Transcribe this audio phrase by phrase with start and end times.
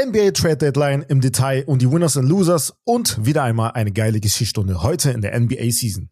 [0.00, 4.20] NBA Trade Deadline im Detail und die Winners and Losers und wieder einmal eine geile
[4.20, 6.08] Geschichtsstunde heute in der NBA Season.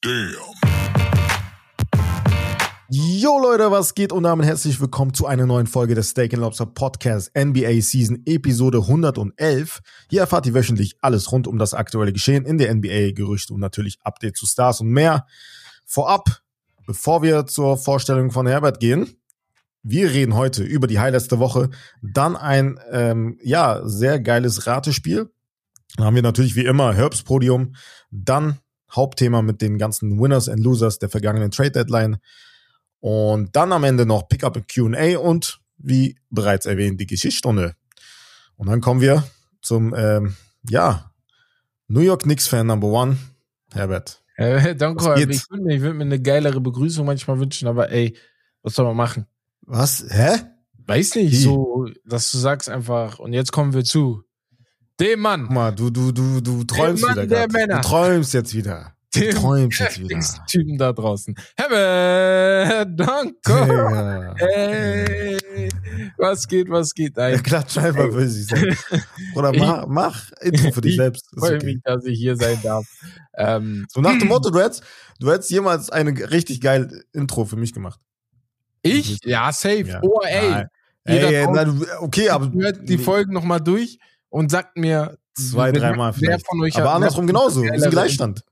[0.00, 0.34] Damn.
[2.88, 6.64] Yo Leute, was geht und damit herzlich willkommen zu einer neuen Folge des Steak Lobster
[6.64, 9.80] Podcast NBA Season Episode 111.
[10.08, 13.60] Hier erfahrt ihr wöchentlich alles rund um das aktuelle Geschehen in der NBA, Gerüchte und
[13.60, 15.26] natürlich Updates zu Stars und mehr.
[15.84, 16.40] Vorab,
[16.86, 19.17] bevor wir zur Vorstellung von Herbert gehen,
[19.90, 21.70] wir reden heute über die Highlights der Woche,
[22.02, 25.30] dann ein ähm, ja sehr geiles Ratespiel.
[25.96, 27.74] Dann haben wir natürlich wie immer Herbs Podium,
[28.10, 28.58] dann
[28.90, 32.18] Hauptthema mit den ganzen Winners and Losers der vergangenen Trade Deadline
[33.00, 37.74] und dann am Ende noch Pickup und Q&A und wie bereits erwähnt die Geschichtsstunde.
[38.56, 39.24] Und dann kommen wir
[39.62, 40.36] zum ähm,
[40.68, 41.12] ja
[41.86, 43.16] New York Knicks Fan Number One,
[43.72, 44.22] Herbert.
[44.36, 48.16] Äh, danke, ich würde mir, würd mir eine geilere Begrüßung manchmal wünschen, aber ey,
[48.62, 49.26] was soll man machen?
[49.68, 50.02] Was?
[50.08, 50.38] Hä?
[50.86, 51.36] Weiß nicht, Wie?
[51.36, 54.22] so, dass du sagst einfach, und jetzt kommen wir zu
[54.98, 55.42] dem Mann.
[55.42, 57.26] Guck mal, du, du, du, du träumst Mann wieder.
[57.26, 57.82] Der Männer.
[57.82, 58.94] Du träumst jetzt wieder.
[59.12, 60.20] Du dem träumst jetzt wieder.
[60.46, 61.34] Typen da draußen.
[61.54, 63.38] Herbert, danke.
[63.46, 64.34] Ja.
[64.38, 65.38] Hey,
[66.16, 67.18] was geht, was geht?
[67.18, 67.34] Ein?
[67.34, 68.86] Ja, klatsch einfach für sich selbst.
[69.34, 71.26] Oder mach, mach Intro für dich selbst.
[71.30, 71.66] Ich freue okay.
[71.66, 72.86] mich, dass ich hier sein darf.
[73.40, 74.82] Ähm, so nach dem Motto, du hättest,
[75.20, 78.00] du hättest jemals eine richtig geile Intro für mich gemacht.
[78.82, 79.18] Ich?
[79.24, 79.84] Ja, safe.
[79.86, 80.00] Ja.
[80.02, 80.64] Oh, ey.
[81.04, 81.46] ey,
[82.00, 82.52] okay, aber.
[82.52, 83.98] Hört die Folgen nochmal durch
[84.28, 85.18] und sagt mir.
[85.34, 86.46] Zwei, dreimal vielleicht.
[86.46, 87.62] Von euch aber andersrum genauso.
[87.62, 88.44] Wir sind Gleichstand.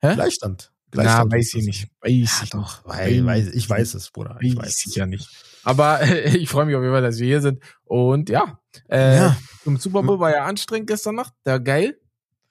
[0.00, 0.14] Hä?
[0.14, 0.72] Gleichstand.
[0.90, 1.30] Gleichstand.
[1.30, 1.88] Na, weiß ich nicht.
[2.00, 2.84] Weiß ja, ich doch.
[2.84, 4.36] Weiß, weiß, ich weiß es, Bruder.
[4.40, 5.28] Ich weiß, ich ja nicht.
[5.62, 7.60] Aber äh, ich freue mich auf jeden Fall, dass wir hier sind.
[7.84, 8.58] Und ja,
[8.88, 9.36] äh, ja.
[9.62, 11.34] zum Super Bowl war ja anstrengend gestern Nacht.
[11.44, 11.98] Der geil.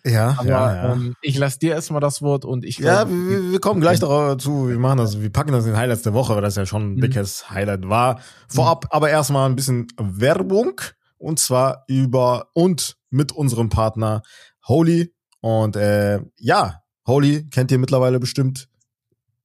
[0.05, 0.93] Ja, aber ja, ja.
[0.93, 2.77] Ähm, ich lasse dir erstmal das Wort und ich.
[2.77, 4.69] Ja, wir, wir kommen gleich dazu.
[4.69, 6.93] Wir machen das, wir packen das in den Highlights der Woche, weil das ja schon
[6.93, 7.01] ein mhm.
[7.01, 8.19] dickes Highlight war.
[8.47, 8.89] Vorab mhm.
[8.91, 10.79] aber erstmal ein bisschen Werbung
[11.17, 14.21] und zwar über und mit unserem Partner
[14.67, 15.11] Holy.
[15.41, 18.69] Und äh, ja, Holy kennt ihr mittlerweile bestimmt.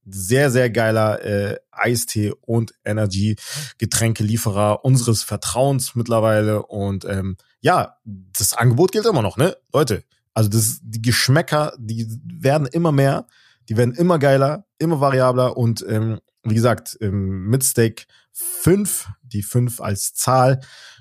[0.05, 6.65] Sehr, sehr geiler äh, Eistee und Energy-Getränkelieferer unseres Vertrauens mittlerweile.
[6.65, 9.57] Und ähm, ja, das Angebot gilt immer noch, ne?
[9.73, 10.03] Leute,
[10.35, 13.27] also das, die Geschmäcker, die werden immer mehr,
[13.69, 19.43] die werden immer geiler, immer variabler und ähm, wie gesagt, ähm, mit Steak 5, die
[19.43, 20.61] 5 als Zahl,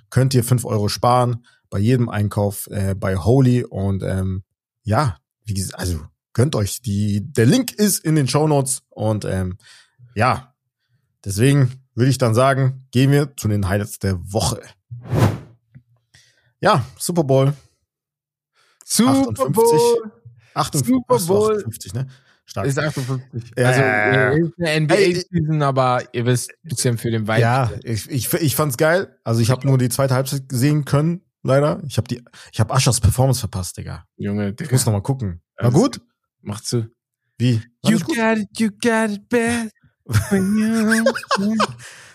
[0.09, 4.43] könnt ihr 5 Euro sparen bei jedem Einkauf äh, bei Holy und ähm,
[4.83, 6.01] ja, wie gesagt, also
[6.33, 9.57] gönnt euch die, der Link ist in den Show Notes und ähm,
[10.15, 10.53] ja,
[11.23, 14.61] deswegen würde ich dann sagen, gehen wir zu den Highlights der Woche.
[16.61, 17.53] Ja, Super Bowl
[18.89, 19.53] Super 58.
[19.53, 20.11] Bowl.
[20.55, 21.57] 58, Super Bowl.
[21.57, 22.07] 58, ne?
[22.45, 22.65] Stark.
[22.65, 23.51] Ist 58.
[23.55, 27.39] Ja, also, ja, ist eine NBA-Season, aber ihr wisst, ein bisschen für den Vibe.
[27.39, 29.15] Ja, ich, ich, ich fand's geil.
[29.23, 31.83] Also, ich habe nur die zweite Halbzeit sehen können, leider.
[31.87, 34.05] Ich habe die, ich habe Aschers Performance verpasst, Digga.
[34.17, 34.65] Junge, Digga.
[34.65, 35.41] Ich muss noch mal gucken.
[35.57, 36.01] War also, gut?
[36.41, 36.87] Macht zu.
[37.37, 37.61] Wie?
[37.83, 39.69] War you got it, you got it bad.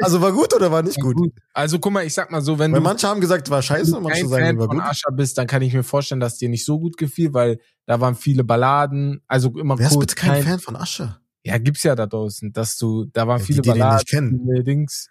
[0.00, 1.16] Also war gut oder war nicht gut?
[1.52, 4.00] Also guck mal, ich sag mal so, wenn weil du manche haben gesagt, war scheiße,
[4.00, 4.76] manche sagen, Fan war gut.
[4.76, 7.34] Wenn du Ascher bist, dann kann ich mir vorstellen, dass dir nicht so gut gefiel,
[7.34, 11.20] weil da waren viele Balladen, also immer Wer ist bitte kein, kein Fan von Ascher?
[11.44, 14.64] Ja, gibt's ja da draußen, dass du, da waren ja, viele die, die Balladen, viele
[14.64, 15.08] Dings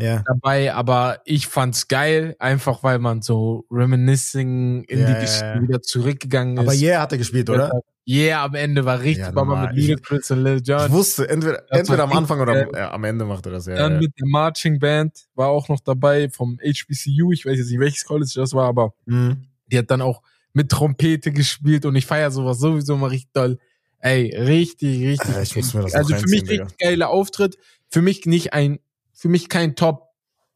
[0.00, 0.22] ja.
[0.26, 5.82] dabei, aber ich fand's geil, einfach weil man so reminiscing in ja, die Geschichte wieder
[5.82, 6.62] zurückgegangen ist.
[6.62, 7.70] Aber Yeah hat er gespielt, oder?
[8.08, 10.86] Yeah, am Ende war richtig ja, Baba mit Lil Chris und Lil Jon.
[10.86, 13.76] Ich wusste, entweder, entweder am Anfang oder am, ja, am Ende macht er das, ja.
[13.76, 17.78] Dann mit der Marching Band war auch noch dabei vom HBCU, ich weiß jetzt nicht,
[17.78, 19.44] welches College das war, aber mhm.
[19.70, 20.22] die hat dann auch
[20.52, 23.58] mit Trompete gespielt und ich feiere sowas sowieso mal richtig doll.
[24.00, 25.30] Ey, richtig, richtig.
[25.74, 27.58] Ja, das also für mich richtig geiler Auftritt.
[27.90, 28.80] Für mich nicht ein
[29.20, 30.08] für mich kein Top,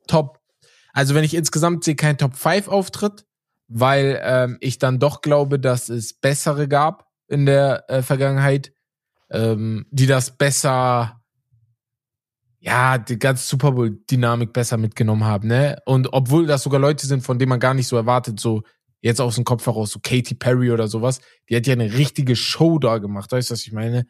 [0.06, 0.40] Top,
[0.94, 3.26] also wenn ich insgesamt sehe, kein Top 5 Auftritt,
[3.68, 8.72] weil ähm, ich dann doch glaube, dass es bessere gab in der äh, Vergangenheit,
[9.30, 11.20] ähm, die das besser,
[12.58, 15.76] ja, die ganze Super Bowl-Dynamik besser mitgenommen haben, ne?
[15.84, 18.62] Und obwohl das sogar Leute sind, von denen man gar nicht so erwartet, so
[19.02, 21.20] jetzt aus dem Kopf heraus, so Katy Perry oder sowas,
[21.50, 24.06] die hat ja eine richtige Show da gemacht, weißt du, was ich meine?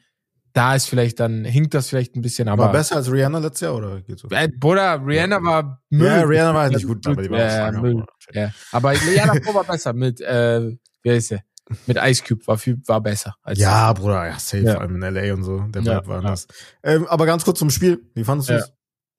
[0.55, 2.67] Da ist vielleicht dann, hinkt das vielleicht ein bisschen, aber.
[2.67, 4.29] War besser als Rihanna letztes Jahr oder geht's so?
[4.31, 6.07] Äh, Bruder, Rihanna war Müll.
[6.07, 8.05] Ja, Rihanna war nicht gut, aber die war ja, Müll.
[8.33, 8.51] Ja.
[8.71, 10.71] Aber Rihanna war besser mit, äh,
[11.03, 11.43] wie heißt der?
[11.87, 13.35] Mit Ice Cube war viel, war besser.
[13.43, 14.01] Als ja, das.
[14.01, 14.75] Bruder, ja, safe, ja.
[14.75, 15.61] vor allem in LA und so.
[15.61, 16.47] Der ja, war anders.
[16.83, 18.03] Ähm, aber ganz kurz zum Spiel.
[18.15, 18.73] Wie fandest du es?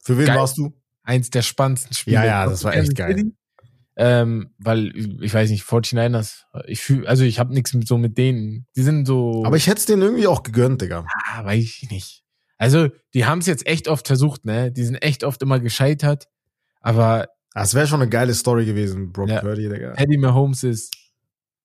[0.04, 0.38] Für wen Geil.
[0.38, 0.72] warst du?
[1.04, 2.18] Eins der spannendsten Spiele.
[2.18, 3.32] Ja, ja, das war echt geil.
[3.98, 8.18] Ähm, weil ich weiß nicht, 49ers, ich fühl, also ich habe nichts mit, so mit
[8.18, 8.68] denen.
[8.76, 9.44] Die sind so.
[9.46, 11.06] Aber ich hätte es denen irgendwie auch gegönnt, Digga.
[11.30, 12.24] Ah, weiß ich nicht.
[12.58, 14.72] Also, die haben es jetzt echt oft versucht, ne?
[14.72, 16.28] Die sind echt oft immer gescheitert.
[16.82, 19.40] Aber Das wäre schon eine geile Story gewesen, Brock Ja.
[19.42, 19.94] Purdy, Digga.
[19.96, 20.94] Eddie Mahomes ist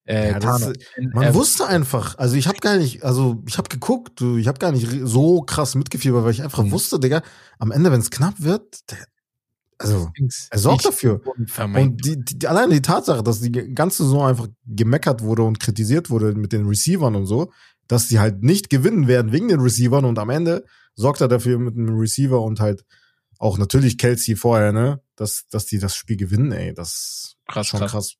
[0.04, 0.72] äh, Ja, Thanos.
[1.12, 4.46] Man Äh, wusste einfach, also ich habe gar nicht, also ich habe geguckt, du, ich
[4.48, 6.70] habe gar nicht so krass mitgefiebert, weil ich einfach Mhm.
[6.70, 7.22] wusste, Digga,
[7.58, 8.98] am Ende, wenn es knapp wird, der,
[9.80, 10.10] also
[10.50, 11.22] er sorgt dafür.
[11.74, 16.10] Und die, die, alleine die Tatsache, dass die ganze Saison einfach gemeckert wurde und kritisiert
[16.10, 17.50] wurde mit den Receivern und so,
[17.88, 21.58] dass die halt nicht gewinnen werden wegen den Receivern und am Ende sorgt er dafür
[21.58, 22.84] mit einem Receiver und halt
[23.38, 27.70] auch natürlich Kelsey vorher, ne, dass, dass die das Spiel gewinnen, ey, das Krass, ist
[27.70, 27.92] schon krass.
[27.92, 28.14] krass.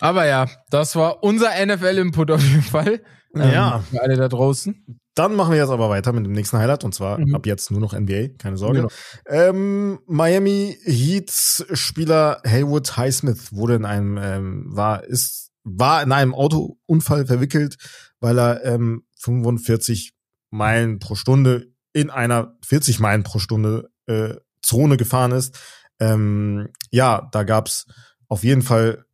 [0.00, 3.02] Aber ja, das war unser NFL-Input auf jeden Fall.
[3.34, 3.76] Ja.
[3.76, 4.98] Ähm, für alle da draußen.
[5.14, 7.34] Dann machen wir jetzt aber weiter mit dem nächsten Highlight und zwar Mhm.
[7.34, 8.78] ab jetzt nur noch NBA, keine Sorge.
[8.82, 8.88] Genau.
[9.26, 16.34] Ähm, Miami Heats Spieler Haywood Highsmith wurde in einem ähm, war ist war in einem
[16.34, 17.76] Autounfall verwickelt,
[18.20, 20.12] weil er ähm, 45
[20.50, 25.56] Meilen pro Stunde in einer 40 Meilen pro Stunde äh, Zone gefahren ist.
[26.00, 27.86] Ähm, ja, da gab's
[28.28, 29.04] auf jeden Fall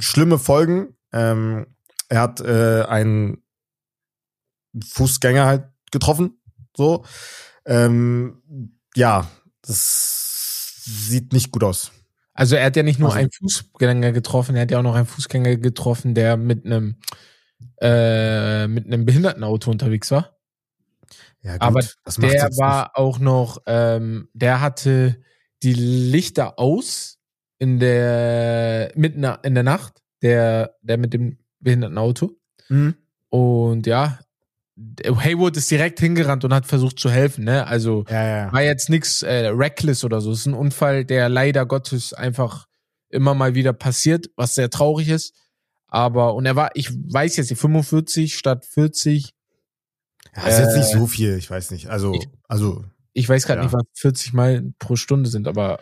[0.00, 0.96] schlimme Folgen.
[1.12, 1.66] Ähm,
[2.08, 3.42] er hat äh, einen
[4.84, 6.40] Fußgänger halt getroffen.
[6.76, 7.04] So.
[7.66, 9.28] Ähm, ja,
[9.62, 11.92] das sieht nicht gut aus.
[12.34, 14.94] Also er hat ja nicht nur Also- einen Fußgänger getroffen, er hat ja auch noch
[14.94, 16.96] einen Fußgänger getroffen, der mit einem
[17.80, 20.36] äh, mit einem Behindertenauto unterwegs war.
[21.42, 21.80] Ja, gut, Aber
[22.18, 25.20] Der war auch noch, ähm, der hatte
[25.64, 27.18] die Lichter aus
[27.58, 32.36] in der mitten in der Nacht, der der mit dem Behindertenauto.
[32.68, 32.94] Mhm.
[33.30, 34.18] Und ja,
[35.04, 37.66] Haywood ist direkt hingerannt und hat versucht zu helfen, ne?
[37.66, 38.52] Also Ja, ja.
[38.52, 40.30] war jetzt nix äh, reckless oder so.
[40.32, 42.66] Es ist ein Unfall, der leider Gottes einfach
[43.10, 45.34] immer mal wieder passiert, was sehr traurig ist.
[45.88, 49.32] Aber, und er war, ich weiß jetzt, die 45 statt 40.
[50.36, 51.88] ja ist jetzt äh, nicht so viel, ich weiß nicht.
[51.88, 52.84] Also, ich- also
[53.14, 53.64] Ich weiß gerade Ja.
[53.64, 55.80] nicht, was 40 Meilen pro Stunde sind, aber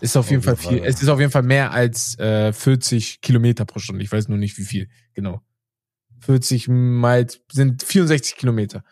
[0.00, 0.78] ist auf Auf jeden Fall jeden viel.
[0.80, 0.88] Fall.
[0.88, 4.02] Es ist auf jeden Fall mehr als äh, 40 Kilometer pro Stunde.
[4.04, 4.88] Ich weiß nur nicht, wie viel.
[5.14, 5.40] Genau.
[6.20, 8.84] 40 mal sind 64 Kilometer.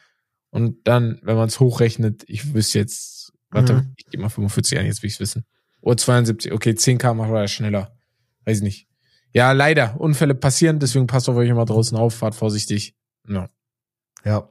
[0.51, 3.93] Und dann, wenn man es hochrechnet, ich wüsste jetzt, warte, Mhm.
[3.97, 5.45] ich gebe mal 45 ein, jetzt will ich es wissen.
[5.81, 7.97] Oder 72, okay, 10 km war er schneller.
[8.45, 8.89] Weiß nicht.
[9.33, 12.95] Ja, leider, Unfälle passieren, deswegen passt auf euch immer draußen auf, fahrt vorsichtig.
[13.29, 13.51] Ja.
[14.25, 14.49] Ja.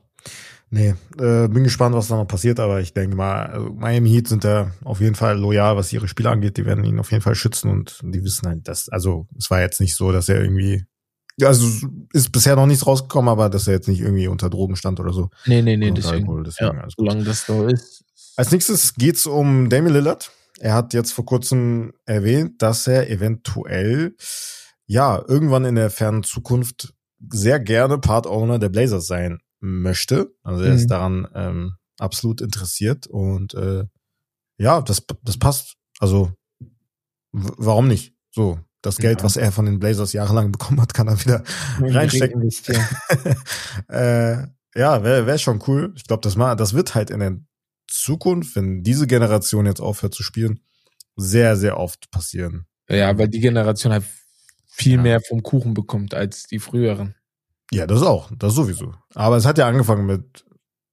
[0.72, 4.28] Nee, äh, bin gespannt, was da noch passiert, aber ich denke mal, also Miami Heat
[4.28, 6.58] sind da auf jeden Fall loyal, was ihre Spieler angeht.
[6.58, 9.62] Die werden ihn auf jeden Fall schützen und die wissen halt, dass, also es war
[9.62, 10.84] jetzt nicht so, dass er irgendwie,
[11.42, 11.68] also
[12.14, 15.14] ist bisher noch nichts rausgekommen, aber dass er jetzt nicht irgendwie unter Drogen stand oder
[15.14, 15.30] so.
[15.46, 16.24] Nee, nee, nee, deswegen.
[16.24, 18.04] Alkohol, deswegen ja, solange das so ist.
[18.36, 20.32] Als nächstes geht's um Damian Lillard.
[20.60, 24.16] Er hat jetzt vor kurzem erwähnt, dass er eventuell,
[24.88, 26.94] ja, irgendwann in der fernen Zukunft
[27.30, 30.34] sehr gerne Part Owner der Blazers sein möchte.
[30.44, 30.76] Also er Mhm.
[30.78, 33.86] ist daran ähm, absolut interessiert und äh,
[34.58, 35.76] ja, das, das passt.
[36.00, 36.32] Also
[37.32, 38.16] warum nicht?
[38.32, 39.26] So, das Geld, Ja.
[39.26, 41.44] was er von den Blazers jahrelang bekommen hat, kann er wieder
[41.80, 42.42] Reinstecken.
[42.42, 42.86] investieren.
[43.90, 44.48] äh,
[44.78, 45.94] ja, wäre wär schon cool.
[45.96, 47.38] Ich glaube, das, ma- das wird halt in der
[47.88, 50.60] Zukunft, wenn diese Generation jetzt aufhört zu spielen,
[51.16, 52.66] sehr, sehr oft passieren.
[52.90, 54.04] Ja, weil die Generation halt
[54.68, 55.02] viel Ja.
[55.02, 57.16] mehr vom Kuchen bekommt als die früheren.
[57.72, 58.94] Ja, das auch, das sowieso.
[59.14, 60.46] Aber es hat ja angefangen mit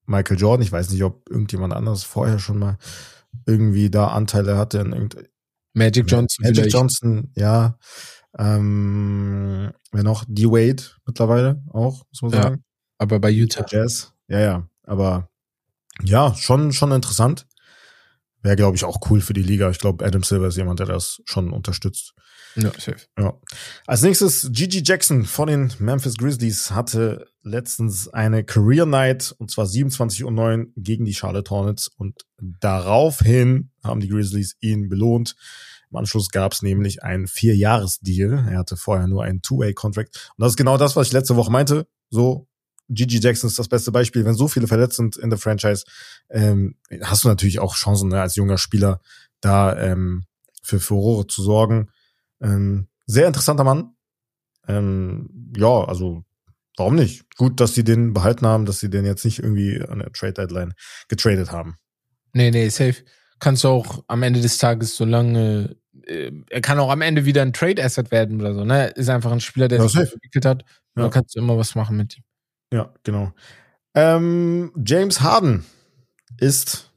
[0.06, 0.62] Michael Jordan.
[0.62, 2.78] Ich weiß nicht, ob irgendjemand anderes vorher schon mal
[3.46, 5.26] irgendwie da Anteile hatte in irgendeinem
[5.74, 6.74] Magic Johnson Magic vielleicht.
[6.74, 7.78] Johnson, ja.
[8.38, 10.24] Ähm, wer noch?
[10.26, 12.42] D-Wade mittlerweile auch, muss man Ja.
[12.42, 12.64] sagen.
[12.98, 13.64] aber bei Utah.
[13.68, 14.12] Jazz.
[14.28, 14.68] Ja, ja.
[14.84, 15.28] Aber
[16.02, 17.46] ja, schon, schon interessant.
[18.42, 19.70] Wäre, glaube ich, auch cool für die Liga.
[19.70, 22.14] Ich glaube, Adam Silver ist jemand, der das schon unterstützt.
[22.56, 22.96] Ja, safe.
[23.18, 23.38] Ja.
[23.86, 29.66] Als nächstes, Gigi Jackson von den Memphis Grizzlies hatte letztens eine Career Night und zwar
[29.66, 35.34] 27 und 9 gegen die Charlotte Hornets und daraufhin haben die Grizzlies ihn belohnt.
[35.90, 38.46] Im Anschluss gab es nämlich einen Vier-Jahres-Deal.
[38.50, 40.32] Er hatte vorher nur einen Two-Way-Contract.
[40.36, 41.86] Und das ist genau das, was ich letzte Woche meinte.
[42.08, 42.48] So,
[42.88, 44.24] Gigi Jackson ist das beste Beispiel.
[44.24, 45.84] Wenn so viele verletzt sind in der Franchise,
[46.30, 49.00] ähm, hast du natürlich auch Chancen, ne, als junger Spieler
[49.40, 50.24] da ähm,
[50.62, 51.90] für Furore zu sorgen.
[52.42, 53.94] Ähm, sehr interessanter Mann.
[54.68, 56.24] Ähm, ja, also
[56.76, 57.34] warum nicht?
[57.36, 60.34] Gut, dass sie den behalten haben, dass sie den jetzt nicht irgendwie an der Trade
[60.34, 60.74] Deadline
[61.08, 61.76] getradet haben.
[62.32, 63.04] Nee, nee, safe.
[63.38, 67.42] Kannst du auch am Ende des Tages, solange äh, er kann auch am Ende wieder
[67.42, 68.88] ein Trade Asset werden oder so, ne?
[68.88, 70.12] Ist einfach ein Spieler, der Ja, sich safe.
[70.14, 70.64] entwickelt hat.
[70.96, 71.02] Ja.
[71.04, 72.24] Da kannst du immer was machen mit ihm.
[72.72, 73.32] Ja, genau.
[73.94, 75.66] Ähm, James Harden
[76.38, 76.90] ist,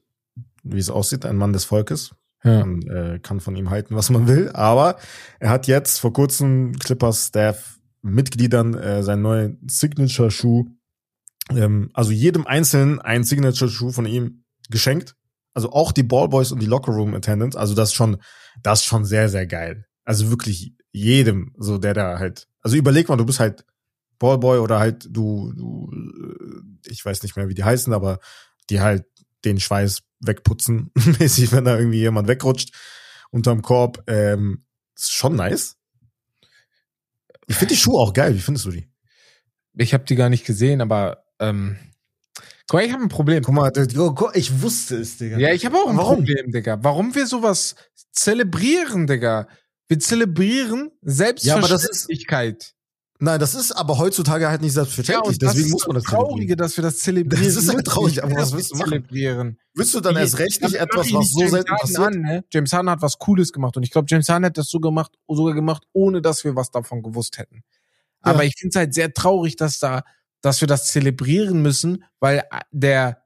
[0.64, 2.15] wie es aussieht, ein Mann des Volkes.
[2.46, 2.64] Ja.
[2.64, 4.98] Man äh, kann von ihm halten, was man will, aber
[5.40, 10.66] er hat jetzt vor kurzem Clippers Staff Mitgliedern äh, seinen neuen Signature Schuh,
[11.50, 15.16] ähm, also jedem einzelnen einen Signature Schuh von ihm geschenkt.
[15.56, 18.18] also auch die Ballboys und die Lockerroom Attendants, also das schon,
[18.62, 19.86] das schon sehr, sehr geil.
[20.04, 23.66] Also wirklich jedem, so der da halt, also überleg mal, du bist halt
[24.20, 28.20] Ballboy oder halt du, du, äh, ich weiß nicht mehr, wie die heißen, aber
[28.70, 29.06] die halt
[29.46, 32.74] den Schweiß wegputzen, mäßig, wenn da irgendwie jemand wegrutscht
[33.32, 34.04] unterm Korb.
[34.08, 35.78] Ähm, ist schon nice.
[37.48, 38.34] Ich finde die Schuhe auch geil.
[38.34, 38.88] Wie findest du die?
[39.78, 41.78] Ich habe die gar nicht gesehen, aber ähm,
[42.68, 43.44] guck mal, ich habe ein Problem.
[43.44, 43.72] Guck mal,
[44.34, 45.38] ich wusste es, Digga.
[45.38, 46.18] Ja, ich habe auch ein Warum?
[46.18, 46.80] Problem, Digga.
[46.82, 47.76] Warum wir sowas
[48.12, 49.48] zelebrieren, Digga?
[49.88, 52.64] Wir zelebrieren Selbstverständlichkeit.
[52.64, 52.75] Ja,
[53.26, 55.38] Nein, das ist aber heutzutage halt nicht selbstverständlich.
[55.42, 57.44] Ja, Deswegen muss man das Traurige, dass wir das zelebrieren.
[57.44, 58.90] Das ist halt traurig, aber was willst du machen?
[58.90, 59.58] Zelebrieren.
[59.74, 62.00] Willst du dann erst recht nicht etwas, was so selten passiert?
[62.00, 62.46] An, ne?
[62.54, 65.18] James Harden hat was Cooles gemacht und ich glaube, James Harden hat das so gemacht,
[65.28, 67.64] sogar gemacht, ohne dass wir was davon gewusst hätten.
[68.24, 68.32] Ja.
[68.32, 70.04] Aber ich finde es halt sehr traurig, dass da,
[70.42, 73.24] dass wir das zelebrieren müssen, weil der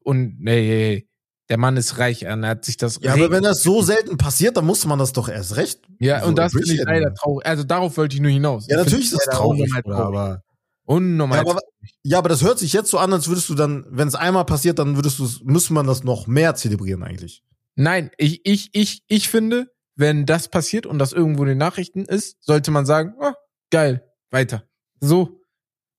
[0.00, 1.07] und nee,
[1.48, 3.00] der Mann ist reich, er hat sich das.
[3.00, 5.80] Ja, aber wenn das so selten passiert, dann musste man das doch erst recht.
[5.98, 7.46] Ja, so und das finde ich leider traurig.
[7.46, 8.66] Also darauf wollte ich nur hinaus.
[8.68, 9.98] Ja, natürlich ist das traurig, traurig.
[9.98, 10.42] aber.
[10.84, 11.38] Unnormal.
[11.38, 11.60] Ja aber,
[12.02, 14.46] ja, aber das hört sich jetzt so an, als würdest du dann, wenn es einmal
[14.46, 17.42] passiert, dann würdest du, müsste man das noch mehr zelebrieren eigentlich.
[17.74, 22.06] Nein, ich, ich, ich, ich finde, wenn das passiert und das irgendwo in den Nachrichten
[22.06, 23.32] ist, sollte man sagen, oh,
[23.70, 24.64] geil, weiter.
[25.00, 25.42] So.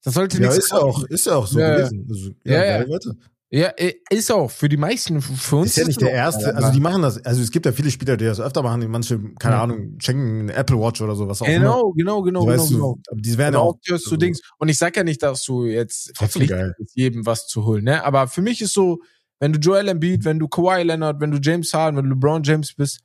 [0.03, 2.07] Das sollte ja, nichts ist ja auch, ist ja auch so ja, gewesen.
[2.09, 3.15] Also, ja, ja, geil, weiter.
[3.51, 3.71] Ja,
[4.11, 5.71] ist auch für die meisten für uns.
[5.71, 6.55] Ist ja nicht der erste.
[6.55, 7.23] Also die machen das.
[7.25, 8.81] Also es gibt ja viele Spieler, die das öfter machen.
[8.81, 9.63] Die manche, keine ja.
[9.63, 11.41] Ahnung, schenken eine Apple Watch oder sowas.
[11.41, 12.97] Auch genau, genau, genau, genau, du, genau.
[13.09, 13.75] Aber die werden auch.
[13.87, 14.41] Hörst du Dings.
[14.59, 17.85] Und ich sag ja nicht, dass du jetzt verpflichtet bist, jedem was zu holen.
[17.85, 18.99] Ne, aber für mich ist so,
[19.39, 22.43] wenn du Joel Embiid, wenn du Kawhi Leonard, wenn du James Harden, wenn du LeBron
[22.43, 22.99] James bist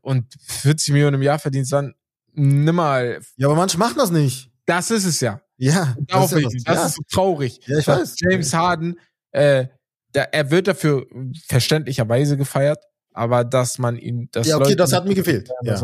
[0.00, 1.94] und 40 Millionen im Jahr verdienst, dann
[2.32, 3.20] nimm mal.
[3.36, 4.50] Ja, aber manche machen das nicht.
[4.66, 5.40] Das ist es ja.
[5.58, 5.94] Ja.
[6.06, 7.60] Darauf das, ist, ja das, das ist so traurig.
[7.66, 8.14] Ja, ich weiß.
[8.18, 8.96] James Harden
[9.32, 9.66] äh,
[10.12, 11.06] da, er wird dafür
[11.46, 12.82] verständlicherweise gefeiert,
[13.12, 15.48] aber dass man ihn, das ja, okay, Leute das hat mir gefehlt.
[15.62, 15.78] Ja,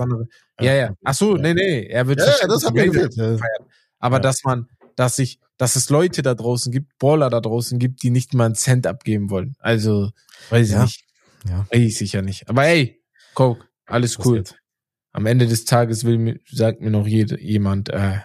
[0.60, 0.94] ja, ja.
[1.04, 3.14] Ach so, nee, nee, er wird ja, ja das hat mir gefehlt.
[3.14, 3.62] Gefeiert.
[3.98, 4.20] Aber ja.
[4.20, 8.10] dass man, dass sich, dass es Leute da draußen gibt, Baller da draußen gibt, die
[8.10, 9.56] nicht mal einen Cent abgeben wollen.
[9.58, 10.10] Also,
[10.50, 10.82] weiß ich ja.
[10.82, 11.04] nicht.
[11.48, 11.66] Ja.
[11.72, 12.48] Weiß ich ja nicht.
[12.48, 13.02] Aber ey,
[13.34, 14.44] Coke, alles cool.
[15.12, 18.18] Am Ende des Tages will mir, sagt mir noch jede, jemand, äh,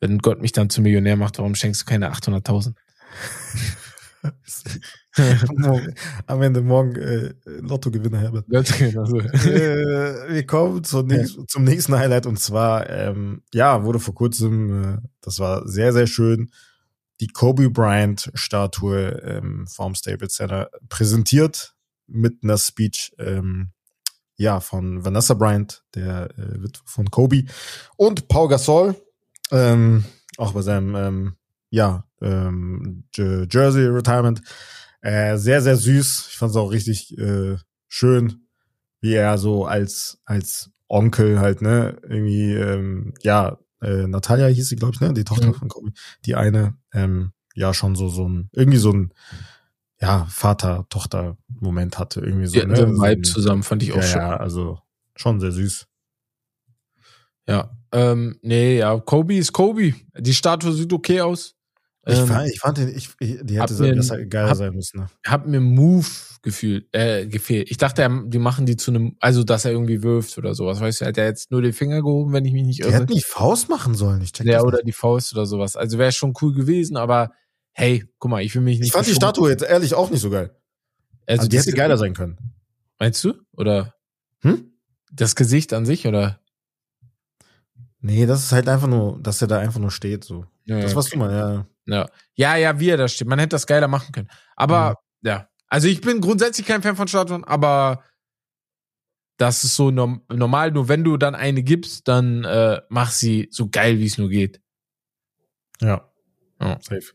[0.00, 2.74] wenn Gott mich dann zum Millionär macht, warum schenkst du keine 800.000?
[6.26, 8.46] am Ende morgen äh, Lottogewinner Herbert.
[8.48, 9.46] Lottogewinner.
[9.46, 14.84] äh, wir kommen zum nächsten, zum nächsten Highlight und zwar ähm, ja wurde vor kurzem,
[14.84, 16.50] äh, das war sehr sehr schön,
[17.20, 21.74] die Kobe Bryant Statue ähm, vom Staples Center präsentiert
[22.06, 23.70] mit einer Speech ähm,
[24.36, 27.44] ja von Vanessa Bryant, der äh, wird von Kobe
[27.96, 28.94] und Paul Gasol
[29.50, 30.04] ähm,
[30.36, 31.36] auch bei seinem ähm,
[31.70, 34.42] ja ähm, Jersey Retirement
[35.00, 36.28] äh, sehr, sehr süß.
[36.30, 37.56] Ich fand es auch richtig äh,
[37.88, 38.46] schön,
[39.00, 44.76] wie er so als, als Onkel halt, ne, irgendwie, ähm, ja, äh, Natalia hieß sie,
[44.76, 45.54] glaube ich, ne, die Tochter mhm.
[45.54, 45.92] von Kobe,
[46.24, 49.12] die eine, ähm, ja, schon so, so ein, irgendwie so ein,
[50.00, 52.58] ja, Vater-Tochter-Moment hatte, irgendwie so.
[52.58, 52.76] Ja, ne?
[52.76, 54.20] so Vibe zusammen fand ich auch ja, schön.
[54.20, 54.78] Ja, also
[55.16, 55.86] schon sehr süß.
[57.48, 59.94] Ja, ähm, nee, ja, Kobe ist Kobe.
[60.16, 61.56] Die Statue sieht okay aus.
[62.06, 65.00] Ich, ähm, fand, ich fand den, ich, die hätte mir, besser, geiler hab, sein müssen.
[65.00, 65.06] Ne?
[65.26, 66.06] Hat mir Move
[66.42, 67.70] gefühlt, äh, gefehlt.
[67.70, 70.80] Ich dachte, die machen die zu einem, also dass er irgendwie wirft oder sowas.
[70.80, 72.92] Weißt du, hat er jetzt nur den Finger gehoben, wenn ich mich nicht irre.
[72.92, 74.22] Er hätte die Faust machen sollen.
[74.22, 75.76] Ich check ja, oder die Faust oder sowas.
[75.76, 77.32] Also wäre schon cool gewesen, aber
[77.72, 78.88] hey, guck mal, ich will mich nicht.
[78.88, 80.56] Ich fand die Statue jetzt ehrlich auch nicht so geil.
[81.26, 82.38] Also, also die hätte geiler sein können.
[82.98, 83.34] Meinst du?
[83.52, 83.94] Oder?
[84.40, 84.72] Hm?
[85.12, 86.40] Das Gesicht an sich, oder?
[88.00, 90.46] Nee, das ist halt einfach nur, dass er da einfach nur steht, so.
[90.64, 91.16] Ja, das, was okay.
[91.16, 91.66] du mal, ja.
[91.88, 92.08] Ja.
[92.34, 93.28] ja, ja, wie er da steht.
[93.28, 94.28] Man hätte das geiler machen können.
[94.56, 94.90] Aber
[95.22, 95.28] mhm.
[95.28, 98.04] ja, also ich bin grundsätzlich kein Fan von Statuen, aber
[99.38, 100.70] das ist so norm normal.
[100.70, 104.28] Nur wenn du dann eine gibst, dann äh, mach sie so geil, wie es nur
[104.28, 104.60] geht.
[105.80, 106.10] Ja.
[106.60, 106.78] ja.
[106.80, 107.12] Safe.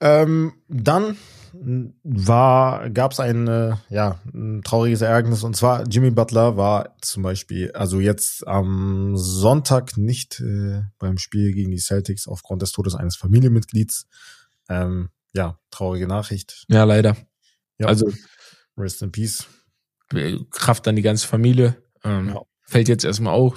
[0.00, 1.16] Ähm, dann
[1.52, 7.22] war, gab es ein, äh, ja, ein trauriges Ereignis und zwar Jimmy Butler war zum
[7.22, 12.94] Beispiel, also jetzt am Sonntag nicht äh, beim Spiel gegen die Celtics aufgrund des Todes
[12.94, 14.06] eines Familienmitglieds.
[14.68, 16.64] Ähm, ja, traurige Nachricht.
[16.68, 17.16] Ja, leider.
[17.78, 17.86] Ja.
[17.86, 18.12] Also
[18.76, 19.46] Rest in Peace.
[20.50, 21.82] Kraft an die ganze Familie.
[22.02, 22.42] Ähm, ja.
[22.62, 23.56] Fällt jetzt erstmal auch.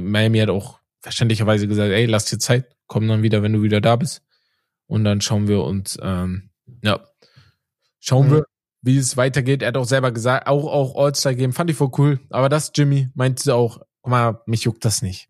[0.00, 3.80] Miami hat auch verständlicherweise gesagt, ey, lass dir Zeit, komm dann wieder, wenn du wieder
[3.80, 4.22] da bist.
[4.86, 6.50] Und dann schauen wir uns ähm,
[6.82, 7.00] ja,
[8.06, 8.32] Schauen mhm.
[8.32, 8.44] wir,
[8.82, 9.62] wie es weitergeht.
[9.62, 12.20] Er hat auch selber gesagt, auch, auch All-Star Game fand ich voll cool.
[12.30, 15.28] Aber das, Jimmy, meinte auch, guck mal, mich juckt das nicht.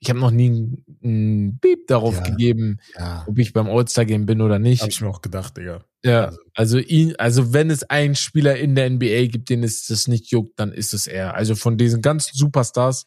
[0.00, 2.22] ich habe noch nie einen Beep darauf Ja.
[2.22, 3.24] gegeben, Ja.
[3.26, 4.82] ob ich beim All-Star-Game bin oder nicht.
[4.82, 5.84] Hab ich mir auch gedacht, Digga.
[6.04, 9.86] Ja, Also- also ihn, also wenn es einen Spieler in der NBA gibt, den es
[9.88, 11.34] das nicht juckt, dann ist es er.
[11.34, 13.06] Also von diesen ganzen Superstars,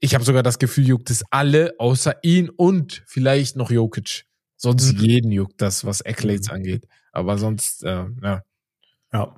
[0.00, 4.24] ich habe sogar das Gefühl, juckt es alle, außer ihn und vielleicht noch Jokic.
[4.62, 5.00] Sonst Mhm.
[5.00, 6.54] jeden juckt das, was Accolades Mhm.
[6.54, 6.84] angeht.
[7.12, 8.42] Aber sonst, äh, ja.
[9.12, 9.34] Ja.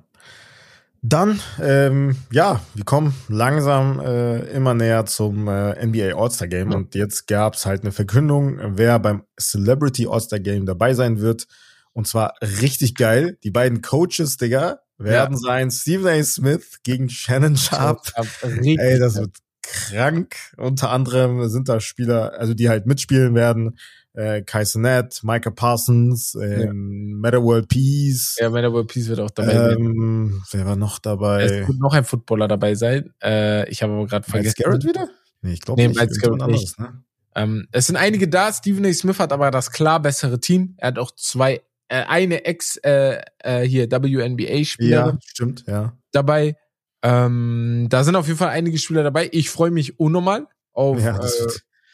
[1.01, 6.77] Dann, ähm, ja, wir kommen langsam äh, immer näher zum äh, NBA All-Star Game Ja.
[6.77, 11.45] und jetzt gab's halt eine Verkündung, wer beim Celebrity All-Star Game dabei sein wird.
[11.93, 13.37] Und zwar richtig geil.
[13.43, 16.23] Die beiden Coaches, Digga, werden sein Stephen A.
[16.23, 18.01] Smith gegen Shannon Sharp.
[18.41, 20.35] Ey, das wird krank.
[20.57, 23.77] Unter anderem sind da Spieler, also die halt mitspielen werden.
[24.15, 28.37] Äh, Kai Sinet, Micah Parsons, ähm, Meta World Peace.
[28.39, 29.77] ja, Meta World Peace wird auch dabei sein.
[29.77, 31.67] ähm, wer war noch Es dabei?
[31.67, 33.13] wird noch ein Footballer dabei sein.
[33.21, 34.55] Äh, ich habe aber gerade vergessen.
[34.63, 35.09] Garrett wieder?
[35.41, 35.97] Nee, ich glaube Nee, nicht.
[35.99, 36.41] Garrett nicht.
[36.43, 37.03] anderes, ne?
[37.35, 38.53] Ähm, es sind einige da.
[38.53, 38.93] Stephen A.
[38.93, 40.75] Smith hat aber das klar bessere Team.
[40.77, 45.97] Er hat auch zwei, äh, eine Ex äh, äh, hier WNBA-Spieler Ja, stimmt, ja.
[46.13, 46.55] dabei.
[47.03, 49.29] Ähm, da sind auf jeden Fall einige Spieler dabei.
[49.31, 51.29] Ich freue mich unnormal auf, ja äh,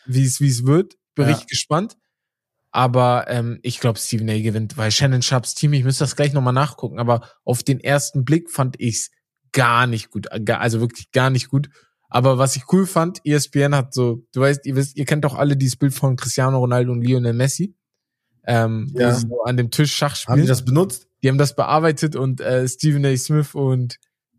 [0.06, 0.96] wie es wie es wird.
[1.16, 1.32] Bin Ja.
[1.32, 1.98] richtig gespannt.
[2.72, 4.40] Aber ähm, ich glaube, Stephen A.
[4.40, 8.24] gewinnt, weil Shannon Sharps Team, ich müsste das gleich nochmal nachgucken, aber auf den ersten
[8.24, 9.12] Blick fand ich's
[9.52, 10.28] gar nicht gut.
[10.46, 11.70] Gar, also wirklich gar nicht gut.
[12.08, 15.36] Aber was ich cool fand, ESPN hat so, du weißt, ihr wisst, ihr kennt doch
[15.36, 17.76] alle dieses Bild von Cristiano Ronaldo und Lionel Messi.
[18.46, 19.14] Ähm, Ja.
[19.14, 20.34] so an dem Tisch Schach spielen.
[20.38, 21.08] haben die das benutzt?
[21.24, 23.16] die haben das bearbeitet und äh, Stephen A.
[23.16, 23.98] Smith und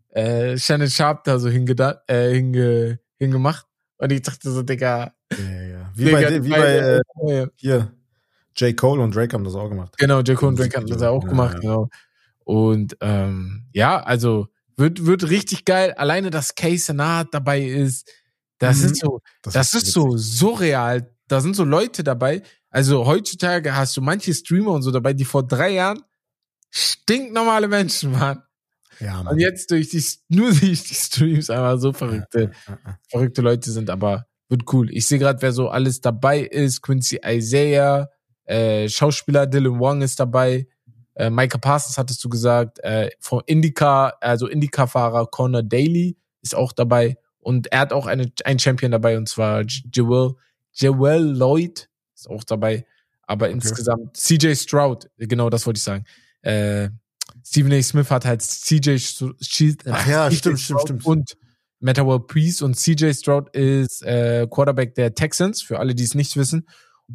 [0.09, 3.65] äh, Shannon Sharp da so hingeda äh, hinge hingemacht.
[3.97, 5.91] Und ich dachte so, Digga, Ja, ja.
[5.95, 7.93] Wie Digga, bei, wie bei äh, hier,
[8.57, 8.75] J.
[8.77, 9.95] Cole und Drake haben das auch gemacht.
[9.97, 11.59] Genau, Jacko und Drake hatten das ja auch gemacht, ja.
[11.61, 11.89] genau.
[12.45, 15.93] Und ähm, ja, also wird, wird richtig geil.
[15.93, 18.09] Alleine, dass Kay Senat dabei ist,
[18.59, 18.85] das Mhm.
[18.85, 21.09] ist so, das ist so surreal.
[21.27, 22.41] Da sind so Leute dabei.
[22.69, 26.01] Also heutzutage hast du manche Streamer und so dabei, die vor drei Jahren
[26.71, 28.43] stinknormale Menschen waren.
[28.99, 32.99] Ja, Und jetzt durch die, nur durch die Streams einfach so verrückte, Ja, ja.
[33.09, 34.91] verrückte Leute sind, aber wird cool.
[34.91, 36.81] Ich sehe gerade, wer so alles dabei ist.
[36.81, 38.09] Quincy Isaiah,
[38.45, 40.67] äh, Schauspieler Dylan Wong ist dabei.
[41.15, 42.79] Äh, Micah Parsons hattest du gesagt.
[42.79, 47.17] Äh, von Indica, also Indica-Fahrer Connor Daly ist auch dabei.
[47.39, 50.33] Und er hat auch eine, einen Champion dabei, und zwar J- Joel,
[50.73, 52.85] Joel Lloyd ist auch dabei.
[53.27, 56.03] Aber insgesamt CJ Stroud, genau das wollte ich sagen.
[56.41, 56.89] Äh,
[57.45, 57.81] Stephen A.
[57.81, 61.05] Smith hat halt CJ Str- Sch- Ach ja, stimmt, stimmt, Stroud stimmt.
[61.05, 61.37] Und
[61.79, 66.15] Meta World Peace und CJ Stroud ist äh, Quarterback der Texans, für alle, die es
[66.15, 66.67] nicht wissen.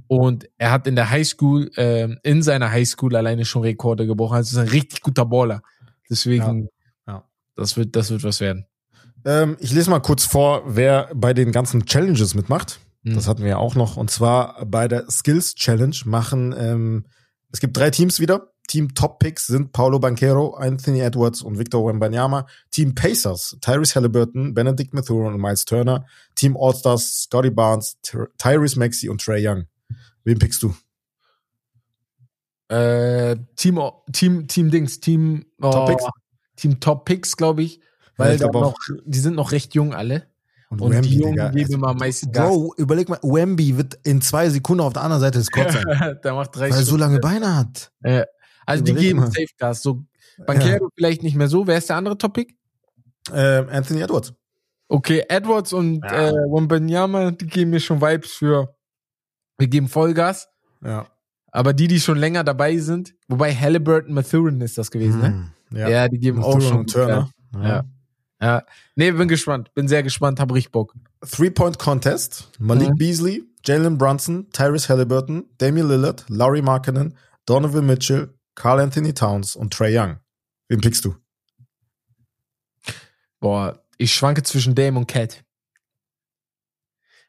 [0.07, 4.37] Und er hat in der Highschool, ähm, in seiner Highschool alleine schon Rekorde gebrochen.
[4.37, 5.63] Also ist ein richtig guter Baller.
[6.11, 6.69] Deswegen,
[7.07, 7.25] Ja, ja.
[7.57, 8.67] das wird, das wird was werden.
[9.25, 12.79] Ähm, ich lese mal kurz vor, wer bei den ganzen Challenges mitmacht.
[13.03, 13.15] Mhm.
[13.15, 13.97] Das hatten wir ja auch noch.
[13.97, 17.07] Und zwar bei der Skills Challenge machen, ähm,
[17.53, 18.53] es gibt drei Teams wieder.
[18.69, 22.47] Team Top Picks sind Paulo Banquero, Anthony Edwards und Victor Wembanyama.
[22.71, 26.05] Team Pacers, Tyrese Halliburton, Benedict Mathurin und Miles Turner.
[26.35, 29.65] Team All-Stars, Scotty Barnes, Ty- Tyrese Maxey und Trey Young.
[30.25, 30.75] Wen pickst du?
[32.69, 33.81] Äh, Team,
[34.13, 36.05] Team, Team Dings, Team, oh, Top Picks?
[36.57, 37.81] Team Top Picks, glaube ich.
[38.17, 38.61] Weil ich glaub auch.
[38.63, 40.27] noch, die sind noch recht jung alle.
[40.71, 42.49] Und Wemby, die Jungen geben immer am meisten Gas.
[42.49, 45.85] Bro, überleg mal, Wemby wird in zwei Sekunden auf der anderen Seite des Courts sein,
[46.23, 47.91] da macht drei weil er so lange Beine hat.
[48.03, 48.25] Äh,
[48.67, 49.27] also die Überleg geben mal.
[49.29, 49.83] Safe Gas.
[49.83, 50.05] So
[50.47, 51.67] Banquero vielleicht nicht mehr so.
[51.67, 52.55] Wer ist der andere Topic?
[53.33, 54.35] Ähm, Anthony Edwards.
[54.89, 56.29] Okay, Edwards und Ja.
[56.29, 58.75] äh, Wembanyama, die geben mir schon Vibes für
[59.59, 60.49] wir geben Vollgas.
[60.83, 61.07] Ja.
[61.51, 65.51] Aber die, die schon länger dabei sind, wobei Halliburton Mathurin ist das gewesen, ne?
[65.71, 67.31] Hm, Ja, die geben auch Mathurin schon und Turner.
[67.55, 67.85] Ja.
[68.41, 68.63] Ja.
[68.95, 69.75] Nee, bin gespannt.
[69.75, 70.95] Bin sehr gespannt, hab richtig Bock.
[71.29, 72.53] Three-Point-Contest.
[72.61, 72.97] Malik Mhm.
[72.97, 77.17] Beasley, Jalen Brunson, Tyrese Halliburton, Damian Lillard, Laurie Markkinen,
[77.47, 80.19] Donovan Mitchell, Carl Anthony Towns und Trey Young.
[80.69, 81.17] Wen pickst du?
[83.41, 85.45] Boah, ich schwanke zwischen Dame und Cat.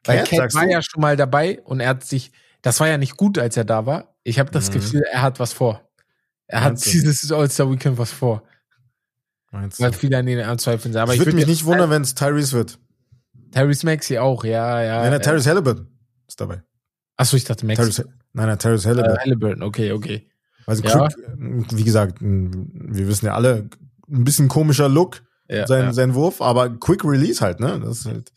[0.06, 0.72] Weil Cat, war du?
[0.72, 2.32] ja schon mal dabei und er hat sich,
[2.62, 4.16] das war ja nicht gut, als er da war.
[4.24, 4.74] Ich habe das Mhm.
[4.74, 5.82] Gefühl, er hat was vor.
[6.48, 6.92] Er hat Meinst du?
[6.92, 8.44] dieses All-Star Weekend was vor.
[9.52, 9.84] Meinst du?
[9.84, 10.96] Weil viele an ihn anzweifeln.
[10.98, 12.80] Aber ich würde würd mich nicht wundern, wenn es Tyrese wird.
[13.52, 15.02] Tyrese Maxey auch, ja, ja.
[15.02, 15.88] nein, nein, Tyrese Halliburton
[16.28, 16.62] ist dabei.
[17.18, 17.84] Achso, ich dachte Maxey.
[17.86, 19.20] Tyrese, nein, nein, Tyrese Äh, Halliburton.
[19.20, 20.30] Halliburton, okay, okay.
[20.66, 21.08] Also, ja.
[21.08, 23.70] quick, wie gesagt, wir wissen ja alle,
[24.08, 25.94] ein bisschen komischer Look, Ja, sein, ja.
[25.94, 27.80] sein Wurf, aber Quick Release halt, ne?
[27.84, 28.32] Das ist halt.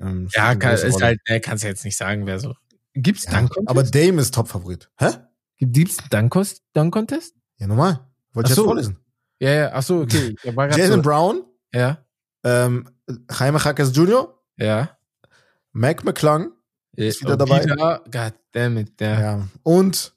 [0.00, 1.04] Ähm, ja kann, ist Rolle.
[1.04, 2.54] halt, ne, kannst du jetzt nicht sagen, wer so.
[2.94, 3.70] Gibt's Ja, Dunk Contest?
[3.70, 4.90] aber Dame ist Top-Favorit.
[4.98, 5.10] Hä?
[5.58, 6.62] Gibt's einen Dunk Contest?
[6.72, 7.34] Dunk Contest?
[7.58, 8.00] Ja, normal.
[8.32, 8.62] Wollte ich Ach so.
[8.62, 8.98] jetzt vorlesen.
[9.40, 10.34] Ja, ja, achso, okay.
[10.42, 11.98] Ich war grad Jalen so, Brown, ja,
[12.44, 12.88] ähm,
[13.30, 14.96] Jaime Jaquez Jr., ja,
[15.72, 16.52] Mac McClung,
[16.96, 17.64] ist wieder dabei.
[18.10, 19.20] God damn it, ja.
[19.20, 19.48] Ja.
[19.64, 20.14] Und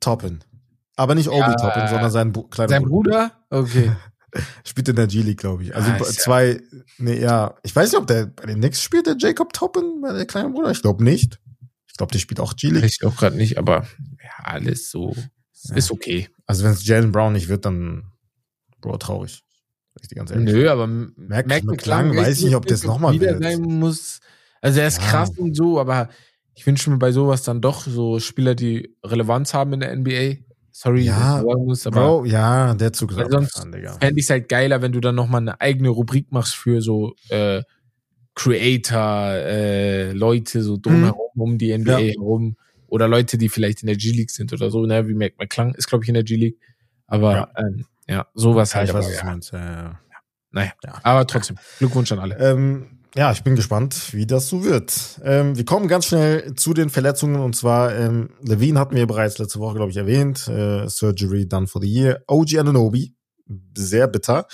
[0.00, 0.40] Toppin.
[0.96, 3.32] Aber nicht Obi Ja, Toppin, sondern sein Bu kleiner Sein Bruder?
[3.50, 3.92] Okay.
[4.64, 5.74] Spielt in der G-League, glaube ich.
[5.74, 6.60] Also Ah, ist ja- zwei,
[6.98, 7.54] nee, ja.
[7.62, 10.50] Ich weiß nicht, ob der bei den Knicks spielt, der Jacob Toppin, bei der kleine
[10.50, 10.70] Bruder.
[10.70, 11.40] Ich glaube nicht.
[11.86, 12.84] Ich glaube, der spielt auch G-League.
[12.84, 13.86] Ich auch gerade nicht, aber
[14.22, 15.14] ja, alles so.
[15.64, 15.76] Ja.
[15.76, 16.28] Ist okay.
[16.46, 18.12] Also wenn es Jalen Brown nicht wird, dann,
[18.80, 19.42] Bro, traurig.
[20.00, 20.52] Ich dir ganz ehrlich.
[20.52, 23.42] Nö, aber Mac Mac McClung weiß nicht, ob das noch mal wieder wird.
[23.42, 24.20] sein muss.
[24.60, 25.04] Also er ist Ja.
[25.08, 26.08] krass und so, aber
[26.54, 30.36] ich wünsche mir bei sowas dann doch so Spieler, die Relevanz haben in der NBA.
[30.80, 33.92] Sorry, Ja, muss, aber Bro, ja, der Zug ist sonst- abgefahren, Digga.
[33.98, 37.14] fände ich es halt geiler, wenn du dann nochmal eine eigene Rubrik machst für so
[37.30, 37.62] äh,
[38.36, 41.98] Creator, äh, Leute so drumherum, um die NBA.
[41.98, 42.12] Ja.
[42.12, 42.56] herum.
[42.86, 45.88] Oder Leute, die vielleicht in der G-League sind oder so, ne, wie Mac McClung ist,
[45.88, 46.58] glaube ich, in der G-League.
[47.08, 47.48] Aber Ja.
[47.58, 48.88] ähm, ja sowas halt.
[48.88, 49.30] ich weiß, aber, was du ja.
[49.32, 49.52] meinst.
[49.52, 50.00] Ja, ja.
[50.52, 50.94] Naja, Ja.
[51.02, 52.36] aber trotzdem, Glückwunsch an alle.
[52.38, 55.20] Ähm, ja, ich bin gespannt, wie das so wird.
[55.24, 59.38] Ähm, wir kommen ganz schnell zu den Verletzungen und zwar ähm, Levine hatten wir bereits
[59.38, 60.46] letzte Woche, glaube ich, erwähnt.
[60.48, 62.22] Äh, Surgery done for the year.
[62.26, 63.14] OG Ananobi,
[63.76, 64.46] sehr bitter,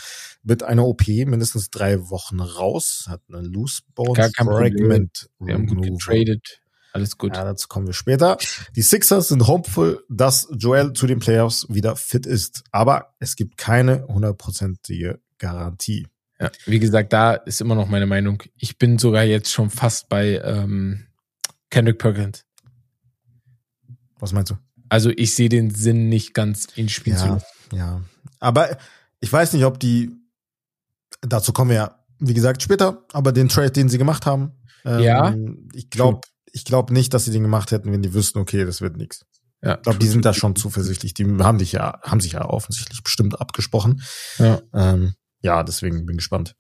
[0.43, 3.07] mit einer OP mindestens drei Wochen raus.
[3.09, 4.47] Hat eine Loose Bone Gar kein.
[4.47, 6.61] Fragment Wir haben gut getradet.
[6.93, 7.37] Alles gut.
[7.37, 8.37] Ja, dazu kommen wir später.
[8.77, 12.63] Die Sixers sind hopeful, dass Joel zu den Playoffs wieder fit ist.
[12.71, 16.07] Aber es gibt keine hundertprozentige Garantie.
[16.41, 18.43] Ja, wie gesagt, da ist immer noch meine Meinung.
[18.57, 21.07] Ich bin sogar jetzt schon fast bei ähm,
[21.71, 22.45] Kendrick Perkins.
[24.19, 24.57] Was meinst du?
[24.89, 27.47] Also ich sehe den Sinn nicht ganz, ihn spielen zu Ja, lassen.
[27.73, 28.03] ja.
[28.41, 28.77] Aber
[29.21, 30.11] ich weiß nicht, ob die,
[31.23, 34.53] dazu kommen wir ja, wie gesagt, später, aber den Trade, den sie gemacht haben,
[34.85, 35.35] ähm, Ja.
[35.73, 36.21] ich glaube,
[36.53, 39.25] ich glaube nicht, dass sie den gemacht hätten, wenn die wüssten, okay, das wird nichts.
[39.63, 41.15] Ja, Ich glaube, die sind da schon zuversichtlich.
[41.15, 44.03] Die haben dich ja, haben sich ja offensichtlich bestimmt abgesprochen.
[44.39, 46.57] Ja, Ähm, ja, deswegen bin gespannt.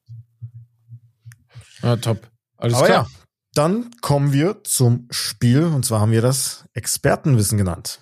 [1.82, 2.30] ja top.
[2.56, 3.04] Alles Aber klar.
[3.04, 3.10] ja,
[3.54, 8.00] dann kommen wir zum Spiel und zwar haben wir das Expertenwissen genannt.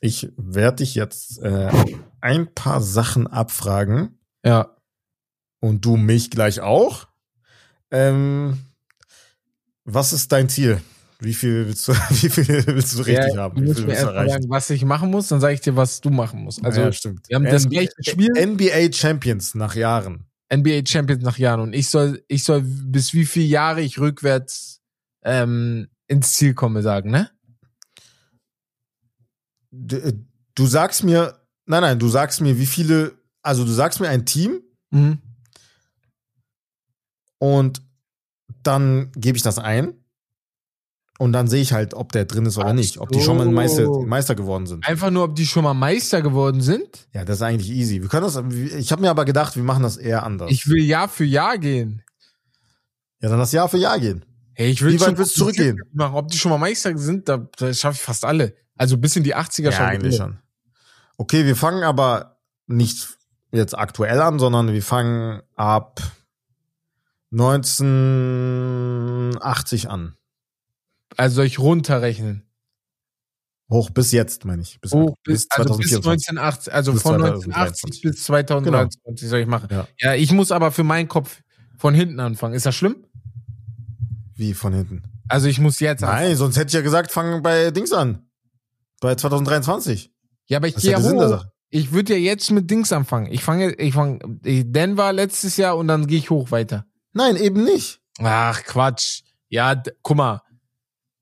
[0.00, 1.70] Ich werde dich jetzt äh,
[2.20, 4.76] ein paar Sachen abfragen Ja.
[5.60, 7.06] und du mich gleich auch.
[7.90, 8.58] Ähm,
[9.84, 10.80] was ist dein Ziel?
[11.22, 13.62] Wie viel willst du, wie viel willst du richtig ja, haben?
[13.62, 14.30] Wie viel willst du erreichen?
[14.30, 16.64] sagen, was ich machen muss, dann sage ich dir, was du machen musst.
[16.64, 17.28] Also ja, stimmt.
[17.28, 18.30] wir haben das NBA, gleiche Spiel.
[18.46, 20.26] NBA Champions nach Jahren.
[20.52, 24.80] NBA Champions nach Jahren und ich soll, ich soll bis wie viele Jahre ich rückwärts
[25.24, 27.30] ähm, ins Ziel komme, sagen, ne?
[29.70, 30.12] Du, äh,
[30.54, 34.26] du sagst mir, nein, nein, du sagst mir, wie viele, also du sagst mir ein
[34.26, 35.18] Team Mhm.
[37.38, 37.80] und
[38.62, 39.94] dann gebe ich das ein
[41.18, 43.36] und dann sehe ich halt, ob der drin ist oder Ach nicht, ob die schon
[43.36, 43.46] mal.
[43.46, 44.86] Meister, Meister geworden sind.
[44.88, 47.06] Einfach nur, ob die schon mal Meister geworden sind.
[47.12, 48.00] Ja, das ist eigentlich easy.
[48.00, 48.42] Wir können das,
[48.76, 50.50] ich habe mir aber gedacht, wir machen das eher anders.
[50.50, 52.02] Ich will Jahr für Jahr gehen.
[53.20, 54.24] ja, dann das Jahr für Jahr gehen.
[54.54, 55.80] Hey, ich will Wie weit willst du zurückgehen?
[55.92, 56.14] Machen.
[56.14, 58.54] Ob die schon mal Meister sind, da, da schaffe ich fast alle.
[58.76, 59.84] Also bis in die 80er schon.
[59.84, 60.38] eigentlich schon.
[61.16, 63.16] Okay, wir fangen aber nicht
[63.52, 66.00] jetzt aktuell an, sondern wir fangen ab
[67.32, 70.16] 1980 an.
[71.16, 72.44] Also soll ich runterrechnen?
[73.70, 74.80] Hoch bis jetzt, meine ich.
[74.80, 76.28] Bis, Hoch bis, also bis 2024.
[76.28, 77.54] 1980, also Bis von 2023.
[77.54, 79.68] 1980 bis 2023 soll ich machen.
[79.70, 79.88] Ja.
[79.98, 81.42] Ja, ich muss aber für meinen Kopf
[81.78, 82.54] von hinten anfangen.
[82.54, 83.06] Ist das schlimm?
[84.34, 85.02] Wie von hinten?
[85.28, 86.28] Also ich muss jetzt anfangen.
[86.28, 88.28] Nein, sonst hätte ich ja gesagt, fangen bei Dings an.
[89.00, 90.12] Bei 2023.
[90.46, 91.46] Ja, aber ich gehe ja hoch.
[91.70, 93.32] Ich würde ja jetzt mit Dings anfangen.
[93.32, 96.84] Ich fange, ich fange Denver letztes Jahr und dann gehe ich hoch weiter.
[97.14, 98.00] Nein, eben nicht.
[98.18, 99.22] Ach, Quatsch.
[99.48, 100.42] Ja, guck mal.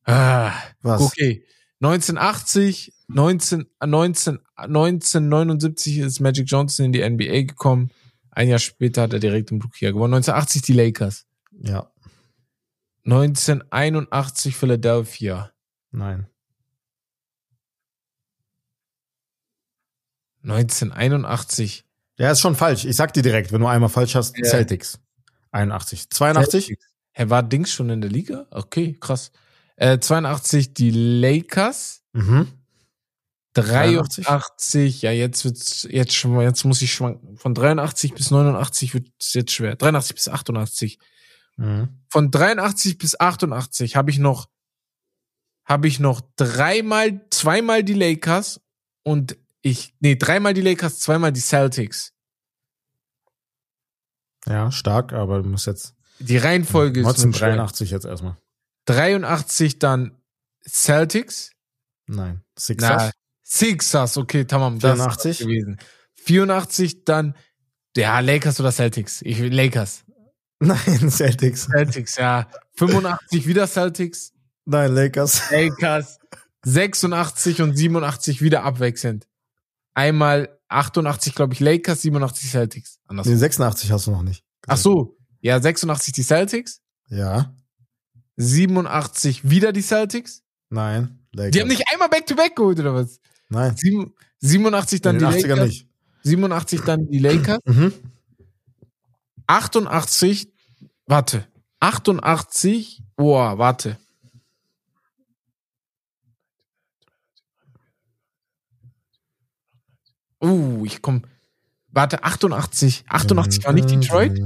[0.04, 1.00] Ah, Was?
[1.02, 1.44] okay.
[1.80, 7.90] 1980, 19, 19, 1979 ist Magic Johnson in die NBA gekommen.
[8.30, 10.14] Ein Jahr später hat er direkt im Rookie gewonnen.
[10.14, 11.26] 1980 die Lakers.
[11.62, 11.90] Ja,
[13.04, 15.52] 1981 Philadelphia.
[15.90, 16.26] nein.
[20.42, 21.84] 1981
[22.18, 22.84] Ja, ist schon falsch.
[22.84, 24.44] Ich sag dir direkt, wenn du einmal falsch hast, Ja.
[24.44, 24.98] Celtics.
[25.52, 26.08] 81.
[26.10, 26.66] 82?
[26.66, 26.86] Celtics.
[27.12, 28.46] Hä, war Dings schon in der Liga?
[28.50, 29.32] Okay, krass.
[29.80, 32.02] Äh, 82 die Lakers.
[32.12, 32.48] Mhm.
[33.54, 35.02] 83, 83?
[35.02, 37.38] ja, jetzt wird's, jetzt schon jetzt muss ich schwanken.
[37.38, 39.76] Von 83 bis 89 wird's jetzt schwer.
[39.76, 40.98] 83 bis 88.
[41.56, 41.88] Mhm.
[42.10, 44.50] Von 83 bis 88 habe ich noch,
[45.64, 48.60] habe ich noch dreimal, zweimal die Lakers
[49.02, 52.12] und ich, nee, dreimal die Lakers, zweimal die Celtics.
[54.46, 57.52] Ja, stark, aber du musst jetzt Die Reihenfolge ist nur schwer.
[57.52, 58.36] 1983 jetzt erstmal.
[58.94, 60.16] 83 dann
[60.68, 61.52] Celtics.
[62.06, 62.42] Nein.
[62.42, 63.10] Na, Sixers?
[63.42, 65.30] Sixers, okay, tamam, das 84?
[65.30, 65.78] ist gewesen.
[66.16, 67.34] 84 dann,
[67.96, 69.22] ja, Lakers oder Celtics.
[69.22, 70.04] Ich will Lakers.
[70.60, 71.66] Nein, Celtics.
[71.66, 72.48] Celtics, ja.
[72.76, 74.32] 85 wieder Celtics.
[74.66, 75.50] Nein, Lakers.
[75.50, 76.18] Lakers
[76.64, 79.26] 86 und 87 wieder abwechselnd.
[79.94, 82.98] Einmal 88, glaube ich, Lakers, 87 Celtics.
[83.10, 84.44] Nee, 86 hast du noch nicht.
[84.66, 87.54] Ach so, ja, 86 die Celtics, Ja.
[88.40, 90.42] 87 wieder die Celtics.
[90.70, 91.18] Nein.
[91.32, 91.50] Lakers.
[91.52, 93.20] Die haben nicht einmal Back-to-Back geholt, oder was?
[93.48, 93.76] Nein.
[93.76, 95.66] Sieben- 87 dann die den 80ern Lakers.
[95.68, 95.88] nicht.
[96.22, 97.60] 87 dann die Lakers.
[97.66, 97.92] Mhm.
[99.46, 100.48] 88,
[101.06, 101.46] warte.
[101.80, 103.98] 88, boah, warte.
[110.42, 111.22] Uh, ich komm.
[111.88, 113.04] Warte, 88.
[113.08, 114.38] 88 war nicht Detroit?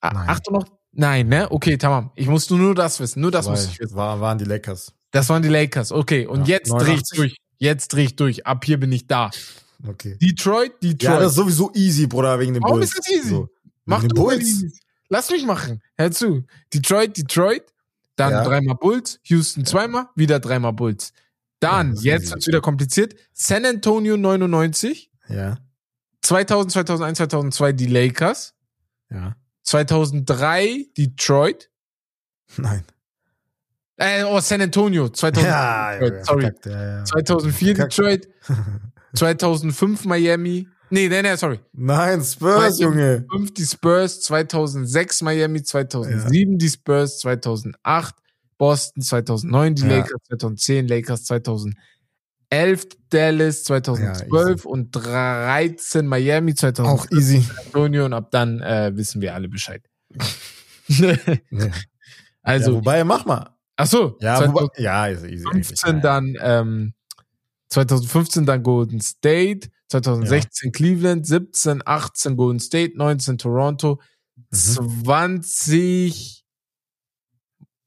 [0.00, 0.28] Ah, Nein.
[0.28, 0.72] 88?
[0.96, 1.50] Nein, ne?
[1.50, 2.10] Okay, tamam.
[2.14, 3.20] Ich muss nur, nur das wissen.
[3.20, 3.96] Nur das muss ich wissen.
[3.96, 4.92] War, waren die Lakers.
[5.10, 5.92] Das waren die Lakers.
[5.92, 7.16] Okay, und Ja, jetzt dreh ich 89.
[7.16, 7.36] durch.
[7.58, 8.46] Jetzt dreh ich durch.
[8.46, 9.30] Ab hier bin ich da.
[9.86, 10.16] Okay.
[10.20, 11.20] Detroit, Ja, Detroit.
[11.20, 12.90] das ist sowieso easy, Bruder, wegen dem Warum Bulls.
[12.90, 13.28] ist das easy?
[13.28, 13.48] So.
[13.84, 14.64] Mach du Bulls.
[15.08, 15.82] Lass mich machen.
[15.96, 16.44] Hör zu.
[16.72, 17.62] Detroit, Detroit,
[18.16, 18.44] dann Ja.
[18.44, 21.12] dreimal Bulls, Houston zweimal, wieder dreimal Bulls.
[21.60, 23.14] Dann, Ja, jetzt wird's wieder kompliziert.
[23.32, 25.58] San Antonio 99, Ja,
[26.22, 28.54] 2000, 2001, 2002 die Lakers,
[29.10, 29.36] ja.
[29.64, 31.68] 2003 Detroit,
[32.56, 32.84] Nein.
[33.96, 36.40] äh, oh, San Antonio, 2000, Ja, Detroit, sorry.
[36.42, 37.04] verkackt, ja, ja.
[37.04, 37.98] 2004 Verkackt.
[37.98, 38.28] Detroit,
[39.14, 41.60] 2005 Miami, nee, nee, nee, sorry.
[41.72, 43.24] Nein, Spurs, Junge.
[43.28, 48.14] 2005 die Spurs, 2006 Miami, 2007 die Spurs, 2008
[48.58, 49.88] Boston, 2009 die Ja.
[49.98, 51.74] Lakers, 2010 Lakers, 2011
[53.10, 57.44] Dallas, 2012 und 13 Miami, 2000 Auch easy.
[57.66, 59.84] Antonio und ab dann äh, wissen wir alle Bescheid.
[60.88, 61.16] Ja.
[62.42, 63.56] also, ja, wobei, mach mal.
[63.76, 65.46] ach so, Ja, 2015 wobei, ja, ist easy.
[65.50, 65.80] eigentlich.
[65.82, 65.92] Ja.
[65.94, 66.94] dann ähm,
[67.70, 73.98] 2015 dann Golden State, 2016 Cleveland, 17, 18 Golden State, 19 Toronto,
[74.36, 75.04] Mhm.
[75.04, 76.44] 20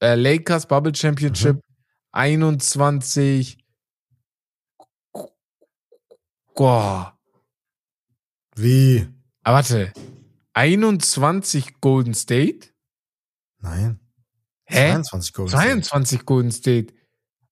[0.01, 1.61] äh, Lakers Bubble Championship, Mhm.
[2.13, 3.57] 21
[6.57, 7.17] Boah.
[8.55, 9.07] Wie?
[9.43, 9.93] Aber warte.
[10.53, 12.69] 21 Golden State?
[13.59, 13.99] Nein.
[14.65, 14.91] Hä?
[14.93, 15.63] 22 Golden State.
[15.81, 16.93] 22 Golden State.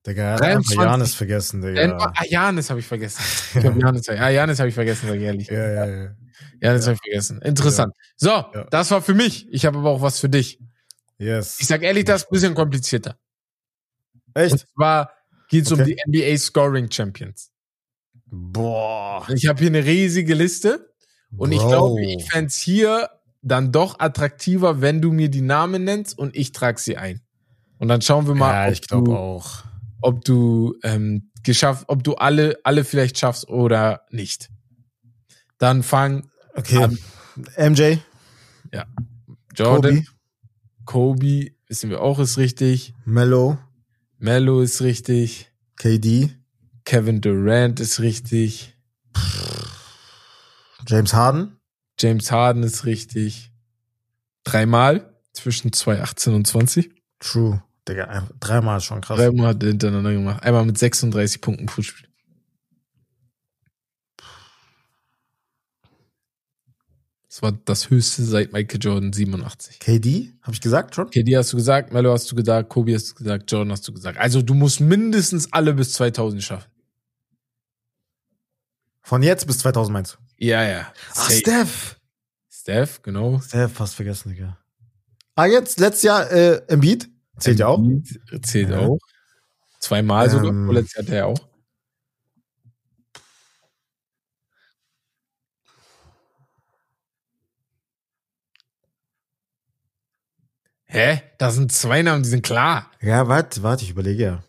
[0.05, 0.77] Digga, er hat einfach 23.
[0.77, 2.13] Janis vergessen, Digga.
[2.15, 3.21] Ah, Janis habe ich vergessen.
[3.55, 5.47] Ich glaub, Janis, ah, Janis habe ich vergessen, sag ich ehrlich.
[5.47, 6.15] Ja, ja, ja.
[6.61, 7.41] Janis habe ich vergessen.
[7.41, 7.93] Interessant.
[8.17, 8.67] So, Ja.
[8.69, 9.47] das war für mich.
[9.51, 10.59] Ich habe aber auch was für dich.
[11.17, 11.57] Yes.
[11.59, 13.17] Ich sag ehrlich, das ist ein bisschen komplizierter.
[14.33, 14.67] Und Echt?
[14.75, 15.11] zwar
[15.49, 15.95] geht's um Okay.
[15.95, 17.51] die NBA Scoring Champions.
[18.37, 19.25] Boah.
[19.33, 20.93] Ich habe hier eine riesige Liste
[21.37, 21.67] und ich Bro.
[21.67, 23.09] glaube, ich fänd's hier
[23.41, 27.21] dann doch attraktiver, wenn du mir die Namen nennst und ich trage sie ein.
[27.77, 29.63] Und dann schauen wir mal, Ja, ob ich du, auch.
[30.01, 34.49] ob du ähm, geschafft, ob du alle, alle vielleicht schaffst oder nicht.
[35.57, 36.87] Dann fang Okay.
[37.57, 37.97] MJ,
[39.55, 40.05] Jordan,
[40.85, 42.93] Kobe, Kobe, wissen wir auch, ist richtig.
[43.05, 43.57] Mello,
[44.17, 45.51] Mello ist richtig.
[45.77, 46.29] KD,
[46.85, 48.75] Kevin Durant ist richtig.
[50.87, 51.57] James Harden.
[51.99, 53.51] James Harden ist richtig.
[54.43, 56.91] Dreimal zwischen 2018 und 20.
[57.19, 57.63] True.
[57.87, 59.17] Digga, dreimal ist schon krass.
[59.17, 60.43] Dreimal hat er hintereinander gemacht.
[60.43, 62.07] Einmal mit 36 Punkten pro Spiel.
[67.27, 69.79] Das war das höchste seit Michael Jordan 87.
[69.79, 71.09] KD, habe ich gesagt schon?
[71.09, 73.93] KD hast du gesagt, Melo hast du gesagt, Kobe hast du gesagt, Jordan hast du
[73.93, 74.17] gesagt.
[74.17, 76.74] Also du musst mindestens alle bis 2000 schaffen.
[79.05, 80.17] Von jetzt bis 2000 meinst du?
[80.37, 80.91] Ja, ja.
[81.11, 81.37] Ach, Safe.
[81.37, 81.99] Steph.
[82.49, 83.39] Steph, genau.
[83.39, 84.57] Steph, fast vergessen, Digga.
[85.35, 87.07] Ah, jetzt, letztes Jahr, äh, Embiid.
[87.37, 87.79] Zählt ja auch.
[88.41, 88.79] Zählt Ja.
[88.79, 88.97] auch.
[89.79, 90.49] Zweimal sogar.
[90.49, 90.65] Ähm.
[90.65, 91.47] Vorletztes Jahr hat er ja auch.
[100.87, 101.21] Hä?
[101.37, 102.91] Das sind zwei Namen, die sind klar.
[103.01, 104.43] Ja, warte, warte, ich überlege ja.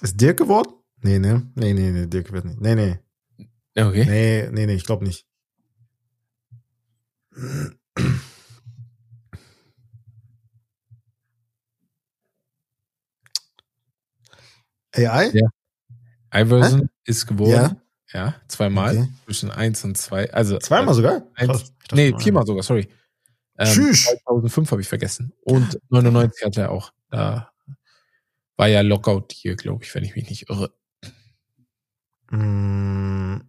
[0.00, 0.72] Ist Dirk geworden?
[1.04, 1.46] Nee, ne?
[1.54, 2.60] Nee, nee, nee, Dirk wird nicht.
[2.62, 2.98] Nee, nee.
[3.76, 4.06] Okay.
[4.06, 5.26] Nee, nee, nee, ich glaube nicht.
[14.96, 15.30] AI?
[15.34, 15.48] Ja.
[16.32, 17.50] Iverson ist geworden.
[17.50, 17.76] Ja.
[18.14, 18.96] Ja, zweimal.
[18.96, 19.08] Okay.
[19.26, 20.32] Zwischen eins und zwei.
[20.32, 21.26] Also Zweimal sogar?
[21.34, 22.88] Eins, nee, viermal sogar, sorry.
[23.58, 24.04] Ähm, Tschüss.
[24.24, 25.34] 2005 habe ich vergessen.
[25.42, 26.92] Und 99 hatte er auch.
[27.10, 27.50] Da
[28.56, 30.72] war ja Lockout hier, glaube ich, wenn ich mich nicht irre.
[32.34, 33.42] Mm,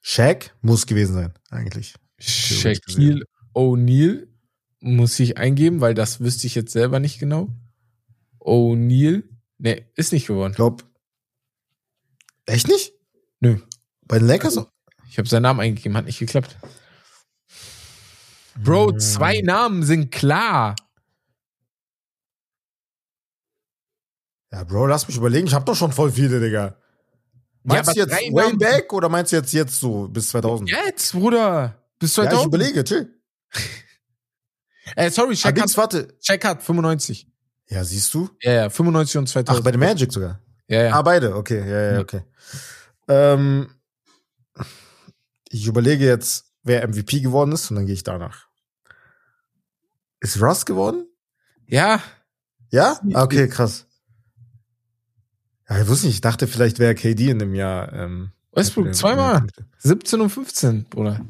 [0.00, 1.94] Shaq muss gewesen sein, eigentlich.
[2.18, 3.24] Shaquille
[3.54, 4.28] O'Neal
[4.80, 7.48] muss ich eingeben, weil das wüsste ich jetzt selber nicht genau.
[8.38, 9.24] O'Neal,
[9.58, 10.52] ne, ist nicht geworden.
[10.52, 10.84] Ich glaub.
[12.46, 12.92] Echt nicht?
[13.40, 13.58] Nö.
[14.02, 14.58] Bei den Lakers?
[15.08, 16.58] Ich habe seinen Namen eingegeben, hat nicht geklappt.
[18.62, 18.98] Bro, mm.
[18.98, 20.76] zwei Namen sind klar.
[24.52, 25.46] Ja, Bro, lass mich überlegen.
[25.46, 26.76] Ich habe doch schon voll viele, Digga.
[27.66, 30.70] Meinst aber du jetzt way back oder meinst du jetzt jetzt so bis 2000?
[30.70, 31.82] Jetzt, Bruder.
[31.98, 32.46] Bis Ja, ich 2000.
[32.54, 33.18] überlege, chill.
[34.96, 36.18] äh, sorry, Check hat, warte.
[36.20, 37.26] Check hat 95.
[37.68, 38.28] Ja, siehst du?
[38.42, 39.64] Ja, ja, 95 und Ach, 2000.
[39.64, 40.40] bei der Magic sogar.
[40.68, 40.92] ja, ja.
[40.94, 42.00] Ah, beide, okay, ja, ja, Ja.
[42.00, 42.22] okay.
[43.08, 43.70] Ähm,
[45.48, 48.48] ich überlege jetzt, wer MVP geworden ist und dann gehe ich danach.
[50.20, 51.06] Ist Russ geworden?
[51.66, 52.02] ja,
[52.70, 52.98] Ja?
[53.14, 53.86] Ah, Okay, krass.
[55.68, 57.92] Ja, ich wusste nicht, ich dachte, vielleicht wäre KD in dem Jahr.
[57.92, 59.46] Ähm, Westbrook, zweimal.
[59.78, 61.20] 17 und 15, Bruder.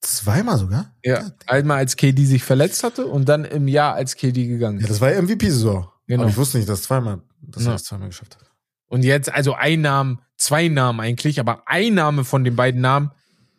[0.00, 0.94] Zweimal sogar?
[1.04, 1.30] Ja.
[1.46, 4.90] Einmal als KD sich verletzt hatte und dann im Jahr als KD gegangen Ja, ist.
[4.90, 5.88] das war ja MVP-Saison.
[6.06, 6.22] Genau.
[6.22, 7.70] Aber ich wusste nicht, dass zweimal, dass Ja.
[7.70, 8.44] er das zweimal geschafft hat.
[8.86, 13.10] Und jetzt, also ein Namen, zwei Namen eigentlich, aber ein Name von den beiden Namen,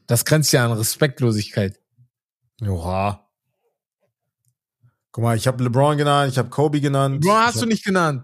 [0.08, 1.80] das grenzt ja an Respektlosigkeit.
[2.62, 3.28] Joha.
[5.12, 7.22] Guck mal, ich habe LeBron genannt, ich habe Kobe genannt.
[7.22, 8.24] Bro, ich hast hab, du nicht genannt.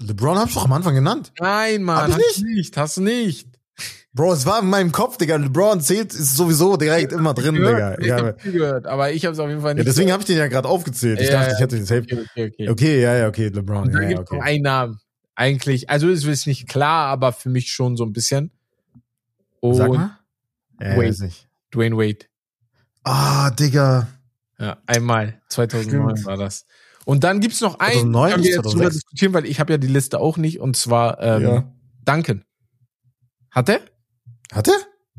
[0.00, 1.32] LeBron hab ich doch am Anfang genannt.
[1.40, 3.48] Nein, Mann, Hab ich hast du nicht, hast du nicht.
[4.12, 5.36] Bro, es war in meinem Kopf, Digga.
[5.36, 7.98] LeBron zählt, ist sowieso direkt immer drin, Digga.
[7.98, 9.86] ich Ja, hab viel gehört, aber ich habe es auf jeden Fall ja, nicht.
[9.88, 11.20] deswegen habe ich den ja gerade aufgezählt.
[11.20, 12.02] Ich Ja, dachte, ja, ich hätte den safe.
[12.02, 12.68] okay, okay, okay.
[12.70, 13.82] Okay, ja, ja, okay, LeBron.
[13.84, 14.40] Und dann Ja, ja, okay.
[14.40, 14.98] einen Namen.
[15.34, 18.50] Eigentlich, also es ist nicht klar, aber für mich schon so ein bisschen.
[19.60, 20.18] Und Sag mal.
[20.80, 21.22] Ja, Wade.
[21.24, 21.48] nicht.
[21.74, 22.24] Dwayne Wade.
[23.04, 24.08] Ah, Digga.
[24.58, 25.42] Ja, einmal.
[25.50, 26.26] 2009 Stimmt.
[26.26, 26.64] war das.
[27.06, 28.94] Und dann gibt's noch einen, 2009 können nicht, wir jetzt drüber 2006?
[28.96, 31.72] diskutieren, weil ich habe ja die Liste auch nicht, und zwar ähm, Ja.
[32.04, 32.44] Duncan.
[33.52, 33.80] Hat er?
[34.52, 34.74] Hat er?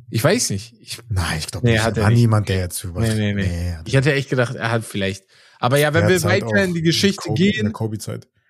[0.09, 0.73] Ich weiß nicht.
[0.81, 1.83] Ich, Nein, ich glaube Nee, nicht.
[1.83, 2.19] hat war nicht.
[2.19, 2.99] niemand, der jetzt über.
[3.01, 3.71] Nee, nee, nee.
[3.73, 5.23] hat ich hätte echt gedacht, er hat vielleicht.
[5.59, 7.73] Aber ja, wenn wir halt weiter in die Geschichte Kobe, gehen,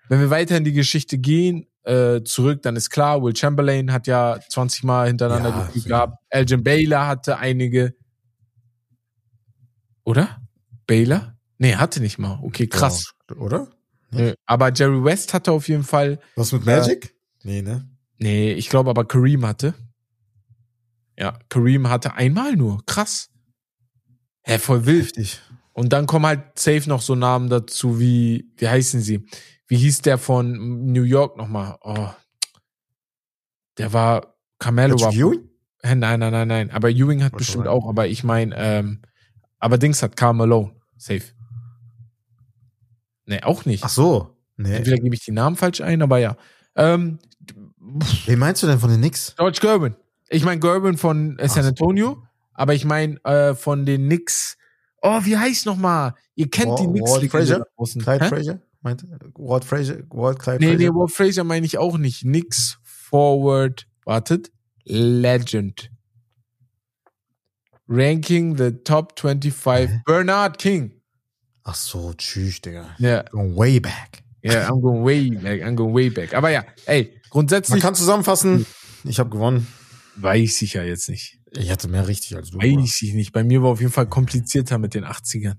[0.08, 4.06] wenn wir weiter in die Geschichte gehen, äh, zurück, dann ist klar, Will Chamberlain hat
[4.08, 6.18] ja 20 Mal hintereinander Ja, gespielt gehabt.
[6.28, 7.94] Elgin Baylor hatte einige.
[10.04, 10.40] Oder?
[10.86, 11.36] Baylor?
[11.58, 12.38] Nee, hatte nicht mal.
[12.42, 13.12] Okay, krass.
[13.36, 13.68] Oder?
[14.10, 14.34] Nö.
[14.46, 16.18] Aber Jerry West hatte auf jeden Fall.
[16.36, 17.14] Was mit Magic?
[17.42, 17.88] Nee, ne?
[18.18, 19.74] Nee, ich glaube aber Kareem hatte.
[21.16, 22.84] Ja, Kareem hatte einmal nur.
[22.86, 23.30] Krass.
[24.42, 25.06] Hä, voll wild.
[25.06, 25.40] Heftig.
[25.72, 29.26] Und dann kommen halt safe noch so Namen dazu wie, wie heißen sie?
[29.66, 31.76] Wie hieß der von New York nochmal?
[31.82, 32.08] Oh.
[33.76, 35.12] Der war, Carmelo war.
[35.12, 35.48] Ewing?
[35.82, 36.70] Hä, Nein, nein, nein, nein.
[36.70, 39.02] Aber Ewing hat Wollte bestimmt auch, aber ich meine, ähm,
[39.58, 40.74] aber Dings hat Karl Malone.
[40.96, 41.22] Safe.
[43.28, 43.84] Nee, auch nicht.
[43.84, 44.34] Ach so.
[44.56, 44.74] Nee.
[44.76, 46.36] Entweder gebe ich die Namen falsch ein, aber ja.
[46.74, 47.18] Ähm,
[48.26, 49.34] Wen meinst du denn von den Knicks?
[49.36, 49.94] George Gervin.
[50.30, 51.68] Ich meine Gervin von äh, San Ach so.
[51.68, 52.22] Antonio,
[52.54, 54.56] aber ich meine äh, von den Knicks.
[55.02, 56.14] Oh, wie heißt noch mal?
[56.34, 57.10] Ihr kennt Wa- die Knicks.
[57.10, 57.66] Walt Frazier?
[58.02, 58.28] Clyde Hä?
[58.28, 58.62] Frazier?
[58.80, 59.04] Meint,
[59.36, 60.04] Walt Frazier?
[60.10, 60.94] Walt Clyde Nee, nee, Frazier?
[60.94, 62.22] Walt Frazier meine ich auch nicht.
[62.22, 63.86] Knicks Forward.
[64.04, 64.50] Wartet.
[64.84, 65.90] Legend.
[67.88, 69.88] Ranking the top 25.
[69.90, 70.02] Hä?
[70.06, 70.97] Bernard King.
[71.70, 72.88] Ach so, tschüss, Digga.
[72.98, 74.22] Ja, Going way back.
[74.42, 75.60] yeah, I'm going way back.
[75.62, 76.32] I'm going way back.
[76.32, 78.64] Aber ja, ey, Man grundsätzlich kann zusammenfassen,
[79.04, 79.66] ich habe gewonnen.
[80.16, 81.38] weiß ich ja jetzt nicht.
[81.52, 82.58] Ich hatte mehr richtig als du.
[82.58, 83.32] Weiß ich nicht.
[83.32, 85.56] Bei mir war auf jeden Fall komplizierter mit den 80ern.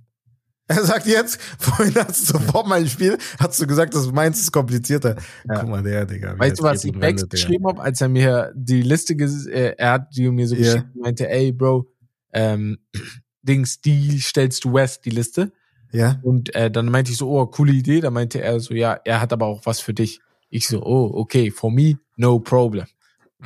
[0.68, 4.52] Er sagt jetzt, vorhin hast du vor meinem Spiel, hast du gesagt, das meins ist
[4.52, 5.16] komplizierter.
[5.48, 5.60] Ja.
[5.60, 6.38] Guck mal, der, Digga.
[6.40, 7.12] Weißt du, was ich Digga.
[7.12, 10.62] geschrieben habe, als er mir die Liste, äh, er hat die mir so Ja.
[10.74, 11.88] geschickt meinte, ey, Bro,
[12.34, 12.80] ähm,
[13.44, 15.52] Dings, die stellst du West, die Liste.
[15.92, 16.20] Ja?
[16.24, 18.02] Und äh, dann meinte ich so, oh, coole Idee.
[18.02, 20.20] Da meinte er so, ja, er hat aber auch was für dich.
[20.50, 22.86] Ich so, oh, okay, for me, no problem.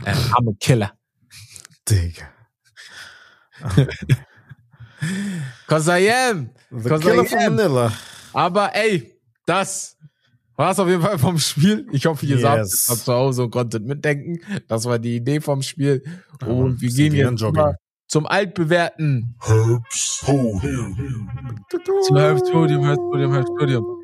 [0.05, 0.91] Äh, I'm a killer.
[1.87, 2.29] Digga.
[5.67, 6.49] Cause I am.
[6.71, 7.55] The Cause Killer I am.
[7.55, 7.93] Manila.
[8.33, 9.13] Aber ey,
[9.45, 9.97] das
[10.55, 11.87] war's auf jeden Fall vom Spiel.
[11.91, 12.43] Ich hoffe, ihr Yes.
[12.87, 14.39] jetzt mal zu Hause und konntet mitdenken.
[14.67, 16.03] Das war die Idee vom Spiel.
[16.45, 17.43] Und wir bisschen gehen jetzt.
[18.13, 21.27] Zum altbewährten Herbst Podium.
[22.05, 24.03] Zum Herbstpodium, Herbstpodium, Herbstpodium.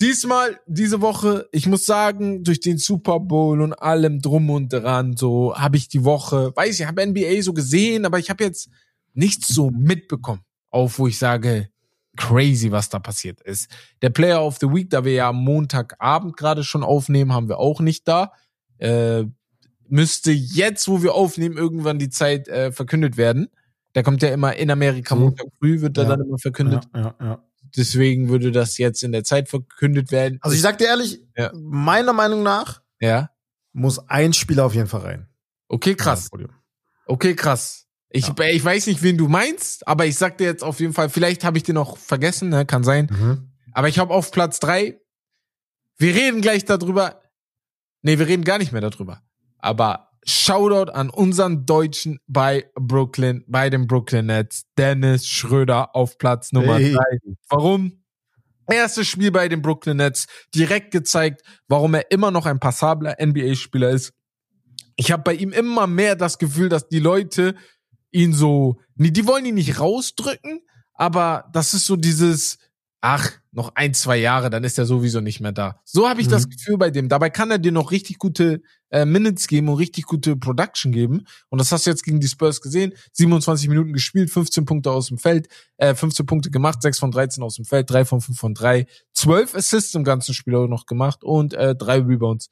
[0.00, 5.16] Diesmal, diese Woche, ich muss sagen, durch den Super Bowl und allem drum und dran,
[5.16, 8.70] so habe ich die Woche, weiß ich, habe NBA so gesehen, aber ich habe jetzt
[9.14, 11.68] nichts so mitbekommen, auf wo ich sage,
[12.16, 13.70] crazy, was da passiert ist.
[14.02, 17.60] Der Player of the Week, da wir ja am Montagabend gerade schon aufnehmen, haben wir
[17.60, 18.32] auch nicht da.
[18.78, 19.26] Äh,
[19.88, 23.48] müsste jetzt, wo wir aufnehmen, irgendwann die Zeit äh, verkündet werden.
[23.94, 25.20] Der kommt ja immer in Amerika Mhm.
[25.22, 26.10] Montag früh, wird er Ja.
[26.10, 26.84] dann immer verkündet.
[26.94, 27.42] Ja, ja, ja.
[27.76, 30.38] Deswegen würde das jetzt in der Zeit verkündet werden.
[30.40, 31.50] Also ich sag dir ehrlich, Ja.
[31.54, 33.30] meiner Meinung nach ja.
[33.72, 35.28] muss ein Spieler auf jeden Fall rein.
[35.68, 36.30] Okay, krass.
[37.06, 37.86] Okay, krass.
[38.08, 41.08] Ich, ich weiß nicht, wen du meinst, aber ich sag dir jetzt auf jeden Fall,
[41.10, 42.64] vielleicht habe ich den noch vergessen, ne?
[42.64, 43.08] kann sein.
[43.10, 43.50] Mhm.
[43.72, 45.00] Aber ich habe auf Platz drei.
[45.98, 47.20] Wir reden gleich darüber.
[48.02, 49.22] Nee, wir reden gar nicht mehr darüber.
[49.58, 56.50] Aber Shoutout an unseren Deutschen bei Brooklyn, bei den Brooklyn Nets, Dennis Schröder auf Platz
[56.52, 56.94] Nummer Hey.
[56.94, 57.18] drei.
[57.48, 58.02] Warum?
[58.68, 63.90] Erstes Spiel bei den Brooklyn Nets, direkt gezeigt, warum er immer noch ein passabler NBA-Spieler
[63.90, 64.12] ist.
[64.96, 67.54] Ich habe bei ihm immer mehr das Gefühl, dass die Leute
[68.10, 70.60] ihn so, nee, die wollen ihn nicht rausdrücken,
[70.94, 72.58] aber das ist so dieses,
[73.00, 75.80] ach, noch ein, zwei Jahre, dann ist er sowieso nicht mehr da.
[75.84, 76.32] So habe ich mhm.
[76.32, 77.08] das Gefühl bei dem.
[77.08, 81.26] Dabei kann er dir noch richtig gute äh, Minutes geben und richtig gute Production geben.
[81.48, 82.92] Und das hast du jetzt gegen die Spurs gesehen.
[83.12, 85.48] 27 Minuten gespielt, 15 Punkte aus dem Feld,
[85.78, 88.86] äh, 15 Punkte gemacht, 6 von 13 aus dem Feld, 3 von 5 von 3,
[89.14, 92.50] 12 Assists im ganzen Spiel auch noch gemacht und äh, 3 Rebounds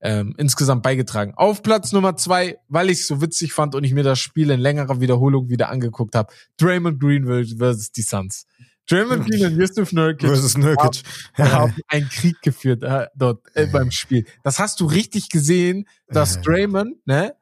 [0.00, 1.34] ähm, insgesamt beigetragen.
[1.34, 4.50] Auf Platz Nummer zwei, weil ich es so witzig fand und ich mir das Spiel
[4.50, 7.26] in längerer Wiederholung wieder angeguckt habe, Draymond Green
[7.58, 8.46] versus die Suns.
[8.88, 11.02] Draymond Green und Yusuf Nurkic, versus Nurkic.
[11.34, 14.24] Haben, haben einen Krieg geführt äh, dort äh, beim Spiel.
[14.44, 17.34] Das hast du richtig gesehen, dass Draymond, ne,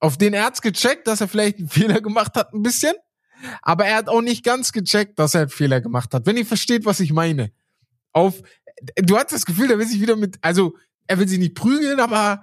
[0.00, 2.94] auf den er hat's gecheckt, dass er vielleicht einen Fehler gemacht hat, ein bisschen.
[3.62, 6.26] Aber er hat auch nicht ganz gecheckt, dass er einen Fehler gemacht hat.
[6.26, 7.52] Wenn ihr versteht, was ich meine.
[8.12, 8.42] Auf,
[8.96, 10.76] du hast das Gefühl, da will sich wieder mit, also,
[11.06, 12.42] er will sie nicht prügeln, aber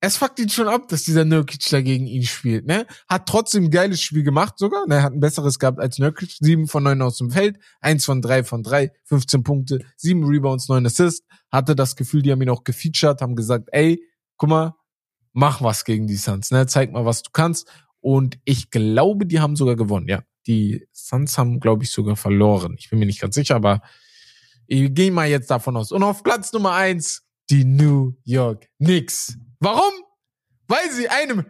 [0.00, 2.86] es fuckt ihn schon ab, dass dieser Nurkic da gegen ihn spielt, ne?
[3.08, 5.02] Hat trotzdem ein geiles Spiel gemacht sogar, ne?
[5.02, 6.36] Hat ein besseres gehabt als Nurkic.
[6.38, 10.68] Sieben von neun aus dem Feld, eins von drei von drei, 15 Punkte, sieben Rebounds,
[10.68, 11.26] neun Assists.
[11.50, 14.02] Hatte das Gefühl, die haben ihn auch gefeatured, haben gesagt, ey,
[14.36, 14.74] guck mal,
[15.32, 16.66] mach was gegen die Suns, ne?
[16.66, 17.68] Zeig mal, was du kannst.
[18.00, 20.22] Und ich glaube, die haben sogar gewonnen, ja.
[20.46, 22.76] Die Suns haben, glaube ich, sogar verloren.
[22.78, 23.80] Ich bin mir nicht ganz sicher, aber
[24.66, 25.90] ich gehe mal jetzt davon aus.
[25.90, 29.36] Und auf Platz Nummer eins die New York Knicks.
[29.60, 29.92] Warum?
[30.66, 31.44] Weil sie einem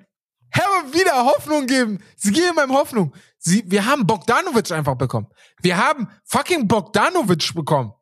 [0.51, 2.03] Herr wieder Hoffnung geben.
[2.17, 3.15] Sie geben einem Hoffnung.
[3.39, 5.29] Sie, wir haben Bogdanovic einfach bekommen.
[5.61, 7.93] Wir haben fucking Bogdanovic bekommen.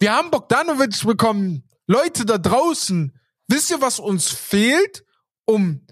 [0.00, 1.64] Wir haben Bogdanovic bekommen.
[1.86, 3.16] Leute da draußen,
[3.46, 5.04] wisst ihr, was uns fehlt,
[5.44, 5.86] um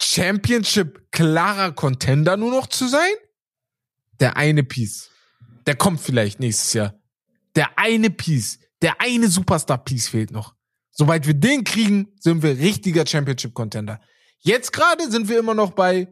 [0.00, 3.12] Championship klarer Contender nur noch zu sein?
[4.20, 5.10] Der eine Piece.
[5.66, 6.94] Der kommt vielleicht nächstes Jahr.
[7.56, 8.58] Der eine Piece.
[8.82, 10.54] Der eine Superstar-Piece fehlt noch.
[11.00, 14.02] Sobald wir den kriegen, sind wir richtiger Championship-Contender.
[14.40, 16.08] Jetzt gerade sind wir immer noch bei,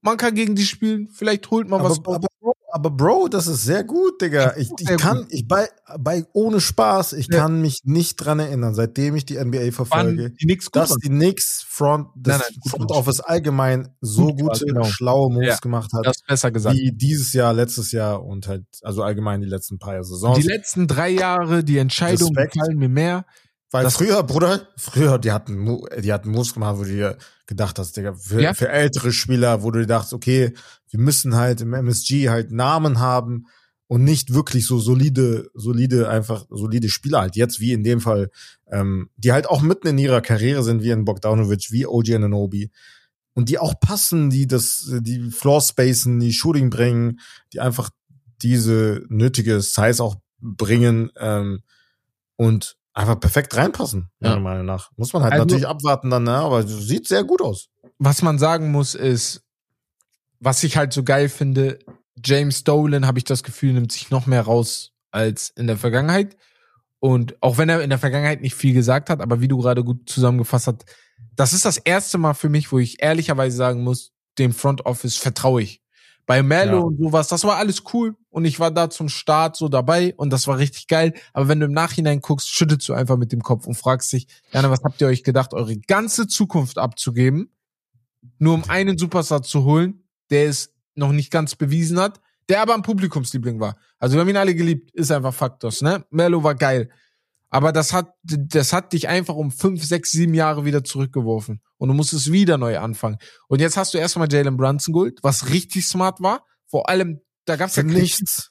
[0.00, 1.98] man kann gegen die spielen, vielleicht holt man aber, was.
[2.02, 2.26] Aber,
[2.72, 4.56] aber Bro, das ist sehr gut, Digga.
[4.56, 5.26] Ich, ich kann, gut.
[5.28, 7.40] ich bei, bei ohne Spaß, ich ja.
[7.40, 11.66] kann mich nicht dran erinnern, seitdem ich die NBA verfolge, die Knicks dass die Knicks
[11.68, 14.84] Front, das nein, nein, Front Office allgemein so gut gute, genau.
[14.84, 16.06] schlaue Moves ja, gemacht hat.
[16.06, 16.74] Das besser gesagt.
[16.74, 20.38] Wie dieses Jahr, letztes Jahr und halt, also allgemein die letzten paar Saisons.
[20.38, 23.26] Die letzten drei Jahre, die Entscheidungen gefallen mir mehr.
[23.70, 27.78] Weil das früher, Bruder, früher, die hatten, die hatten Moves gemacht, wo du dir gedacht
[27.78, 28.54] hast, Digga, für, ja.
[28.54, 30.52] für ältere Spieler, wo du dir dachtest, okay,
[30.90, 33.46] wir müssen halt im MSG halt Namen haben
[33.88, 38.30] und nicht wirklich so solide, solide, einfach solide Spieler halt jetzt, wie in dem Fall,
[38.70, 42.70] ähm, die halt auch mitten in ihrer Karriere sind, wie in Bogdanovic, wie OG Ananobi.
[43.34, 47.20] Und die auch passen, die das, die Floor spacen, die Shooting bringen,
[47.52, 47.90] die einfach
[48.42, 51.62] diese nötige Size auch bringen, ähm,
[52.36, 54.40] und einfach perfekt reinpassen, meiner ja.
[54.40, 54.90] Meinung nach.
[54.96, 56.34] Muss man halt also, natürlich abwarten dann, ne?
[56.34, 57.68] aber sieht sehr gut aus.
[57.98, 59.42] Was man sagen muss, ist,
[60.40, 61.78] was ich halt so geil finde,
[62.24, 66.36] James Dolan, habe ich das Gefühl, nimmt sich noch mehr raus als in der Vergangenheit.
[66.98, 69.84] Und auch wenn er in der Vergangenheit nicht viel gesagt hat, aber wie du gerade
[69.84, 70.84] gut zusammengefasst hast,
[71.34, 75.16] das ist das erste Mal für mich, wo ich ehrlicherweise sagen muss, dem Front Office
[75.16, 75.82] vertraue ich
[76.26, 76.82] bei Mello ja.
[76.82, 80.30] und sowas, das war alles cool und ich war da zum Start so dabei und
[80.30, 81.14] das war richtig geil.
[81.32, 84.26] Aber wenn du im Nachhinein guckst, schüttelst du einfach mit dem Kopf und fragst dich,
[84.52, 87.50] Jana, was habt ihr euch gedacht, eure ganze Zukunft abzugeben,
[88.38, 92.74] nur um einen Superstar zu holen, der es noch nicht ganz bewiesen hat, der aber
[92.74, 93.76] ein Publikumsliebling war.
[93.98, 96.04] Also wir haben ihn alle geliebt, ist einfach Faktos, ne?
[96.10, 96.90] Mello war geil.
[97.50, 101.60] Aber das hat, das hat dich einfach um fünf, sechs, sieben Jahre wieder zurückgeworfen.
[101.78, 103.18] Und du musstest wieder neu anfangen.
[103.48, 106.44] Und jetzt hast du erstmal Jalen Brunson geholt, was richtig smart war.
[106.68, 108.50] Vor allem, da gab's für ja nichts.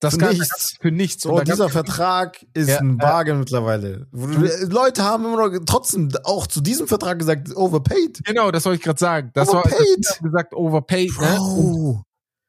[0.00, 0.76] Das für nichts.
[0.80, 1.24] Für nichts.
[1.26, 3.38] Und dieser Vertrag ist ja, ein Bargain ja.
[3.38, 4.08] mittlerweile.
[4.10, 8.20] Leute haben immer noch trotzdem auch zu diesem Vertrag gesagt, overpaid.
[8.24, 9.30] Genau, das soll ich gerade sagen.
[9.32, 9.72] Das overpaid.
[9.72, 11.12] war das gesagt, overpaid.
[11.20, 11.36] Ne?
[11.36, 12.02] Bro.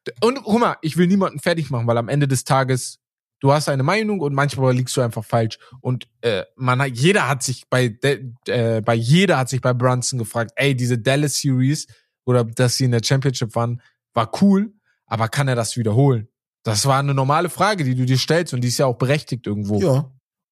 [0.07, 0.13] Ne?
[0.21, 2.97] Und guck mal, ich will niemanden fertig machen, weil am Ende des Tages
[3.43, 5.59] du hast eine Meinung und manchmal liegst du einfach falsch.
[5.81, 7.93] Und äh, man hat, jeder hat sich bei
[8.47, 11.87] äh, bei jeder hat sich bei Brunson gefragt, ey, diese Dallas Series
[12.23, 13.81] oder dass sie in der Championship waren,
[14.13, 14.71] war cool,
[15.07, 16.29] aber kann er das wiederholen?
[16.63, 19.45] Das war eine normale Frage, die du dir stellst und die ist ja auch berechtigt
[19.45, 19.81] irgendwo.
[19.81, 20.09] Ja.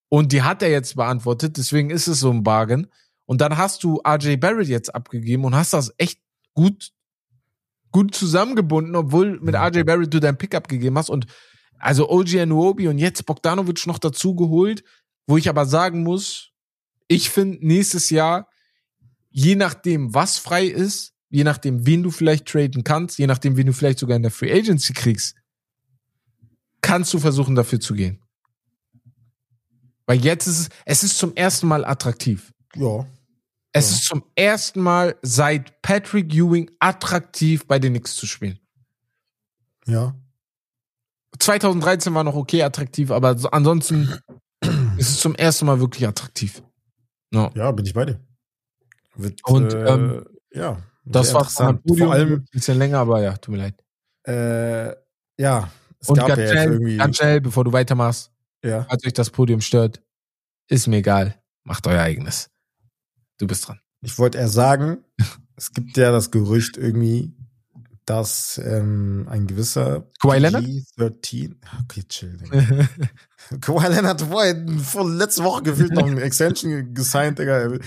[0.10, 2.88] Und die hat er jetzt beantwortet, deswegen ist es so ein Bargain.
[3.26, 6.20] Und dann hast du RJ Barrett jetzt abgegeben und hast das echt
[6.54, 6.92] gut
[7.94, 11.28] gut zusammengebunden, obwohl mit RJ Barrett du dein Pickup gegeben hast und
[11.82, 14.84] also OG Anuobi und jetzt Bogdanovic noch dazu geholt,
[15.28, 16.52] wo ich aber sagen muss,
[17.08, 18.50] ich finde nächstes Jahr,
[19.30, 23.68] je nachdem, was frei ist, je nachdem, wen du vielleicht traden kannst, je nachdem, wen
[23.68, 25.36] du vielleicht sogar in der Free Agency kriegst,
[26.82, 28.20] kannst du versuchen, dafür zu gehen.
[30.06, 32.52] Weil jetzt ist es, es ist zum ersten Mal attraktiv.
[32.76, 33.06] Ja.
[33.72, 33.96] Es Ja.
[33.96, 38.60] ist zum ersten Mal seit Patrick Ewing attraktiv, bei den Knicks zu spielen.
[39.88, 40.14] Ja.
[41.40, 44.10] 2013 war noch okay attraktiv, aber so, ansonsten
[44.98, 46.62] ist es zum ersten Mal wirklich attraktiv.
[47.32, 47.52] No.
[47.56, 48.20] Ja, bin ich bei dir.
[49.16, 50.82] Wird, Und, äh, ähm, ja.
[51.04, 51.84] Das war interessant.
[51.84, 53.76] Podium Vor allem, ein bisschen länger, aber ja, tut mir leid.
[54.28, 54.96] äh,
[55.42, 56.98] ja, es Und gab ja ganz jetzt schnell, irgendwie.
[56.98, 58.32] ganz schnell, bevor du weitermachst,
[58.64, 58.84] ja.
[58.84, 60.02] falls euch das Podium stört,
[60.68, 61.42] ist mir egal.
[61.64, 62.50] Macht euer eigenes.
[63.40, 63.80] Du bist dran.
[64.02, 65.04] Ich wollte eher sagen,
[65.56, 67.34] es gibt ja das Gerücht irgendwie,
[68.06, 70.64] dass ähm, ein gewisser Kawhi Leonard?
[70.64, 71.56] G13.
[71.84, 72.38] Okay, chill.
[72.38, 72.88] Digga.
[73.62, 77.78] Kawhi Leonard vorher vor letzte Woche gefühlt noch ein Extension gesigned, Digga.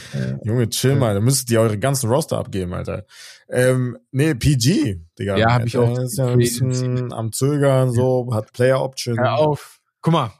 [0.44, 3.06] Junge, chill mal, da müsstet ihr eure ganzen Roster abgeben, Alter.
[3.48, 5.36] Ähm, nee, PG, Digga.
[5.36, 5.98] Ja, hab ich auch.
[5.98, 9.18] Ist ja ein bisschen am Zögern, so, hat Player Option.
[9.18, 9.80] Hör auf.
[10.00, 10.32] Guck mal.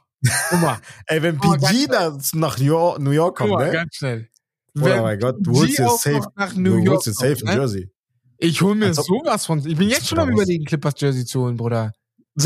[0.49, 0.77] Guck mal.
[1.07, 3.73] Ey, wenn Guck mal, PG da nach New York, New York Guck kommt, mal, ne?
[3.73, 4.29] ganz schnell.
[4.73, 7.37] Wenn mein Gott, du holst dir safe, noch nach New du York holst dir safe
[7.45, 7.61] ein ne?
[7.61, 7.89] Jersey.
[8.37, 9.59] Ich hol mir Als ob- sowas von.
[9.65, 11.93] Ich bin jetzt schon am überlegen, Clippers Jersey zu holen, Bruder.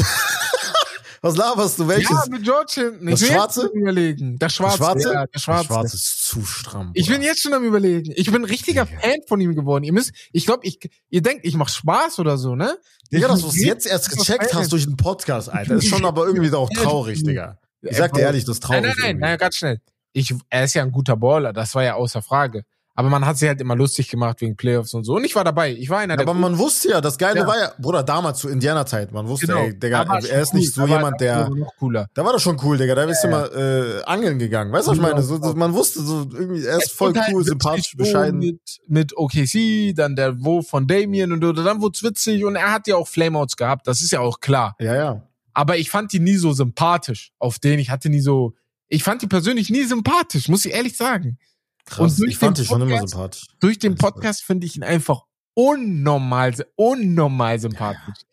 [1.22, 1.88] Was laberst du?
[1.88, 2.10] Welches?
[2.10, 3.08] Ja, mit George hinten.
[3.10, 3.68] Ich Das bin jetzt Schwarze?
[3.74, 4.38] überlegen.
[4.40, 4.78] Das Schwarze.
[4.78, 5.14] Das Schwarze?
[5.14, 5.68] Ja, das Schwarze.
[5.68, 6.92] Das Schwarze ist zu stramm.
[6.94, 7.28] Ich bin Bruder.
[7.28, 8.14] jetzt schon am überlegen.
[8.16, 9.02] Ich bin ein richtiger Digga.
[9.02, 9.84] Fan von ihm geworden.
[9.84, 10.80] Ihr müsst, ich glaube, ich,
[11.10, 12.78] ihr denkt, ich mach Spaß oder so, ne?
[13.12, 15.76] Digga, Ich dass du jetzt erst gecheckt hast durch den Podcast, Alter.
[15.76, 17.58] Ist schon aber irgendwie auch traurig, Digga.
[17.82, 18.84] Ich sag dir ehrlich, das ist traurig.
[18.84, 19.82] Nein, nein, nein, nein, ganz schnell.
[20.14, 22.64] Ich, er ist ja ein guter Baller, das war ja außer Frage.
[23.00, 25.16] Aber man hat sich halt immer lustig gemacht wegen Playoffs und so.
[25.16, 25.72] Und ich war dabei.
[25.74, 27.48] Ich war einer der Aber man wusste ja, das Geile Ja.
[27.48, 29.60] war ja, Bruder, damals zu Indianer-Zeit, man wusste, Genau.
[29.60, 30.60] ey, Digga, er ist cool.
[30.60, 32.10] nicht so war- jemand, der, noch cooler.
[32.14, 34.74] da war doch schon cool, Digga, da bist du immer äh, angeln gegangen.
[34.74, 35.22] Weißt du, was ich meine?
[35.24, 38.40] So, man wusste so irgendwie, er ist voll halt cool, sympathisch, bescheiden.
[38.40, 42.74] Mit, mit OKC, dann der Wo von Damien und oder dann wurd's witzig und er
[42.74, 44.76] hat ja auch Flameouts gehabt, das ist ja auch klar.
[44.80, 45.24] Ja, ja.
[45.54, 47.32] Aber ich fand die nie so sympathisch.
[47.40, 48.56] Auf den, ich hatte nie so,
[48.90, 51.38] ich fand die persönlich nie sympathisch, muss ich ehrlich sagen.
[51.86, 52.12] Krass.
[52.14, 53.46] Und durch ich fand den dich schon immer sympathisch.
[53.60, 55.22] Durch den Podcast finde ich ihn einfach
[55.56, 58.24] unnormal, unnormal sympathisch.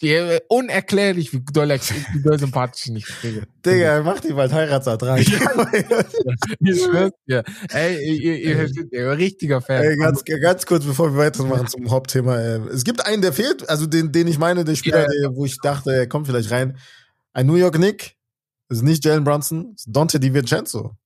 [0.00, 3.46] Ja, unerklärlich, wie doll, er- wie doll sympathisch ich nicht kriege.
[3.64, 5.20] Digga, mach dir bald Heiratsantrag.
[5.20, 5.28] Ich
[6.82, 7.44] schwör's dir.
[7.70, 9.82] Ey, ihr, ihr, ihr, richtiger Fan.
[9.82, 12.36] Ey, ganz, ganz kurz, bevor wir weitermachen zum Hauptthema.
[12.38, 15.08] Äh, es gibt einen, der fehlt, also den, den ich meine, der Spieler, Ja.
[15.28, 16.76] der, wo ich dachte, er kommt vielleicht rein.
[17.32, 18.16] Ein New York Nick,
[18.68, 20.96] das ist nicht Jalen Brunson, das ist Dante DiVincenzo.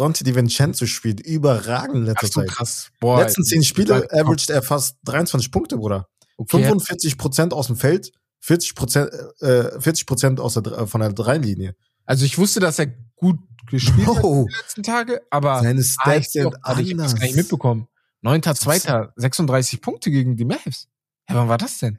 [0.00, 2.48] Dante DiVincenzo spielt überragend in letzter Ach so Zeit.
[2.50, 2.90] krass.
[3.00, 6.08] Boah, Letzten zehn Spiele averaged er fast 23 Punkte, Bruder.
[6.36, 6.62] okay.
[6.62, 11.74] 45 Prozent aus dem Feld, 40 Prozent, äh, 40 Prozent aus der, von der Dreilinie.
[12.06, 12.86] Also ich wusste, dass er
[13.16, 16.96] gut gespielt hat Oh, die letzten Tage, aber seine Ah, Stats sind gerade, ich hab
[16.98, 17.14] das anders.
[17.16, 17.86] gar nicht mitbekommen.
[18.24, 19.10] 9.2.
[19.16, 20.88] 36 Punkte gegen die Mavs.
[21.28, 21.98] Ja, wann war das denn?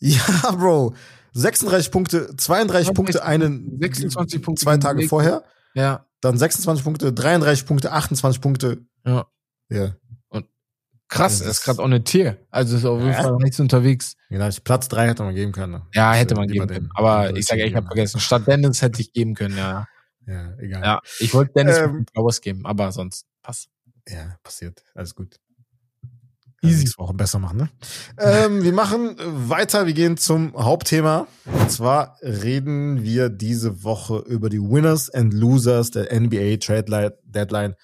[0.00, 0.20] Ja,
[0.58, 0.94] Bro.
[1.32, 5.44] 36 Punkte, 32 36 Punkte, einen 26 Punkte zwei Tage vorher.
[5.74, 6.04] Ja.
[6.20, 8.78] Dann 26 Punkte, 33 Punkte, 28 Punkte.
[9.06, 9.26] Ja.
[9.70, 9.94] Ja.
[11.08, 12.36] Krass, Das ist- ist gerade on a Tier.
[12.50, 13.22] Also ist auf jeden Ja.
[13.22, 14.14] Fall nichts unterwegs.
[14.28, 15.72] Genau, Platz 3 hätte man geben können.
[15.72, 15.82] ne?
[15.92, 16.88] Ja, Das hätte man geben können.
[16.94, 18.20] Aber ich sage, ich habe vergessen.
[18.20, 19.88] Statt Dennis hätte ich geben können, ja.
[20.26, 20.82] Ja, egal.
[20.84, 23.68] Ja, ich wollte Dennis Ähm, Flowers geben, aber sonst passt.
[24.08, 24.84] Ja, passiert.
[24.94, 25.34] Alles gut.
[26.62, 26.80] Easy.
[26.80, 27.70] Nächste Woche besser machen, ne?
[28.18, 29.86] ähm, wir machen äh, weiter.
[29.86, 31.26] Wir gehen zum Hauptthema.
[31.46, 37.10] Und zwar reden wir diese Woche über die Winners and Losers der NBA Trade Li-
[37.24, 37.74] Deadline.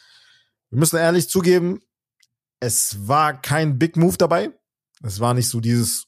[0.71, 1.81] Wir müssen ehrlich zugeben,
[2.61, 4.51] es war kein Big Move dabei.
[5.03, 6.05] Es war nicht so dieses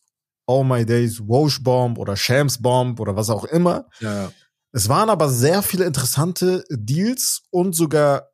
[0.46, 3.86] Oh My Days Woj Bomb oder Shams Bomb oder was auch immer.
[4.00, 4.30] Ja,
[4.72, 8.28] Es waren aber sehr viele interessante Deals und sogar,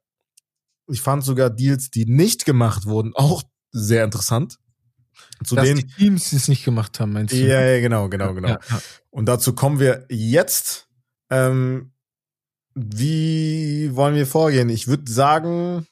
[0.89, 3.43] ich fand sogar Deals, die nicht gemacht wurden, auch
[3.75, 4.59] sehr interessant.
[5.45, 7.39] Zu Dass denen, die Teams es nicht gemacht haben, meinst du?
[7.39, 8.49] ja, ja, genau, genau, genau.
[8.49, 8.81] Ja, ja.
[9.11, 10.89] Und dazu kommen wir jetzt.
[11.31, 11.93] Ähm,
[12.75, 14.69] wie wollen wir vorgehen?
[14.69, 15.87] Ich würde sagen,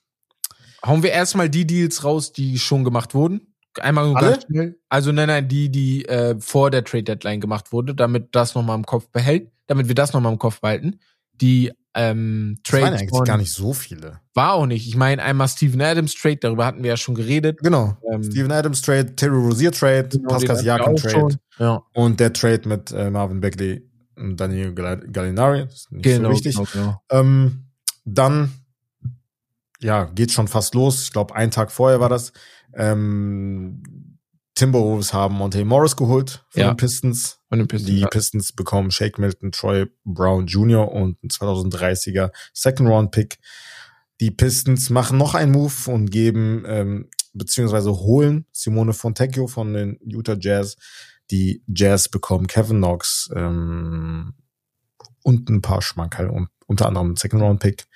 [0.84, 3.54] Hauen wir erstmal die Deals raus, die schon gemacht wurden.
[3.80, 4.32] Einmal nur Alle?
[4.32, 4.78] ganz schnell.
[4.88, 8.76] Also nein, nein, die, die äh, vor der Trade Deadline gemacht wurde, damit das nochmal
[8.76, 10.98] im Kopf behält, damit wir das nochmal im Kopf behalten.
[11.32, 14.20] Die ähm, das waren Trades eigentlich gar nicht so viele.
[14.34, 14.86] war auch nicht.
[14.88, 17.58] Ich meine einmal Steven Adams Trade, darüber hatten wir ja schon geredet.
[17.62, 17.96] Genau.
[18.10, 21.38] Ähm, Steven Adams Trade, Terry Rozier Trade, genau, Pascal Siakam Trade.
[21.58, 25.64] Ja, und der Trade mit äh, Marvin Beckley und Daniel Gal- Gallinari.
[25.64, 26.56] Das ist nicht genau, so wichtig.
[26.56, 27.02] genau, genau.
[27.10, 27.66] Ähm,
[28.04, 28.52] dann,
[29.80, 31.02] ja, geht schon fast los.
[31.04, 32.32] Ich glaube, einen Tag vorher war das.
[32.74, 33.82] Ähm,
[34.54, 36.72] Timberwolves haben Monte Morris geholt von Ja.
[36.72, 37.38] den Pistons.
[37.48, 37.90] Von den Pistons.
[37.90, 38.08] Die ja.
[38.08, 40.90] Pistons bekommen Shake Milton, Troy Brown Jr.
[40.92, 43.38] und einen 2030er Second Round Pick.
[44.20, 49.98] Die Pistons machen noch einen Move und geben ähm, beziehungsweise holen Simone Fontecchio von den
[50.04, 50.76] Utah Jazz.
[51.30, 54.34] Die Jazz bekommen Kevin Knox ähm,
[55.22, 57.86] und ein paar Schmankerl und, unter anderem Second Round Pick.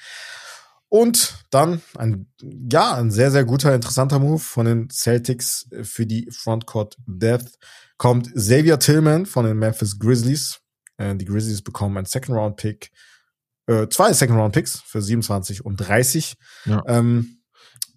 [0.89, 6.29] Und dann ein, ja, ein sehr, sehr guter, interessanter Move von den Celtics für die
[6.31, 7.59] Frontcourt Death
[7.97, 10.61] kommt Xavier Tillman von den Memphis Grizzlies.
[10.97, 12.93] Äh, die Grizzlies bekommen einen Second Round Pick,
[13.67, 16.37] äh, zwei Second Round Picks für 27 und 30.
[16.67, 16.83] Ja.
[16.87, 17.41] Ähm,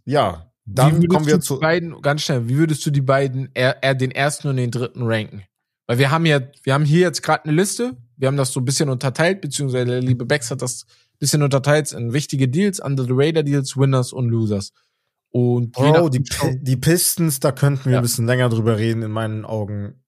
[0.05, 2.47] ja, dann kommen wir zu beiden ganz schnell.
[2.47, 5.43] Wie würdest du die beiden, er, er den ersten und den dritten ranken?
[5.87, 7.97] Weil wir haben ja, wir haben hier jetzt gerade eine Liste.
[8.17, 10.85] Wir haben das so ein bisschen unterteilt, beziehungsweise der liebe Bex hat das
[11.19, 14.71] bisschen unterteilt in wichtige Deals, Under the Radar Deals, Winners und Losers.
[15.31, 16.23] Und oh, die,
[16.61, 17.99] die Pistons, da könnten wir ja.
[17.99, 20.03] ein bisschen länger drüber reden, in meinen Augen.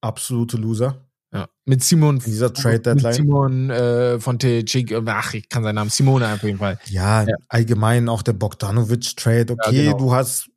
[0.00, 1.08] Absolute Loser.
[1.32, 1.48] Ja.
[1.64, 2.16] Mit Simon.
[2.18, 3.02] In dieser Trade Deadline.
[3.02, 6.78] Mit Simon äh, von Tejcik, ach, ich kann seinen Namen, Simone auf jeden Fall.
[6.86, 7.34] Ja, ja.
[7.48, 9.54] allgemein auch der Bogdanovic Trade.
[9.54, 9.98] Okay, ja, genau.
[9.98, 10.50] du hast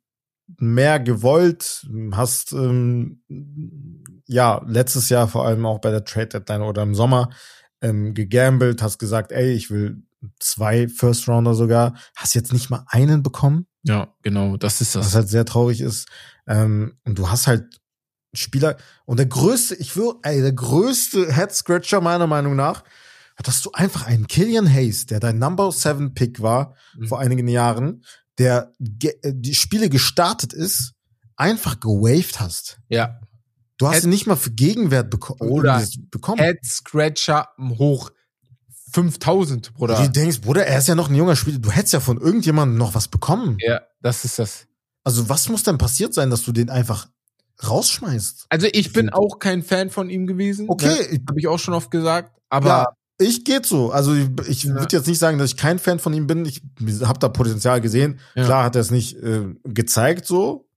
[0.58, 3.22] mehr gewollt, hast ähm,
[4.26, 7.30] ja letztes Jahr vor allem auch bei der Trade Deadline oder im Sommer
[7.80, 10.02] ähm, gegambelt, hast gesagt, ey, ich will
[10.40, 13.66] zwei First Rounder sogar, hast jetzt nicht mal einen bekommen.
[13.82, 15.06] Ja, genau, das ist das.
[15.06, 16.08] Was halt sehr traurig ist.
[16.46, 17.80] Ähm, und du hast halt
[18.34, 18.76] Spieler
[19.06, 22.84] und der größte, ich will, ey, der größte Head Scratcher meiner Meinung nach,
[23.42, 27.06] dass du einfach einen Killian Hayes, der dein Number Seven Pick war mhm.
[27.06, 28.04] vor einigen Jahren,
[28.38, 30.94] der äh, die Spiele gestartet ist,
[31.36, 32.78] einfach gewaved hast.
[32.88, 33.20] Ja.
[33.78, 36.42] Du hast Head ihn nicht mal für Gegenwert beko oder bekommen.
[36.42, 37.48] Head Scratcher
[37.78, 38.10] hoch
[38.92, 40.02] 5000, Bruder.
[40.02, 41.58] Du denkst, Bruder, er ist ja noch ein junger Spieler.
[41.58, 43.56] Du hättest ja von irgendjemandem noch was bekommen.
[43.60, 44.66] Ja, das ist das.
[45.04, 47.08] Also was muss denn passiert sein, dass du den einfach
[47.66, 48.46] rausschmeißt?
[48.48, 50.66] Also ich bin auch kein Fan von ihm gewesen.
[50.66, 50.72] Ne?
[50.72, 51.12] Okay.
[51.12, 51.20] Ne?
[51.28, 52.36] Habe ich auch schon oft gesagt.
[52.48, 52.86] Aber ja,
[53.18, 53.90] ich geht so.
[53.90, 54.74] Also ich, ich ja.
[54.74, 56.44] würde jetzt nicht sagen, dass ich kein Fan von ihm bin.
[56.46, 56.62] Ich
[57.02, 58.20] habe da Potenzial gesehen.
[58.34, 58.44] Ja.
[58.44, 60.67] Klar hat er es nicht äh, gezeigt so.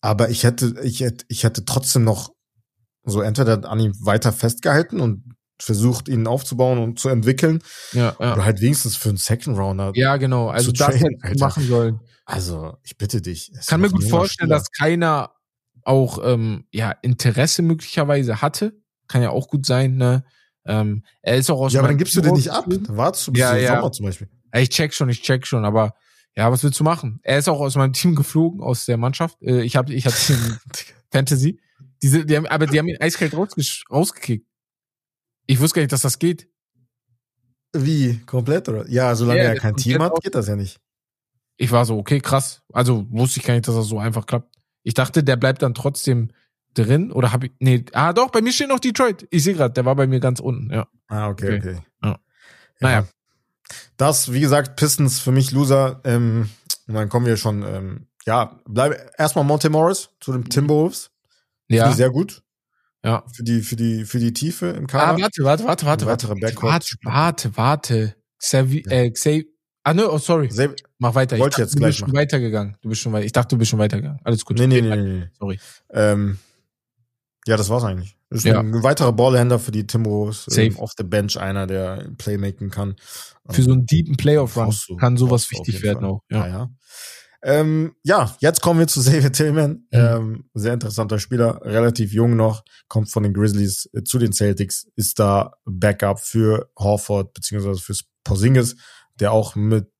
[0.00, 2.32] Aber ich hätte, ich hätte, ich hätte trotzdem noch
[3.04, 5.24] so entweder an ihm weiter festgehalten und
[5.58, 7.62] versucht, ihn aufzubauen und zu entwickeln.
[7.92, 8.32] Ja, ja.
[8.32, 9.92] Oder halt wenigstens für einen Second Rounder.
[9.94, 10.48] Ja, genau.
[10.48, 12.00] Also das trainen, hätte machen sollen.
[12.24, 13.52] Also, ich bitte dich.
[13.66, 14.58] Kann mir gut vorstellen, Spieler.
[14.58, 15.32] dass keiner
[15.82, 18.80] auch ähm, ja Interesse möglicherweise hatte.
[19.08, 20.24] Kann ja auch gut sein, ne?
[20.66, 22.66] Ähm, er ist auch aus Ja, aber dann gibst du den nicht ab.
[22.68, 23.76] Dann wartest du bis ja, ja.
[23.76, 24.28] Sommer zum Beispiel.
[24.54, 25.94] Ich check schon, ich check schon, aber
[26.36, 27.20] ja, was willst du machen?
[27.22, 29.42] Er ist auch aus meinem Team geflogen, aus der Mannschaft.
[29.42, 30.16] Äh, ich habe ich hatte
[31.12, 31.60] Fantasy.
[32.02, 34.46] Diese, die haben, aber die haben ihn eiskalt rausge rausgekickt.
[35.46, 36.48] Ich wusste gar nicht, dass das geht.
[37.72, 38.18] Wie?
[38.26, 38.88] Komplett, oder?
[38.88, 40.80] Ja, solange ja, er kein Team hat, geht das ja nicht.
[41.56, 42.62] Ich war so, okay, krass.
[42.72, 44.56] Also wusste ich gar nicht, dass das so einfach klappt.
[44.82, 46.30] Ich dachte, der bleibt dann trotzdem
[46.74, 49.26] drin oder habe ich nee, ah doch, bei mir steht noch Detroit.
[49.30, 50.88] Ich sehe gerade, der war bei mir ganz unten, ja.
[51.08, 51.70] Ah, okay, okay.
[51.70, 51.82] okay.
[52.02, 52.18] Ja.
[52.80, 53.06] Naja,
[53.96, 56.00] das, wie gesagt, Pistons für mich Loser.
[56.04, 56.50] Ähm,
[56.86, 61.10] und dann kommen wir schon, ähm, ja, bleib erstmal Monte Morris zu den Timberwolves.
[61.68, 61.92] Ja.
[61.92, 62.42] sehr gut.
[63.04, 63.24] Ja.
[63.32, 65.12] Für die, für die, für die Tiefe im Kader.
[65.12, 66.28] Ah, warte, warte, warte, warte, warte.
[66.62, 68.16] Warte, warte, warte.
[68.38, 69.46] Xavi, äh, Xavi,
[69.84, 70.48] ah, ne, oh, sorry.
[70.48, 71.36] Xavi, Mach weiter.
[71.36, 72.76] Ich wollte dachte, jetzt du gleich bist schon weitergegangen.
[72.82, 73.24] Du bist schon weiter.
[73.24, 74.20] Ich dachte, du bist schon weitergegangen.
[74.22, 74.58] Alles gut.
[74.58, 75.28] Nee, nee, nee, nee, nee.
[75.38, 75.58] Sorry.
[75.90, 76.38] Ähm,
[77.46, 78.16] ja, das war's eigentlich.
[78.30, 78.60] Ist ja.
[78.60, 80.44] ein weiterer Ballhänder für die Timberwolves.
[80.44, 80.62] Safe.
[80.62, 82.94] Ähm, off the bench einer, der Playmaking kann.
[83.48, 86.10] Für so einen deepen Playoff-Run kann sowas wichtig werden Fall.
[86.10, 86.22] auch.
[86.30, 86.46] Ja.
[86.46, 86.70] Ja, ja.
[87.42, 89.70] Ähm, ja, jetzt kommen wir zu Xavier Tillman.
[89.70, 89.98] Mhm.
[89.98, 94.86] Ähm, sehr interessanter Spieler, relativ jung noch, kommt von den Grizzlies äh, zu den Celtics,
[94.94, 98.76] ist da Backup für Horford beziehungsweise für Porzingis,
[99.18, 99.90] der auch mit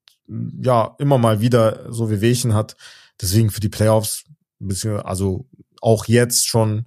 [0.63, 2.77] ja immer mal wieder so wie Wehchen hat.
[3.21, 4.25] Deswegen für die Playoffs,
[4.59, 5.49] beziehungsweise also
[5.81, 6.87] auch jetzt schon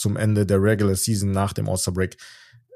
[0.00, 2.16] zum Ende der Regular Season nach dem All-Star Break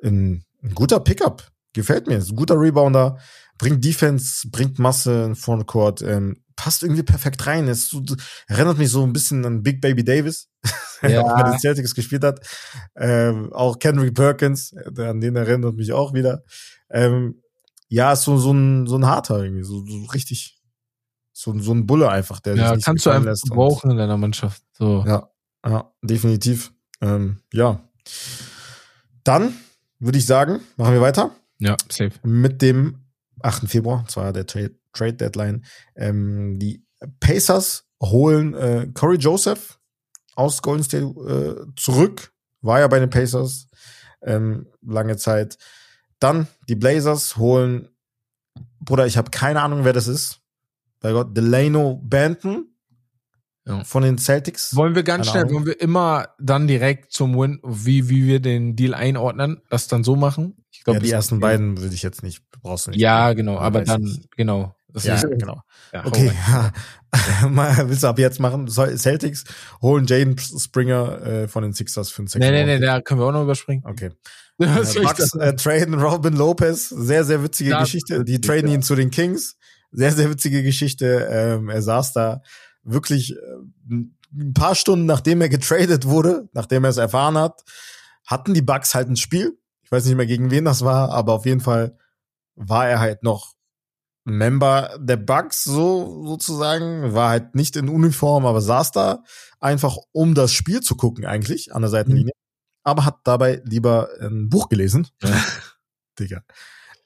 [0.03, 1.51] ein, ein guter Pickup.
[1.73, 2.19] Gefällt mir.
[2.19, 3.19] Ist ein guter Rebounder,
[3.59, 7.67] bringt Defense, bringt Masse in Frontcourt, ähm, passt irgendwie perfekt rein.
[7.69, 8.03] Es so,
[8.47, 10.49] erinnert mich so ein bisschen an Big Baby Davis,
[11.03, 11.09] ja.
[11.09, 12.41] der auch bei den Celtics gespielt hat.
[12.97, 16.45] Ähm, auch Kendrick Perkins, der, an den erinnert mich auch wieder.
[16.91, 17.43] Ähm,
[17.89, 20.61] ja, ist so, so, ein, so ein harter irgendwie, so, so richtig,
[21.33, 24.63] so, so ein Bulle einfach, der ja, kannst du einfach brauchen in deiner Mannschaft.
[24.73, 25.05] So.
[25.07, 25.29] Ja,
[25.67, 26.74] ja, definitiv.
[27.01, 27.83] Ähm, ja.
[29.25, 29.55] Dann
[29.99, 31.31] würde ich sagen, machen wir weiter.
[31.59, 32.13] Ja, safe.
[32.23, 33.05] Mit dem
[33.41, 33.69] 8.
[33.69, 35.65] Februar, zwar der Trade, Trade Deadline.
[35.97, 36.85] Ähm, die
[37.21, 39.79] Pacers holen äh, Corey Joseph
[40.35, 42.33] aus Golden State äh, zurück.
[42.61, 43.69] War ja bei den Pacers
[44.23, 45.59] ähm, lange Zeit.
[46.19, 47.89] Dann die Blazers holen,
[48.81, 50.41] Bruder, ich habe keine Ahnung, wer das ist.
[51.01, 52.74] Bei Gott, Delano Banton
[53.67, 53.85] ja.
[53.85, 54.75] von den Celtics.
[54.77, 58.77] Wollen wir ganz schnell, wollen wir immer dann direkt zum Win, wie, wie wir den
[58.77, 60.65] Deal einordnen, das dann so machen?
[60.71, 63.01] Ich glaube, ja, die ersten beiden würde ich jetzt nicht, brauchst du nicht.
[63.01, 64.31] Ja, genau, aber dann, nicht.
[64.37, 64.75] genau.
[64.95, 65.61] Das Ja, ist, genau.
[65.93, 66.73] Ja, Okay, ja.
[67.49, 68.69] Mal, willst du ab jetzt machen?
[68.69, 69.45] Celtics
[69.83, 73.21] holen Jaden Springer äh, von den Sixers für den Second Nee, nee, nee, da können
[73.21, 73.83] wir auch noch überspringen.
[73.85, 74.11] Okay.
[74.57, 76.89] Das Äh, Bucks äh, traden Robin Lopez.
[76.89, 78.25] Sehr, sehr witzige Das Geschichte.
[78.25, 79.57] Die traden ihn zu den Kings.
[79.91, 81.29] Sehr, sehr witzige Geschichte.
[81.29, 82.43] Ähm, er saß da
[82.85, 83.95] wirklich äh,
[84.35, 87.65] ein paar Stunden nachdem er getradet wurde, nachdem er es erfahren hat,
[88.27, 89.59] hatten die Bucks halt ein Spiel.
[89.83, 91.99] Ich weiß nicht mehr gegen wen das war, aber auf jeden Fall
[92.57, 93.55] war er halt noch
[94.25, 99.23] Member der Bucks, so sozusagen, war halt nicht in Uniform, aber saß da
[99.61, 102.33] einfach, um das Spiel zu gucken, eigentlich, an der Seitenlinie.
[102.85, 105.09] Aber hat dabei lieber ein Buch gelesen.
[105.23, 105.45] Ja.
[106.19, 106.43] Digga.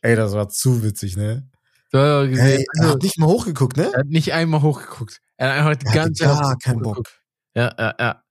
[0.00, 1.48] Ey, das war zu witzig, ne?
[1.90, 3.90] Da gesehen, Ey, er also, hat nicht mal hochgeguckt, ne?
[3.92, 5.20] er hat nicht einmal hochgeguckt.
[5.36, 6.96] Er hat einfach die ganze Zeit keinen hochgeguckt.
[6.96, 7.06] Bock.
[7.54, 8.22] Ja, ja, ja.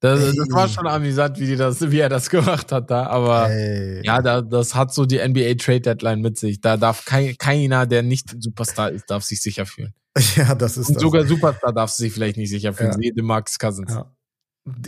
[0.00, 3.50] Das, das war schon amüsant, wie, die das, wie er das gemacht hat da, aber
[3.50, 4.02] Ey.
[4.04, 6.60] ja, da, das hat so die NBA Trade Deadline mit sich.
[6.60, 9.92] Da darf kein, keiner, der nicht Superstar ist, darf sich sicher fühlen.
[10.36, 11.02] ja, das ist Und das.
[11.02, 12.92] sogar Superstar darf sich vielleicht nicht sicher fühlen.
[12.92, 12.98] Ja.
[12.98, 13.92] Sehe de Max Cousins.
[13.92, 14.10] Ja.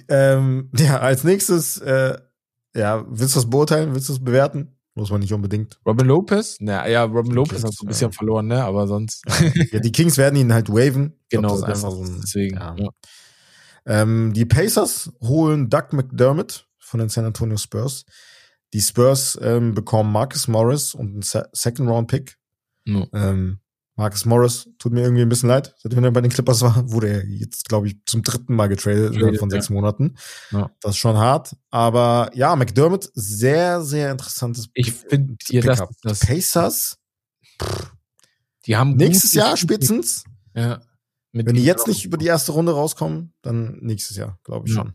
[0.08, 2.18] Ähm, ja, als nächstes, äh,
[2.74, 3.94] ja, willst du das beurteilen?
[3.94, 4.76] Willst du es bewerten?
[4.94, 5.80] Muss man nicht unbedingt.
[5.86, 6.58] Robin Lopez?
[6.60, 8.16] Na ja, Robin Lopez Kings, hat so ein bisschen ja.
[8.16, 8.62] verloren, ne?
[8.62, 9.24] Aber sonst.
[9.72, 11.18] Ja, die Kings werden ihn halt waven.
[11.28, 12.56] Ich glaub, genau, das ist einfach so ein, deswegen.
[12.56, 12.76] Ja.
[12.76, 12.90] Ja.
[13.86, 18.04] Ähm, die Pacers holen Doug McDermott von den San Antonio Spurs.
[18.74, 22.36] Die Spurs ähm, bekommen Marcus Morris und einen Se Second Round Pick.
[22.84, 23.06] No.
[23.14, 23.60] Ähm,
[24.02, 27.08] Marcus Morris tut mir irgendwie ein bisschen leid, seitdem er bei den Clippers war, wurde
[27.08, 29.54] er jetzt, glaube ich, zum dritten Mal getradet innerhalb von ja.
[29.54, 30.16] sechs Monaten.
[30.50, 30.72] Ja.
[30.80, 31.54] Das ist schon hart.
[31.70, 36.98] Aber ja, McDermott, sehr, sehr interessantes Ich finde dir das, das, Pacers,
[38.66, 40.24] die haben nächstes Jahr spätestens.
[40.52, 40.80] Ja.
[41.30, 44.82] Wenn die jetzt nicht über die erste Runde rauskommen, dann nächstes Jahr, glaube ich Ja.
[44.82, 44.94] schon.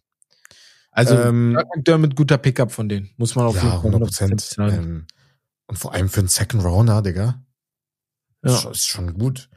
[0.91, 3.09] Also, ähm, Doug McDermott, guter Pickup von denen.
[3.15, 4.55] Muss man auf jeden Ja, Fall 100 Prozent.
[4.59, 5.05] Ähm,
[5.67, 7.41] und vor allem für einen Second Rounder, Digga.
[8.47, 8.71] Ja.
[8.71, 9.49] Ist schon- gut.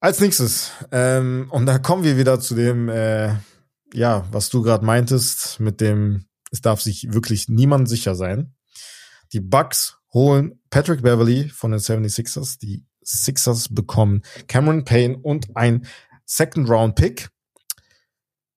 [0.00, 3.34] Als nächstes, ähm, und da kommen wir wieder zu dem, äh,
[3.94, 8.54] ja, was du gerade meintest, mit dem, es darf sich wirklich niemand sicher sein.
[9.32, 12.58] Die Bucks holen Patrick Beverly von den 76ers.
[12.58, 15.86] Die Sixers bekommen Cameron Payne und ein
[16.24, 17.28] Second Round Pick.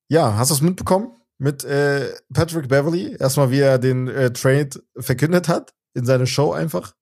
[0.07, 1.11] Ja, hast du es mitbekommen?
[1.37, 3.15] Mit äh, Patrick Beverly.
[3.17, 6.93] Erstmal, wie er den äh, Trade verkündet hat in seine Show einfach.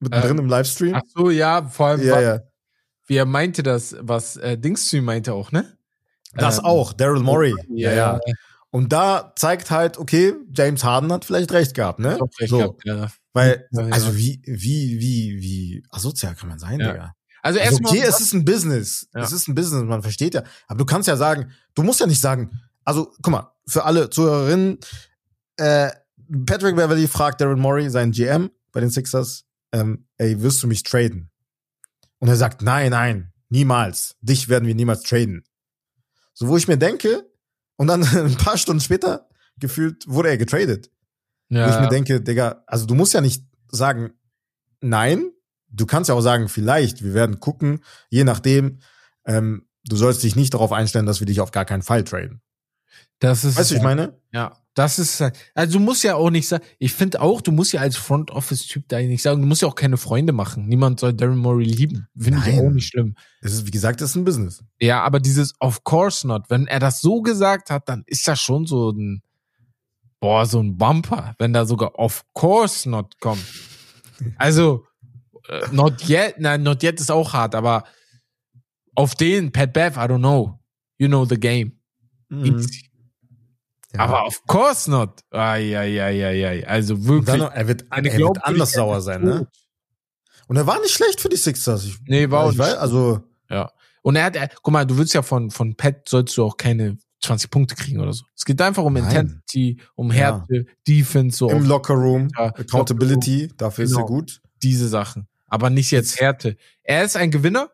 [0.00, 0.94] Mittendrin Ähm, im Livestream.
[0.94, 2.40] Ach so, ja, vor allem, ja, was, ja.
[3.06, 5.76] wie er meinte das, was äh, Dings zu ihm meinte auch, ne?
[6.34, 7.54] Das Ähm, auch, Daryl Morey.
[7.68, 8.20] Ja, ja.
[8.70, 12.18] Und da zeigt halt, okay, James Harden hat vielleicht recht gehabt, ne?
[12.38, 13.08] Recht so, gehabt, ja.
[13.32, 13.92] weil, Ja, ja.
[13.92, 16.92] also wie, wie, wie, wie asozial kann man sein, Ja.
[16.92, 17.14] Digga?
[17.40, 19.08] Also Also erstmal, okay, es ist ein Business.
[19.14, 19.22] Ja.
[19.22, 20.42] Es ist ein Business, man versteht ja.
[20.66, 24.10] Aber du kannst ja sagen, du musst ja nicht sagen, also guck mal, für alle
[24.10, 24.78] Zuhörerinnen,
[25.56, 25.90] äh,
[26.44, 30.82] Patrick Beverly fragt Darren Morey, seinen GM bei den Sixers, ähm, ey, wirst du mich
[30.82, 31.30] traden?
[32.18, 34.16] Und er sagt, nein, nein, niemals.
[34.20, 35.44] Dich werden wir niemals traden.
[36.34, 37.30] So, wo ich mir denke,
[37.76, 40.90] und dann ein paar Stunden später, gefühlt, wurde er getradet.
[41.66, 44.12] Wo ich mir ja, denke, Digga, also du musst ja nicht sagen,
[44.80, 45.32] nein,
[45.70, 48.80] du kannst ja auch sagen, vielleicht, wir werden gucken, je nachdem,
[49.24, 52.42] ähm, du sollst dich nicht darauf einstellen, dass wir dich auf gar keinen Fall traden.
[53.18, 54.20] das ist, Weißt du, ich meine?
[54.32, 55.20] ja, das ist,
[55.54, 58.30] also du musst ja auch nicht sagen, ich finde auch, du musst ja als Front
[58.30, 60.68] Office Typ da nicht sagen, du musst ja auch keine Freunde machen.
[60.68, 62.06] Niemand soll Darren Morey lieben.
[62.16, 63.16] Finde ich auch nicht schlimm.
[63.40, 64.62] Es ist, wie gesagt, es ist ein Business.
[64.78, 68.40] Ja, aber dieses of course not, wenn er das so gesagt hat, dann ist das
[68.40, 69.22] schon so ein,
[70.20, 73.44] boah, so ein Bumper, wenn da sogar of course not kommt.
[74.36, 74.84] Also,
[75.48, 77.84] äh, not yet, nein, not yet ist auch hart, aber
[78.94, 80.58] auf den, Pat Bev, I don't know.
[80.98, 81.72] You know the game.
[82.30, 82.87] Easy.
[83.94, 84.00] Ja.
[84.00, 85.20] Aber of course not.
[85.30, 86.64] Ai.
[86.66, 87.38] Also wirklich.
[87.38, 89.48] dann, er wird, er wird anders sauer sein, ne?
[90.46, 91.84] Und er war nicht schlecht für die Sixers.
[91.84, 92.66] Ich, Nee, war auch ich nicht.
[92.66, 93.20] weiß, also,
[93.50, 93.70] Ja.
[94.02, 96.56] Und er hat, er, guck mal, du willst ja von, von Pat sollst du auch
[96.56, 98.24] keine 20 Punkte kriegen oder so.
[98.36, 99.04] Es geht einfach um Nein.
[99.04, 100.16] Intensity, um Ja.
[100.46, 104.06] Härte, Defense, so im Lockerroom, Ja, Accountability, dafür ist er Genau.
[104.06, 104.40] gut.
[104.62, 105.28] diese Sachen.
[105.48, 106.56] Aber nicht jetzt Härte.
[106.82, 107.70] Er ist ein Gewinner,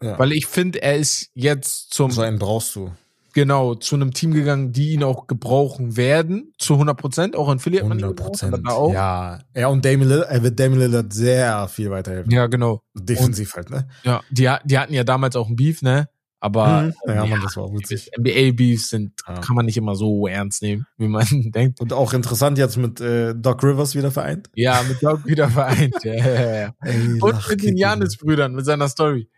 [0.00, 0.18] Ja.
[0.18, 2.92] weil ich finde, er ist jetzt zum, so einen brauchst du.
[3.32, 7.58] Genau, zu einem Team gegangen, die ihn auch gebrauchen werden, zu 100 Prozent, auch in
[7.58, 8.94] Philly hat man ihn 100 gebraucht, aber Prozent.
[8.94, 12.30] Ja, er und Damian Lillard, er wird Damian Lillard sehr viel weiterhelfen.
[12.32, 12.82] ja, genau.
[12.94, 13.88] Defensiv halt, ne?
[14.04, 16.08] Ja, die, die hatten ja damals auch ein Beef, ne?
[16.40, 16.92] Aber Mhm.
[17.06, 18.10] Ja, Mann, das war witzig.
[18.18, 19.34] NBA-Beefs sind, Ja.
[19.38, 21.24] kann man nicht immer so ernst nehmen, wie man
[21.54, 21.80] denkt.
[21.80, 24.50] Und auch interessant jetzt mit äh, Doc Rivers wieder vereint.
[24.56, 25.94] Ja, mit Doc wieder vereint.
[26.02, 26.74] ja, ja, ja.
[26.80, 29.28] Ey, Und mit den Janis-Brüdern, mit seiner Story.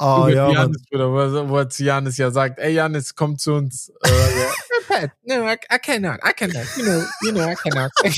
[0.00, 0.72] Oh, mit ja, den Mann.
[0.72, 3.90] Janis-Brüdern, wo, wo Janis ja sagt, ey Janis, komm zu uns.
[4.02, 4.46] Äh, ja.
[4.88, 7.90] Pat, no, I, I cannot, I cannot, you know, you know, I cannot.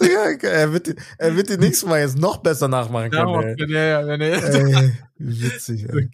[0.00, 3.42] Digga, er wird, die- er wird die nächstes Mal jetzt noch besser nachmachen Ja, können.
[3.48, 3.54] ey.
[3.58, 4.42] wenn er, wenn er,
[4.82, 6.10] Ey, witzig, ey.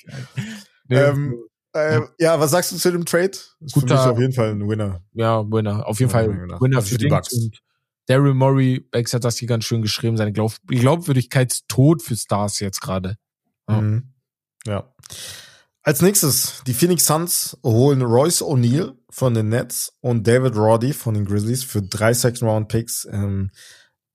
[0.88, 1.34] Nee, Ähm,
[1.72, 3.30] äh, ja, was sagst du zu dem Trade?
[3.30, 5.00] Ist für Guter- mich auf jeden Fall ein Winner.
[5.14, 5.86] ja, Winner.
[5.86, 6.60] Auf jeden Ja, Fall genau.
[6.60, 7.32] Winner für für die Bucks.
[7.32, 7.58] Und
[8.06, 12.16] Daryl Morey, Bex hat das hier ganz schön geschrieben, seine Glaub Glaubwürdigkeit ist tot für
[12.16, 13.16] Stars jetzt gerade.
[13.68, 13.80] Ja.
[13.80, 14.12] Mhm.
[14.66, 14.94] Ja.
[15.82, 21.14] Als nächstes, die Phoenix Suns holen Royce O'Neal von den Nets und David Roddy von
[21.14, 23.08] den Grizzlies für drei Second-Round-Picks.
[23.10, 23.50] Ähm,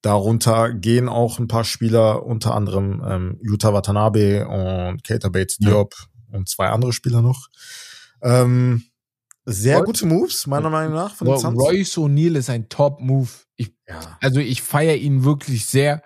[0.02, 5.70] darunter gehen auch ein paar Spieler, unter anderem ähm, Yuta Watanabe und Keita Bates Ja.
[5.72, 5.94] Diop
[6.32, 7.50] und zwei andere Spieler noch.
[8.22, 8.86] Ähm,
[9.46, 11.60] sehr Roy- gute Moves, meiner Meinung nach, von den Suns.
[11.60, 13.30] Royce O'Neal ist ein Top-Move.
[13.88, 16.02] Ja, also ich feiere ihn wirklich sehr,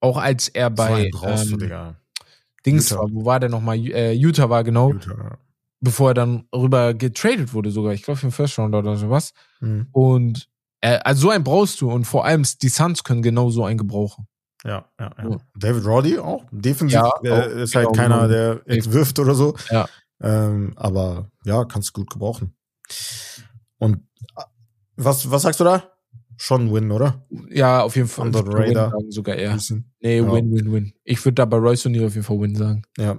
[0.00, 2.00] auch als er bei brauchst du, ähm, Digga.
[2.66, 3.02] Dings Utah.
[3.02, 3.12] war.
[3.12, 3.76] Wo war der nochmal?
[3.78, 5.38] Äh, Utah war genau, Yuta.
[5.80, 7.92] bevor er dann rüber getradet wurde sogar.
[7.92, 9.32] Ich glaube für den First Round oder sowas.
[9.60, 9.86] Mhm.
[9.92, 10.48] Und
[10.80, 13.78] äh, also so einen brauchst du und vor allem die Suns können genau so einen
[13.78, 14.26] gebrauchen.
[14.64, 15.30] Ja, ja, ja.
[15.30, 15.36] Ja.
[15.54, 16.44] David Roddy auch.
[16.50, 18.28] Defensiv Ja, äh, auch, ist halt genau, keiner, genau.
[18.28, 19.54] der jetzt wirft oder so.
[19.70, 19.86] Ja.
[20.20, 22.56] Ähm, aber ja, kannst du gut gebrauchen.
[23.78, 23.96] Und
[24.36, 24.42] äh,
[24.96, 25.95] was, was sagst du da?
[26.36, 27.24] Schon Win, oder?
[27.50, 28.26] Ja, auf jeden Fall.
[28.26, 28.90] Under the Win radar.
[28.90, 29.58] sagen, sogar eher.
[30.00, 30.32] Nee, Ja.
[30.32, 30.92] Win, Win, Win.
[31.04, 32.82] Ich würde da bei Royce O'Neal auf jeden Fall Win sagen.
[32.98, 33.16] Ja.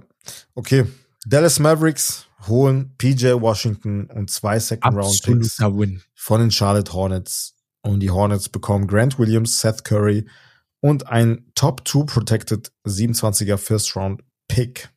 [0.56, 0.86] Okay.
[1.26, 6.02] Dallas Mavericks holen PJ Washington und zwei Second-Round-Picks Win.
[6.16, 7.56] von den Charlotte Hornets.
[7.82, 10.28] Und die Hornets bekommen Grant Williams, Seth Curry
[10.82, 14.90] und ein Top 2 Protected 27er First-Round-Pick.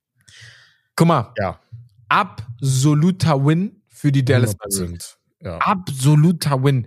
[0.96, 1.58] Guck mal, Ja.
[2.08, 4.80] absoluter Win für die Dallas 100%.
[4.82, 5.18] Mavericks.
[5.42, 5.58] Ja.
[5.58, 6.86] Absoluter Win.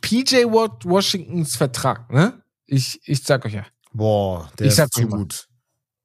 [0.00, 2.42] PJ Washingtons Vertrag, ne?
[2.66, 3.66] Ich, ich sag euch ja.
[3.92, 5.18] Boah, der Ich ist zu mal.
[5.18, 5.48] gut.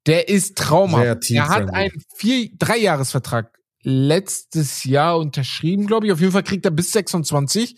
[0.06, 1.30] Der ist traumhaft.
[1.30, 6.12] Er hat einen vier, Dreijahresvertrag letztes Jahr unterschrieben, glaube ich.
[6.12, 7.76] Auf jeden Fall kriegt er bis 26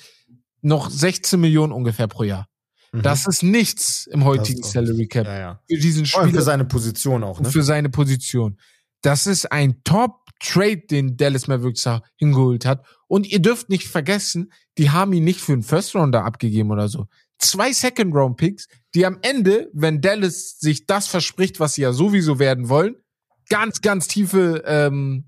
[0.62, 2.46] noch 16 Millionen ungefähr pro Jahr.
[2.92, 3.02] Mhm.
[3.02, 5.60] Das ist nichts im heutigen Salary Cap ja, ja.
[5.68, 7.50] für diesen Spieler für seine Position auch, und ne?
[7.50, 8.58] für seine Position.
[9.02, 12.84] Das ist ein Top-Trade, den Dallas Mavericks hingeholt hat.
[13.10, 17.08] Und ihr dürft nicht vergessen, die haben ihn nicht für einen First-Rounder abgegeben oder so.
[17.38, 22.68] Zwei Second-Round-Picks, die am Ende, wenn Dallas sich das verspricht, was sie ja sowieso werden
[22.68, 22.94] wollen,
[23.48, 25.24] ganz, ganz tiefe ähm,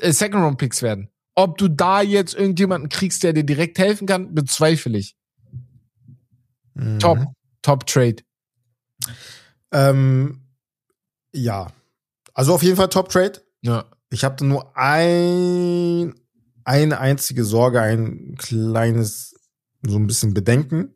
[0.00, 1.08] äh, Second-Round-Picks werden.
[1.36, 5.16] Ob du da jetzt irgendjemanden kriegst, der dir direkt helfen kann, bezweifle ich.
[6.74, 6.98] Mhm.
[6.98, 7.18] Top,
[7.62, 8.16] Top-Trade.
[9.70, 10.48] Ähm,
[11.32, 11.68] ja.
[12.34, 13.40] Also auf jeden Fall Top-Trade.
[13.60, 13.84] Ja.
[14.10, 16.12] Ich habe nur ein,
[16.64, 19.34] eine einzige Sorge, ein kleines,
[19.82, 20.94] so ein bisschen Bedenken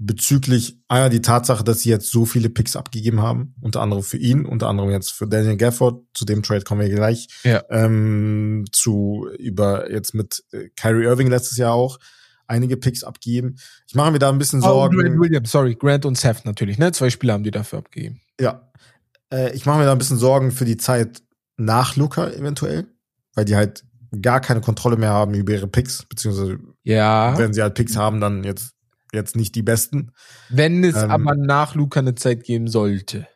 [0.00, 4.16] bezüglich einer die Tatsache, dass sie jetzt so viele Picks abgegeben haben, unter anderem für
[4.16, 7.64] ihn, unter anderem jetzt für Daniel Gafford, zu dem Trade kommen wir gleich, Ja.
[7.68, 11.98] ähm, zu über jetzt mit äh, Kyrie Irving letztes Jahr auch
[12.46, 13.56] einige Picks abgeben.
[13.88, 14.96] Ich mache mir da ein bisschen Oh, Sorgen.
[14.98, 16.92] Grant Williams, sorry, Grant und Seth natürlich, ne?
[16.92, 18.20] Zwei Spieler haben die dafür abgegeben.
[18.40, 18.70] Ja.
[19.32, 21.22] Äh, ich mache mir da ein bisschen Sorgen für die Zeit
[21.56, 22.86] nach Luca eventuell,
[23.34, 23.84] weil die halt
[24.22, 27.36] gar keine Kontrolle mehr haben über ihre Picks, beziehungsweise Ja.
[27.38, 28.74] wenn sie halt Picks haben, dann jetzt,
[29.12, 30.12] jetzt nicht die besten.
[30.48, 33.26] Wenn es Ähm, aber nach Luca eine Zeit geben sollte.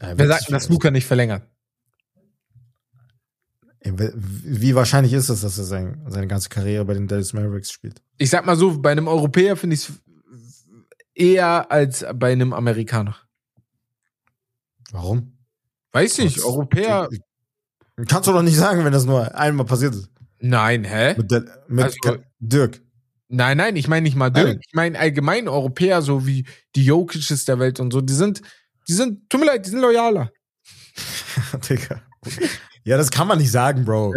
[0.00, 1.46] Äh, Wer sagt, denn, dass Luca nicht verlängert?
[3.84, 8.00] Wie wahrscheinlich ist es, dass er sein, seine ganze Karriere bei den Dallas Mavericks spielt?
[8.16, 9.92] Ich sag mal so, bei einem Europäer finde ich es
[11.14, 13.16] eher als bei einem Amerikaner.
[14.92, 15.36] Warum?
[15.92, 16.44] Weiß nicht, Was?
[16.44, 17.08] Europäer.
[18.08, 20.08] Kannst du doch nicht sagen, wenn das nur einmal passiert ist.
[20.38, 21.14] Nein, hä?
[21.16, 22.80] Mit, der, mit Also- Dirk.
[23.28, 24.46] Nein, nein, ich meine nicht mal Dirk.
[24.46, 24.60] Nein.
[24.66, 26.44] Ich meine allgemein Europäer, so wie
[26.76, 28.42] die Jokic's der Welt und so, die sind,
[28.88, 30.30] die sind, tut mir leid, die sind loyaler.
[31.68, 32.02] Digga.
[32.84, 34.14] Ja, das kann man nicht sagen, Bro.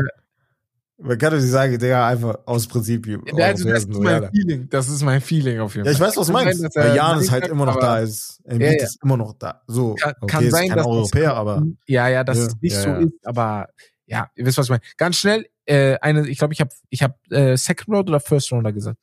[0.97, 3.05] Man kann doch nicht sagen, Digga, einfach aus Prinzip.
[3.07, 4.29] also Europäer das ist mein.
[4.31, 4.69] Feeling.
[4.69, 6.01] Das ist mein Feeling auf jeden Ja, Fall.
[6.01, 6.59] ich weiß, was du meinst.
[6.61, 8.83] sein, Weil Jan ist halt immer noch da, ist Embiid Ja, ja.
[8.83, 9.61] ist immer noch da.
[9.67, 12.45] So, Kann, okay, kann ist sein, kein dass Europäer, das, aber ja, ja, dass Ja,
[12.45, 12.97] es nicht ja, so ja.
[12.99, 13.67] ist, aber
[14.05, 14.81] ja, ihr wisst was ich meine.
[14.95, 18.51] Ganz schnell, äh, eine, ich glaube, ich habe, ich habe äh, Second Round oder First
[18.53, 18.97] Rounder gesagt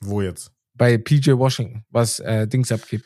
[0.00, 0.52] wo jetzt?
[0.74, 3.04] bei PJ Washington, was äh, Dings abgibt.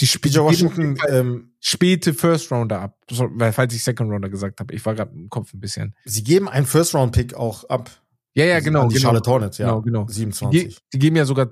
[0.00, 4.74] Die PJ Washington, ähm, späte First Rounder ab, weil falls ich Second Rounder gesagt habe,
[4.74, 5.94] ich war gerade im Kopf ein bisschen.
[6.04, 7.88] sie geben einen First-Round-Pick auch ab.
[8.34, 9.06] Ja, ja, genau, An die genau.
[9.06, 9.66] Charlotte Hornets, ja.
[9.68, 10.00] Genau, genau.
[10.04, 10.78] Die, ge 27.
[10.92, 11.50] die geben ja sogar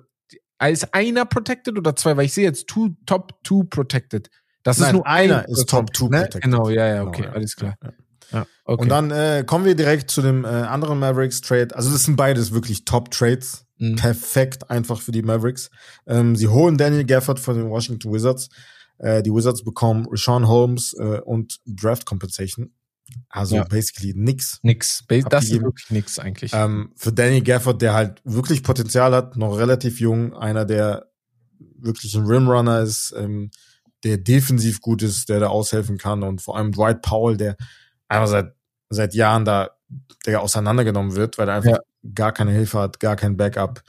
[0.59, 4.31] als einer protected oder zwei, weil ich sehe jetzt two, Top Two protected.
[4.65, 6.19] Das ist Nein, nur einer ein ist First Top Round, Two ne?
[6.23, 6.43] protected.
[6.43, 7.31] Genau, ja, ja, Genau, okay, ja.
[7.31, 7.75] alles klar.
[7.83, 7.93] Ja.
[8.33, 8.83] Ja, okay.
[8.83, 11.75] Und dann äh, kommen wir direkt zu dem äh, anderen Mavericks-Trade.
[11.75, 13.67] Also das sind beides wirklich Top-Trades.
[13.79, 13.97] Mhm.
[13.97, 15.71] Perfekt einfach für die Mavericks.
[16.07, 18.49] Ähm, sie holen Daniel Gafford von den Washington Wizards.
[19.03, 22.73] Äh, die Wizards bekommen Rashawn Holmes äh, und Draft Compensation.
[23.29, 23.65] Also Ja.
[23.65, 24.61] basically nix.
[24.63, 25.05] Nix.
[25.09, 26.53] Ba- Das ist wirklich nix eigentlich.
[26.55, 31.07] Ähm, für Danny Gafford, der halt wirklich Potenzial hat, noch relativ jung, einer, der
[31.79, 33.51] wirklich ein Rimrunner ist, ähm,
[34.05, 37.57] der defensiv gut ist, der da aushelfen kann und vor allem Dwight Powell, der
[38.09, 38.55] einfach seit,
[38.91, 39.71] seit Jahren da
[40.27, 41.79] der auseinandergenommen wird, weil er einfach Ja.
[42.15, 43.83] gar keine Hilfe hat, gar kein Backup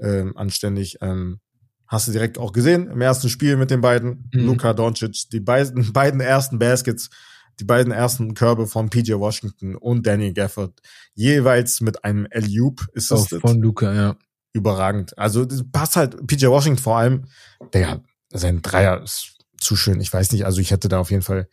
[0.00, 0.98] ähm, anständig.
[1.00, 1.40] Ähm,
[1.88, 4.46] hast du direkt auch gesehen im ersten Spiel mit den beiden, Mhm.
[4.46, 7.10] Luka Doncic, die beiden, beiden ersten Baskets,
[7.58, 10.80] die beiden ersten Körbe von PJ Washington und Danny Gafford,
[11.14, 14.16] jeweils mit einem L-Oop ist Auch das von Luca, ja.
[14.52, 15.18] überragend.
[15.18, 17.24] Also das passt halt, PJ Washington vor allem,
[17.72, 20.00] der, sein Dreier ist zu schön.
[20.00, 21.48] Ich weiß nicht, also ich hätte da auf jeden Fall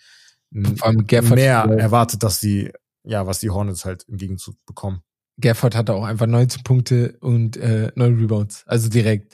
[0.52, 2.72] mehr erwartet, dass die,
[3.04, 5.02] ja, was die Hornets halt im Gegenzug bekommen.
[5.40, 8.64] Gafford hatte auch einfach 19 Punkte und äh, 9 Rebounds.
[8.68, 9.34] Also direkt.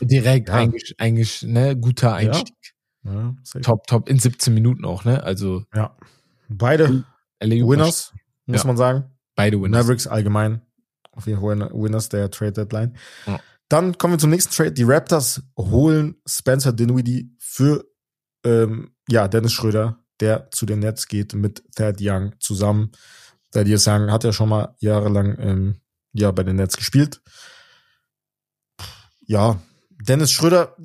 [0.00, 0.54] Direkt Ja.
[0.56, 2.54] eigentlich, eigentlich, ne, guter Einstieg.
[3.04, 3.62] Ja, safe.
[3.62, 5.22] Top, top, in 17 Minuten auch, ne?
[5.22, 5.96] Also ja.
[6.48, 7.04] Beide
[7.40, 8.12] Winners,
[8.46, 8.66] muss Ja.
[8.66, 9.04] man sagen.
[9.34, 9.82] Beide Winners.
[9.84, 10.62] Mavericks allgemein.
[11.10, 12.96] Auf jeden Fall Winners der Trade Deadline.
[13.26, 13.40] Ja.
[13.68, 14.72] Dann kommen wir zum nächsten Trade.
[14.72, 17.84] Die Raptors holen Spencer Dinwiddie für
[18.44, 22.92] ähm, ja, Dennis Schröder, der zu den Nets geht mit Thad Young zusammen.
[23.50, 25.76] Thad Young hat ja schon mal jahrelang ähm,
[26.12, 27.20] ja, bei den Nets gespielt.
[29.26, 29.60] Ja,
[30.06, 30.76] Dennis Schröder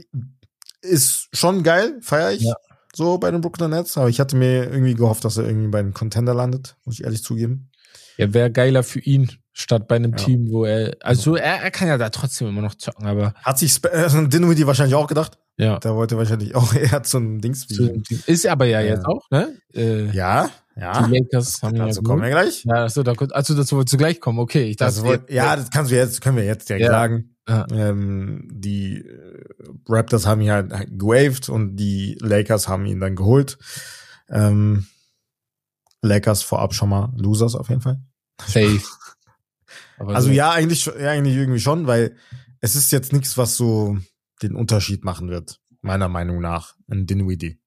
[0.81, 2.41] ist schon geil, feiere ich.
[2.41, 2.55] Ja.
[2.95, 5.81] So bei den Brooklyn Nets, aber ich hatte mir irgendwie gehofft, dass er irgendwie bei
[5.83, 7.69] den Contender landet, muss ich ehrlich zugeben.
[8.17, 10.17] Ja, wäre geiler für ihn, statt bei einem Ja.
[10.17, 13.59] Team, wo er, also er, er kann ja da trotzdem immer noch zocken, aber Hat
[13.59, 15.37] sich Sp äh, Dinwiddie wahrscheinlich auch gedacht.
[15.57, 15.77] ja.
[15.79, 18.01] Da wollte wahrscheinlich auch eher zu einem Dings Team.
[18.25, 18.93] Ist aber ja, Ja.
[18.95, 19.55] jetzt auch, ne?
[19.75, 21.03] Äh, Ja, ja.
[21.07, 22.63] Die Lakers haben ihn ja Dazu kommen wir glelich.
[22.63, 24.39] Ja, achso, da, also dazu wolltest du gleich kommen.
[24.39, 26.91] Okay, ich dachte, Das wollt, ja, das kannst du jetzt, können wir jetzt direkt Ja.
[26.91, 27.35] sagen.
[27.47, 27.65] Ja.
[27.71, 29.43] Ähm, die äh,
[29.87, 33.57] Raptors haben ihn halt gewaved und die Lakers haben ihn dann geholt.
[34.29, 34.87] Ähm,
[36.01, 38.01] Lakers vorab schon mal Losers auf jeden Fall.
[38.45, 38.81] safe.
[39.99, 42.15] Also so- ja, eigentlich, ja, eigentlich irgendwie schon, weil
[42.61, 43.97] es ist jetzt nichts, was so
[44.43, 47.59] den Unterschied machen wird, meiner Meinung nach, in Dinwiddie.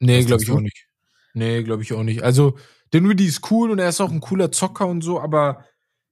[0.00, 0.56] Nee, glaube ich du?
[0.56, 0.88] auch nicht.
[1.32, 2.22] Nee, glaube ich auch nicht.
[2.24, 2.58] Also,
[2.92, 5.64] Dinwiddie ist cool und er ist auch ein cooler Zocker und so, aber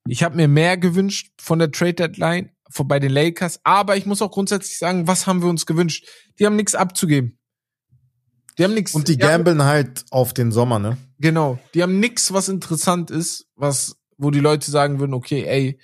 [0.07, 2.51] ich habe mir mehr gewünscht von der Trade Deadline
[2.85, 3.61] bei den Lakers.
[3.65, 6.07] Aber ich muss auch grundsätzlich sagen, was haben wir uns gewünscht?
[6.39, 7.39] Die haben nichts abzugeben.
[8.59, 8.95] Die haben nichts.
[8.95, 10.99] Und die gambeln halt auf den Sommer, ne?
[11.19, 11.59] Genau.
[11.75, 15.79] Die haben nichts, was interessant ist, was, wo die Leute sagen würden, okay, ey,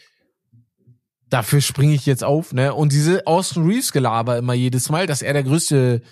[1.28, 2.74] dafür springe ich jetzt auf, ne?
[2.74, 6.02] Und diese Austin Reeves Gelaber immer jedes Mal, dass er der größte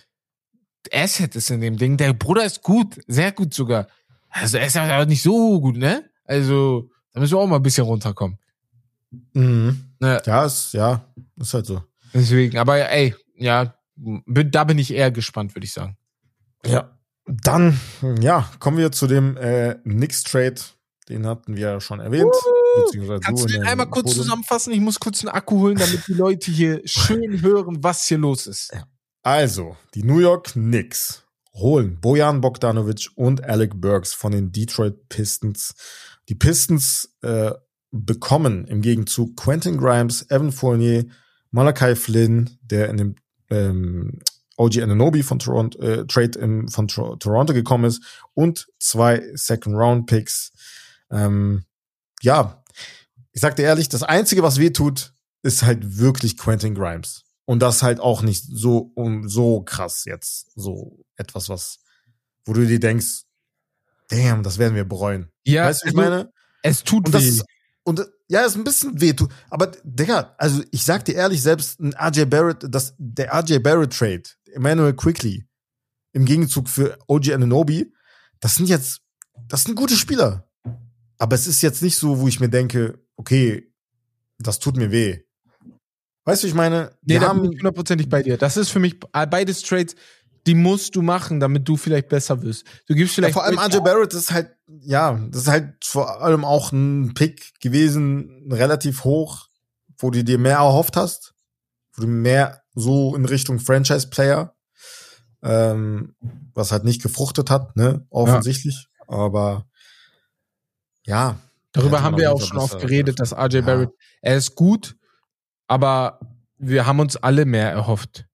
[0.93, 1.97] Asset ist in dem Ding.
[1.97, 3.89] Der Bruder ist gut, sehr gut sogar.
[4.29, 6.05] Also er ist aber nicht so gut, ne?
[6.25, 8.39] Also, da müssen wir auch mal ein bisschen runterkommen.
[9.35, 9.92] Mhm.
[10.03, 10.21] Ne?
[10.27, 11.05] Ja, ist, ja,
[11.37, 11.81] ist halt so.
[12.13, 15.97] Deswegen, aber ey, ja, da bin ich eher gespannt, würde ich sagen.
[16.67, 16.99] Ja.
[17.25, 17.79] Dann,
[18.21, 20.57] ja, kommen wir zu dem äh, Knicks-Trade.
[21.09, 22.35] Den hatten wir ja schon erwähnt.
[23.23, 24.25] Kannst du den einmal kurz Podium.
[24.25, 24.73] zusammenfassen?
[24.73, 28.49] Ich muss kurz einen Akku holen, damit die Leute hier schön hören, was hier los
[28.49, 28.73] ist.
[29.23, 31.23] Also, die New York Knicks
[31.55, 35.75] holen Bojan Bogdanovic und Alec Burks von den Detroit Pistons.
[36.29, 37.53] Die Pistons äh,
[37.93, 41.05] bekommen im Gegenzug Quentin Grimes, Evan Fournier,
[41.51, 43.15] Malachi Flynn, der in dem
[43.51, 44.19] ähm,
[44.57, 48.03] OG Ananobi von Toronto, äh, Trade im, von Tro Toronto gekommen ist
[48.35, 50.53] und zwei Second Round Picks.
[51.11, 51.65] Ähm,
[52.23, 52.65] ja,
[53.33, 55.13] ich sag dir ehrlich, das einzige, was weh tut,
[55.43, 57.25] ist halt wirklich Quentin Grimes.
[57.45, 60.53] Und das halt auch nicht so, um, so krass jetzt.
[60.55, 61.81] So etwas, was,
[62.45, 63.25] wo du dir denkst,
[64.09, 65.31] damn, das werden wir bereuen.
[65.45, 66.33] Ja, weißt du, ich also, meine?
[66.63, 67.29] es tut Und das weh.
[67.29, 67.45] ist,
[67.85, 69.13] und ja, ist ein bisschen weh.
[69.13, 69.31] tut.
[69.51, 73.93] Aber, Digga, also ich sag dir ehrlich, selbst ein RJ Barrett, das, der RJ Barrett
[73.97, 74.23] Trade,
[74.53, 75.47] Emmanuel Quickly,
[76.13, 77.93] im Gegenzug für OG Ananobi,
[78.41, 79.01] das sind jetzt,
[79.49, 80.49] das sind gute Spieler.
[81.19, 83.73] Aber es ist jetzt nicht so, wo ich mir denke, okay,
[84.39, 85.21] das tut mir weh.
[86.25, 88.37] Weißt du, ich meine, Nee, wir da haben, bin ich hundertprozentig bei dir.
[88.37, 89.97] Das ist für mich äh, beides Trades,
[90.47, 92.65] die musst du machen, damit du vielleicht besser wirst.
[92.87, 96.21] Du gibst Ja, vielleicht vor allem RJ Barrett ist halt, ja, das ist halt vor
[96.21, 99.49] allem auch ein Pick gewesen, relativ hoch,
[99.99, 101.35] wo du dir mehr erhofft hast,
[101.95, 104.55] wo du mehr so in Richtung Franchise-Player,
[105.43, 106.17] ähm,
[106.55, 109.67] was halt nicht gefruchtet hat, ne, offensichtlich, aber
[111.05, 111.39] ja.
[111.73, 113.33] Darüber haben wir auch schon oft geredet, dass.
[113.33, 113.61] RJ Ja.
[113.63, 113.91] Barrett,
[114.21, 114.97] er ist gut,
[115.67, 116.21] aber
[116.59, 118.27] wir haben uns alle mehr erhofft.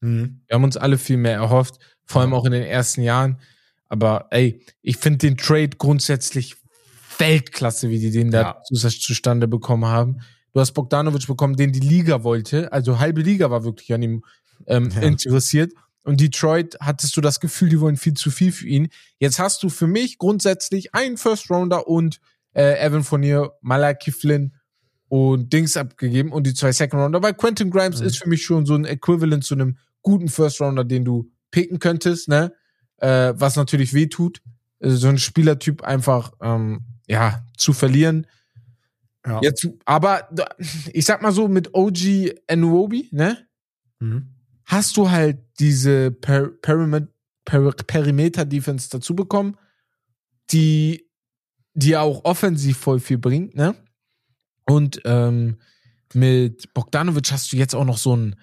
[0.00, 0.40] Mhm.
[0.46, 3.38] Wir haben uns alle viel mehr erhofft, vor allem auch in den ersten Jahren.
[3.88, 6.56] Aber ey, ich finde den Trade grundsätzlich
[7.18, 8.62] Weltklasse, wie die den da Ja.
[8.62, 10.20] zu- zustande bekommen haben.
[10.52, 12.72] Du hast Bogdanovic bekommen, den die Liga wollte.
[12.72, 14.24] Also halbe Liga war wirklich an ihm
[14.66, 15.00] ähm, Ja.
[15.02, 15.72] interessiert.
[16.02, 18.88] Und Detroit hattest du das Gefühl, die wollen viel zu viel für ihn.
[19.18, 22.20] Jetzt hast du für mich grundsätzlich einen First Rounder und
[22.54, 24.54] äh, Evan Fournier, Malaki Flynn
[25.08, 27.22] und Dings abgegeben und die zwei Second Rounder.
[27.22, 28.06] Weil Quentin Grimes Mhm.
[28.06, 31.78] ist für mich schon so ein Äquivalent zu einem guten First Rounder, den du picken
[31.78, 32.52] könntest, ne?
[32.98, 34.42] Äh, was natürlich weh tut.
[34.80, 38.26] Äh, So ein Spielertyp einfach, ähm, ja, zu verlieren.
[39.26, 39.40] Ja.
[39.42, 40.28] Jetzt, aber
[40.92, 43.38] ich sag mal so, mit OG Anuobi, ne?
[43.98, 44.34] Mhm.
[44.64, 47.08] hast du halt diese per Perimet
[47.44, 49.56] per Perimeter-Defense dazu bekommen,
[50.52, 51.06] die
[51.74, 53.74] dir auch offensiv voll viel bringt, ne?
[54.64, 55.58] Und ähm,
[56.14, 58.36] mit Bogdanovic hast du jetzt auch noch so ein,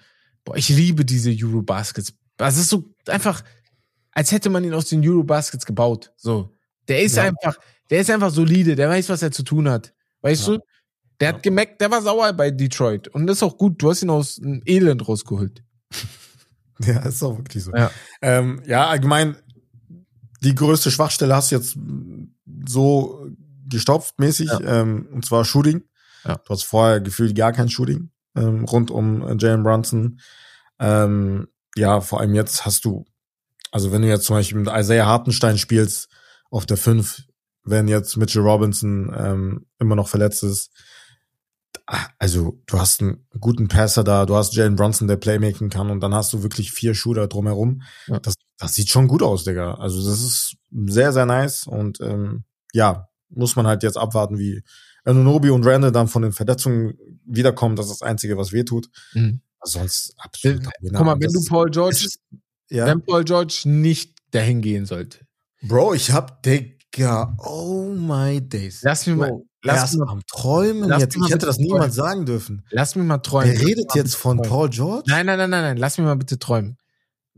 [0.48, 2.14] boah, ich liebe diese Eurobaskets.
[2.38, 3.44] Das ist so einfach,
[4.12, 6.12] als hätte man ihn aus den Eurobaskets gebaut.
[6.16, 6.54] So.
[6.88, 7.24] Der ist Ja.
[7.24, 7.58] einfach,
[7.90, 9.92] der ist einfach solide, der weiß, was er zu tun hat.
[10.22, 10.54] Weißt Ja.
[10.54, 10.60] du?
[11.20, 13.08] Der hat gemerkt, der war sauer bei Detroit.
[13.08, 13.82] Und das ist auch gut.
[13.82, 15.62] Du hast ihn aus dem Elend rausgeholt.
[16.80, 17.72] Ja, ist auch wirklich so.
[17.72, 17.90] Ja.
[18.22, 19.34] Ähm, ja, allgemein,
[20.42, 21.76] die größte Schwachstelle hast du jetzt
[22.68, 23.26] so
[23.68, 25.82] gestopft mäßig, ähm, und zwar Shooting.
[26.24, 26.36] Ja.
[26.36, 30.20] Du hast vorher gefühlt gar kein Shooting ähm, rund um äh, Jalen Brunson.
[30.78, 33.04] Ähm, ja, vor allem jetzt hast du,
[33.70, 36.08] also wenn du jetzt zum Beispiel mit Isaiah Hartenstein spielst
[36.50, 37.24] auf der 5,
[37.64, 40.70] wenn jetzt Mitchell Robinson ähm, immer noch verletzt ist,
[41.86, 45.90] ah, also du hast einen guten Passer da, du hast Jalen Brunson, der Playmaking kann
[45.90, 47.82] und dann hast du wirklich vier Shooter drumherum.
[48.06, 48.20] Ja.
[48.20, 49.74] Das, das sieht schon gut aus, Digga.
[49.74, 54.62] Also das ist sehr, sehr nice und ähm, ja, muss man halt jetzt abwarten, wie
[55.04, 56.94] Anunobi und Randall dann von den Verletzungen
[57.24, 57.76] wiederkommen.
[57.76, 58.88] Das ist das Einzige, was weh tut.
[59.14, 59.40] Mhm.
[59.62, 60.62] Sonst absolut.
[60.64, 62.20] Guck mal, wenn du Paul George, ist-
[62.70, 62.86] ja.
[62.86, 65.20] wenn Paul George nicht dahin gehen sollte.
[65.62, 68.80] Bro, ich hab, Digga, oh my days.
[68.82, 69.32] Lass mich mal,
[69.64, 71.16] lass mich mal, am Träumen jetzt.
[71.16, 72.64] Ich hätte das niemals sagen dürfen.
[72.70, 73.52] lass mich mal träumen.
[73.52, 74.48] Er redet jetzt von träumen.
[74.50, 75.04] Paul George?
[75.08, 76.76] Nein, nein, nein, nein, nein, lass mich mal bitte träumen.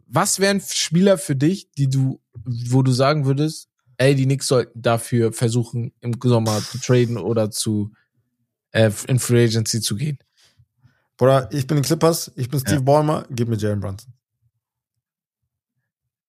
[0.06, 3.68] Was wären Spieler für dich, die du, wo du sagen würdest,
[4.00, 7.92] ey, die Knicks sollten dafür versuchen, im Sommer zu traden oder zu
[8.72, 10.18] äh, in Free Agency zu gehen?
[11.18, 12.80] Bruder, ich bin Clippers, ich bin Steve Ja.
[12.80, 14.14] Ballmer, gib mir Jalen Brunson.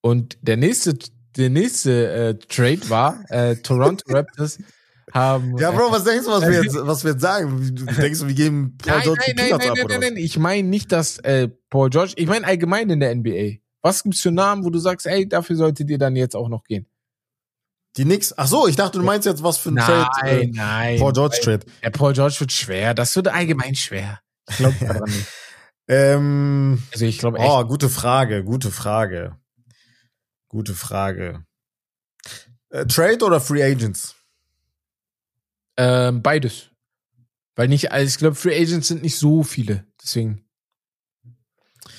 [0.01, 0.97] Und der nächste,
[1.38, 4.59] der nächste äh, Trade war, äh, Toronto Raptors
[5.13, 5.57] haben.
[5.57, 7.74] Ja, Bro, äh, was denkst du, was wir jetzt, was wir jetzt sagen?
[7.74, 9.99] Du denkst, wir geben Paul Nein, George nein, die nein, Peanuts nein, ab, nein, oder
[9.99, 10.24] nein, nein.
[10.24, 13.61] Ich meine nicht, dass äh, Paul George, ich meine allgemein in der NBA.
[13.82, 16.65] Was gibt's für Namen, wo du sagst, ey, dafür solltet ihr dann jetzt auch noch
[16.65, 16.86] gehen?
[17.98, 18.34] Die Knicks?
[18.38, 20.10] Ach so, ich dachte, du meinst jetzt was für ein Trade.
[20.24, 21.00] Äh, nein.
[21.00, 21.66] Paul George Trade.
[21.84, 22.94] Der Paul George wird schwer.
[22.94, 24.22] Das wird allgemein schwer.
[24.50, 25.28] Ich glaube daran nicht.
[25.88, 27.50] Ähm, Also ich glaube echt.
[27.50, 29.38] oh, gute Frage, gute Frage.
[30.48, 31.46] Gute Frage.
[32.70, 34.16] Äh, Trade oder Free Agents?
[35.78, 36.70] Ähm, beides.
[37.56, 39.86] Weil nicht, also ich glaube, Free Agents sind nicht so viele.
[40.02, 40.46] Deswegen.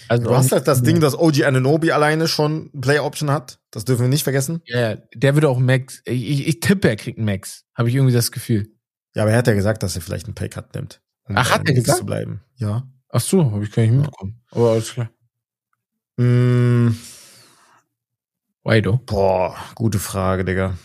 [0.09, 3.59] Also Du hast halt das Ding, dass OG Ananobi alleine schon Play Option hat.
[3.71, 4.61] Das dürfen wir nicht vergessen.
[4.67, 6.03] Ja, ja, der würde auch Max.
[6.05, 7.65] Ich, ich, ich tippe, er kriegt einen Max.
[7.75, 8.69] Habe ich irgendwie das Gefühl.
[9.15, 11.01] Ja, aber er hat ja gesagt, dass er vielleicht einen Paycut nimmt.
[11.29, 11.99] Um Ach, hat er gesagt?
[11.99, 12.43] zu bleiben.
[12.57, 12.83] Ja.
[13.11, 14.41] Ach so, habe ich gar nicht mitbekommen.
[14.51, 15.11] Aber alles klar.
[16.17, 16.91] Mm,
[18.65, 19.01] Waido.
[19.07, 20.77] boah, gute Frage, Digga.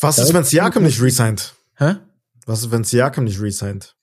[0.00, 1.54] Was Ja, ist, wenn Siakam nicht resigned?
[1.76, 1.96] Hä?
[2.44, 3.95] Was ist, wenn Siakam nicht resigned?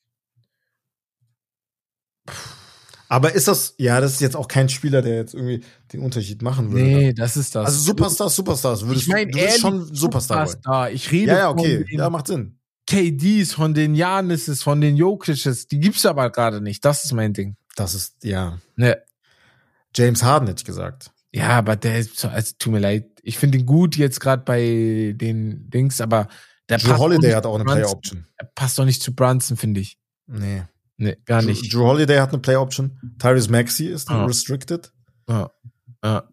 [3.09, 6.41] Aber ist das, ja, das ist jetzt auch kein Spieler, der jetzt irgendwie den Unterschied
[6.41, 6.83] machen würde.
[6.83, 7.67] Nee, das ist das.
[7.67, 8.85] Also Superstars, Superstars.
[8.87, 10.47] Würdest, ich meine, du ehrlich, schon Superstar wollen.
[10.47, 10.91] Superstar.
[10.91, 11.85] Ich rede Ja, ja, okay.
[11.89, 12.57] Ja, macht Sinn.
[12.87, 15.67] KDs, von den Janisses, von den Jokic's.
[15.67, 16.83] Die gibt's aber gerade nicht.
[16.83, 17.55] Das ist mein Ding.
[17.75, 18.57] Das ist, ja.
[18.75, 18.97] Ne.
[19.95, 21.11] James Harden hätte ich gesagt.
[21.31, 23.05] Ja, aber der ist, so- also, tut mir leid.
[23.21, 26.27] Ich finde ihn gut jetzt gerade bei den Dings, aber
[26.67, 27.89] der Drew passt Holiday hat auch eine Player.
[27.89, 28.25] Option.
[28.37, 29.97] Er passt doch nicht zu Brunson, finde ich.
[30.27, 30.63] Nee.
[31.03, 31.73] Nee, gar nicht.
[31.73, 32.97] Drew Holiday hat eine Player Option.
[33.19, 34.25] Tyrese Maxey ist Ah.
[34.25, 34.91] restricted.
[35.29, 35.51] Ja.
[36.03, 36.23] Ja.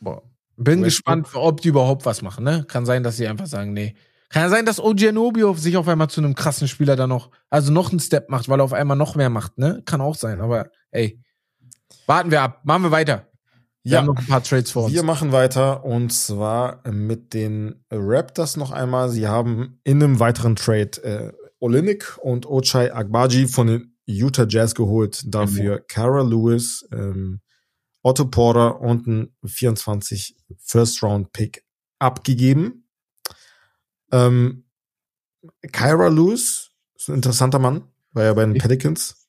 [0.00, 0.22] Boah.
[0.56, 2.64] Bin gespannt, ob die überhaupt was machen, ne?
[2.68, 3.94] Kann sein, dass sie einfach sagen, nee.
[4.28, 7.30] Kann ja sein, dass OG Anubio sich auf einmal zu einem krassen Spieler da noch,
[7.48, 9.82] also noch einen Step macht, weil er auf einmal noch mehr macht, ne?
[9.86, 11.20] Kann auch sein, aber ey.
[12.06, 12.60] Warten wir ab.
[12.64, 13.26] Machen wir weiter.
[13.82, 13.98] Wir Ja.
[14.00, 14.92] haben noch ein paar Trades vor uns.
[14.94, 19.08] Wir machen weiter und zwar mit den Raptors noch einmal.
[19.08, 24.74] Sie haben in einem weiteren Trade äh, Olinik und Ochai Agbaji von den Utah Jazz
[24.74, 25.22] geholt.
[25.26, 27.40] Dafür Kara Lewis, ähm,
[28.02, 31.64] Otto Porter und ein 24 First Round Pick
[31.98, 32.88] abgegeben.
[34.10, 34.64] Ähm,
[35.72, 39.28] Kyra Lewis ist ein interessanter Mann, war ja bei den Pelicans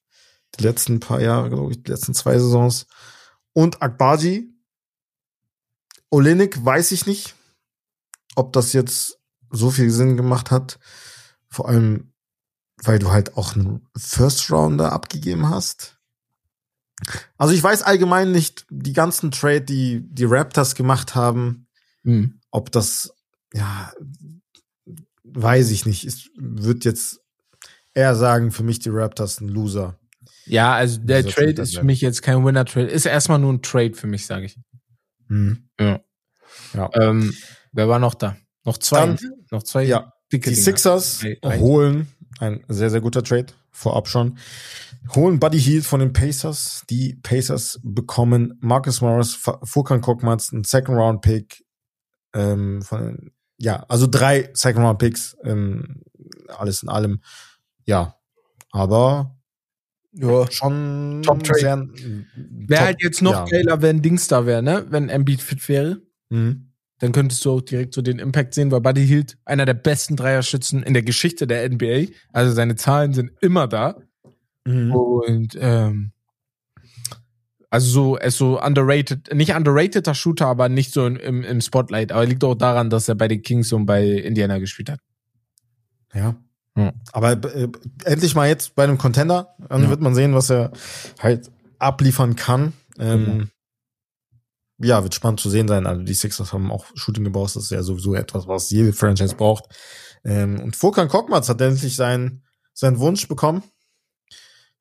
[0.59, 2.87] die letzten paar Jahre, glaube ich, die letzten zwei Saisons.
[3.53, 4.49] Und Akbaji.
[6.09, 7.35] Olenek weiß ich nicht,
[8.35, 10.77] ob das jetzt so viel Sinn gemacht hat.
[11.47, 12.10] Vor allem,
[12.83, 15.97] weil du halt auch einen First Rounder abgegeben hast.
[17.37, 21.67] Also ich weiß allgemein nicht, die ganzen Trade, die die Raptors gemacht haben,
[22.03, 22.39] Hm.
[22.51, 23.13] ob das,
[23.53, 23.91] ja,
[25.23, 26.03] weiß ich nicht.
[26.05, 27.21] Es wird jetzt
[27.93, 29.97] eher sagen, für mich die Raptors ein Loser.
[30.45, 32.87] Ja, also der Trade ist für mich jetzt kein Winner-Trade.
[32.87, 34.59] Ist erstmal nur ein Trade für mich, sage ich.
[35.27, 35.69] Hm.
[35.79, 36.01] Ja.
[36.73, 36.89] Ja.
[36.93, 37.33] Ähm,
[37.71, 38.35] wer war noch da?
[38.63, 39.05] Noch zwei.
[39.07, 39.19] Dann-
[39.51, 40.41] noch zwei Ja, Die.
[40.53, 41.59] Sixers Drei- drei.
[41.59, 42.07] holen
[42.41, 44.37] ein sehr, sehr guter Trade, vorab schon.
[45.15, 46.83] Holen Buddy Hield von den Pacers.
[46.89, 51.63] Die Pacers bekommen Marcus Morris, Furkan Korkmaz, einen Second Round Pick,
[52.33, 56.03] ähm, von, ja, also drei Second Round Picks, ähm,
[56.47, 57.21] alles in allem.
[57.85, 58.15] Ja,
[58.71, 59.37] aber
[60.13, 60.49] Ja.
[60.51, 61.89] schon Top Trade.
[62.35, 63.45] Wäre halt jetzt noch ja.
[63.45, 64.85] geiler, wenn Dings da wäre, ne?
[64.89, 66.01] Wenn Embiid fit wäre.
[66.29, 66.70] Mhm.
[67.01, 70.15] Dann könntest du auch direkt so den Impact sehen, weil Buddy Hield einer der besten
[70.15, 72.13] Dreierschützen in der Geschichte der NBA.
[72.31, 73.95] Also seine Zahlen sind immer da.
[74.65, 74.91] Mhm.
[74.93, 76.11] Und ähm,
[77.71, 82.11] also so, er ist so underrated, nicht underrateder Shooter, aber nicht so im, im Spotlight.
[82.11, 84.99] Aber liegt auch daran, dass er bei den Kings und bei Indiana gespielt hat.
[86.13, 86.35] Ja.
[86.77, 86.93] Ja.
[87.13, 87.67] Aber äh,
[88.05, 89.89] endlich mal jetzt bei einem Contender, dann Ja.
[89.89, 90.71] wird man sehen, was er
[91.19, 91.49] halt
[91.79, 92.73] abliefern kann.
[92.99, 93.49] Ähm,
[94.83, 95.85] Ja, wird spannend zu sehen sein.
[95.87, 99.35] Also die Sixers haben auch Shooting gebaut, das ist ja sowieso etwas, was jede Franchise
[99.35, 99.65] braucht.
[100.23, 102.43] Ähm, und Furkan Korkmaz hat endlich seinen,
[102.73, 103.63] seinen Wunsch bekommen.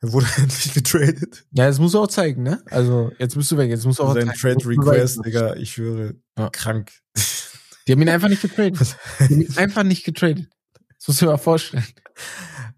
[0.01, 1.45] Er wurde endlich getradet.
[1.53, 2.63] Ja, das musst du auch zeigen, ne?
[2.71, 4.29] Also jetzt bist du weg, jetzt musst du auch Sein.
[4.39, 6.49] Trade Request, Digga, ich schwöre, Ja.
[6.51, 6.91] krank.
[7.87, 8.97] Die haben ihn einfach nicht getradet.
[9.19, 10.47] Die haben ihn einfach nicht getradet.
[10.99, 11.85] Das musst du dir mal vorstellen.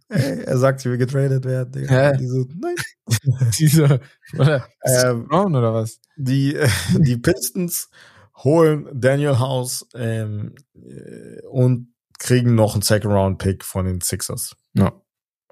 [0.09, 2.03] Ey, er sagt, ich will getradet werden, Digga.
[2.11, 2.12] Ja.
[2.16, 2.77] Die so, nein.
[3.59, 4.01] Diese,
[4.39, 4.66] oder?
[4.84, 6.01] Ähm, Brown oder was?
[6.16, 6.56] Die,
[6.98, 7.89] die Pistons
[8.36, 14.55] holen Daniel House ähm, äh, und kriegen noch einen Second Round Pick von den Sixers.
[14.74, 14.93] Ja.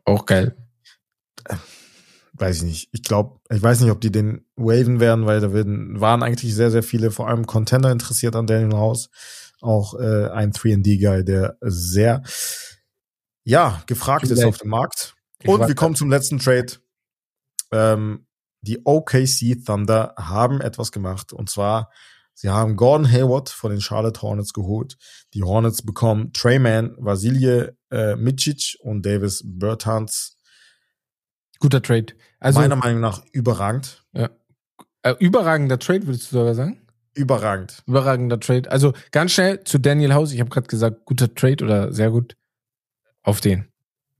[0.05, 0.57] Auch geil.
[2.32, 2.89] Weiß ich nicht.
[2.93, 6.55] Ich glaube, ich weiß nicht, ob die den waven werden, weil da werden, waren eigentlich
[6.55, 9.11] sehr, sehr viele, vor allem Contender interessiert an Daniel House.
[9.61, 12.23] Auch äh, ein 3D-Guy, der sehr,
[13.45, 14.47] ja, gefragt ist Vielleicht.
[14.49, 15.15] auf dem Markt.
[15.45, 16.73] Und wir kommen zum letzten Trade.
[17.73, 18.27] Ähm,
[18.63, 21.33] die OKC Thunder haben etwas gemacht.
[21.33, 21.91] Und zwar,
[22.35, 24.97] sie haben Gordon Hayward von den Charlotte Hornets geholt.
[25.35, 30.37] Die Hornets bekommen Treyman, Vasilje äh, Micic und Davis Bertans.
[31.59, 32.15] Guter Trade.
[32.39, 34.05] Also Meiner Meinung nach überragend.
[34.13, 34.29] äh,
[35.19, 36.81] überragender Trade, würdest du sogar sagen?
[37.15, 37.83] Überragend.
[37.87, 38.71] Überragender Trade.
[38.71, 40.33] Also ganz schnell zu Daniel House.
[40.33, 42.37] Ich habe gerade gesagt, guter Trade oder sehr gut.
[43.23, 43.69] Auf den.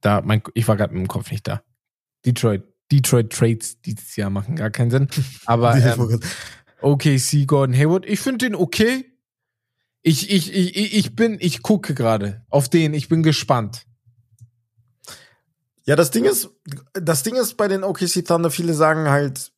[0.01, 1.63] Da, mein, ich war gerade mit dem Kopf nicht da.
[2.27, 2.65] Detroit.
[2.93, 5.09] Detroit Trades dieses Jahr machen gar keinen Sinn.
[5.47, 6.21] Aber ähm,
[6.81, 8.07] OKC Gordon Hayward.
[8.07, 9.05] Ich finde den okay.
[10.03, 12.95] Ich, ich, ich, ich bin, ich gucke gerade auf den.
[12.95, 13.85] Ich bin gespannt.
[15.85, 16.49] Ja, das Ding ist,
[16.95, 19.53] das Ding ist bei den OKC Thunder, viele sagen halt,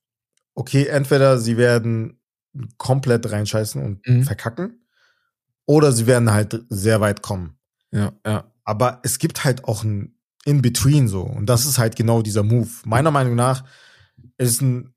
[0.54, 2.20] okay, entweder sie werden
[2.78, 4.24] komplett reinscheißen und Mhm.
[4.24, 4.86] verkacken,
[5.66, 7.58] oder sie werden halt sehr weit kommen.
[7.90, 8.50] Ja, ja.
[8.64, 11.22] Aber es gibt halt auch ein In-Between so.
[11.22, 12.68] Und das ist halt genau dieser Move.
[12.84, 13.64] Meiner Meinung nach
[14.38, 14.92] ist ein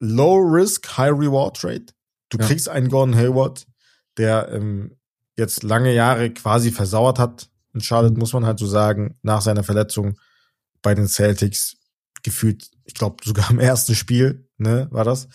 [0.00, 1.86] Low-Risk, High-Reward-Trade.
[2.28, 2.46] Du Ja.
[2.46, 3.66] kriegst einen Gordon Hayward,
[4.16, 4.96] der ähm,
[5.36, 7.48] jetzt lange Jahre quasi versauert hat.
[7.74, 8.18] In Charlotte Mhm.
[8.20, 10.18] muss man halt so sagen, nach seiner Verletzung
[10.82, 11.76] bei den Celtics
[12.22, 15.28] gefühlt, ich glaube sogar im ersten Spiel, ne, war das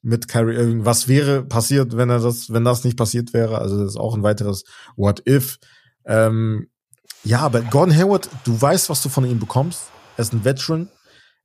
[0.00, 0.84] mit Kyrie Irving.
[0.84, 3.58] Was wäre passiert, wenn er das, wenn das nicht passiert wäre?
[3.58, 4.64] Also das ist auch ein weiteres
[4.96, 5.58] What if.
[6.04, 6.68] Ähm,
[7.24, 9.90] ja, aber Gordon Hayward, du weißt, was du von ihm bekommst.
[10.16, 10.88] Er ist ein Veteran.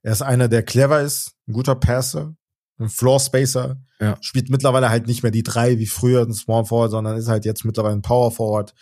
[0.02, 2.34] Er ist einer, der clever ist, ein guter Passer,
[2.78, 3.76] ein Floor Spacer.
[4.00, 4.16] Ja.
[4.20, 7.44] Spielt mittlerweile halt nicht mehr die drei wie früher ein Small Forward, sondern ist halt
[7.44, 8.74] jetzt mittlerweile ein Power Forward.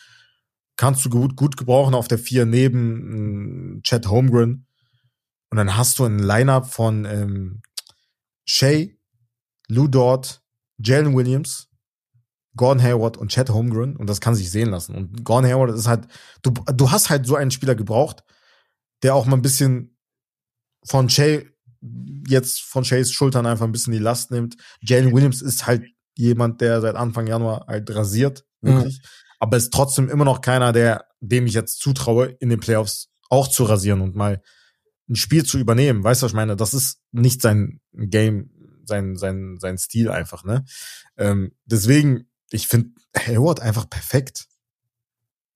[0.76, 4.66] Kannst du gut, gut gebrauchen auf der vier neben äh, Chad Holmgren.
[5.50, 7.62] Und dann hast du ein Lineup von ähm,
[8.44, 8.88] Shea,
[9.68, 10.42] Lou Dort,
[10.78, 11.68] Jalen Williams,
[12.56, 14.94] Gordon Hayward und Chad Holmgren und das kann sich sehen lassen.
[14.94, 16.06] Und Gordon Hayward ist halt,
[16.42, 18.24] du, du hast halt so einen Spieler gebraucht,
[19.02, 19.96] der auch mal ein bisschen
[20.84, 21.48] von Shay,
[22.28, 24.56] jetzt von Shays Schultern einfach ein bisschen die Last nimmt.
[24.80, 25.84] Jalen Williams ist halt
[26.16, 29.00] jemand, der seit Anfang Januar halt rasiert, wirklich.
[29.38, 33.48] Aber ist trotzdem immer noch keiner, der, dem ich jetzt zutraue, in den Playoffs auch
[33.48, 34.42] zu rasieren und mal
[35.08, 36.02] ein Spiel zu übernehmen.
[36.02, 36.56] Weißt du, was ich meine?
[36.56, 38.50] Das ist nicht sein Game,
[38.84, 40.64] sein, sein, sein Stil einfach, ne?
[41.16, 44.46] Ähm, deswegen, ich finde Hayward einfach perfekt.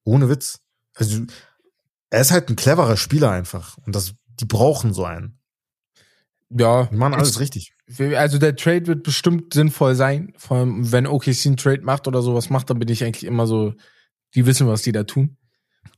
[0.04, 0.60] Ohne Witz.
[0.94, 1.24] Also,
[2.10, 3.78] er ist halt ein cleverer Spieler einfach.
[3.78, 5.38] Und das, die brauchen so einen.
[6.50, 6.86] Ja.
[6.86, 7.74] Die machen alles richtig.
[8.16, 10.32] Also der Trade wird bestimmt sinnvoll sein.
[10.36, 13.46] Vor allem, wenn OKC einen Trade macht oder sowas macht, dann bin ich eigentlich immer
[13.46, 13.74] so,
[14.34, 15.36] die wissen, was die da tun.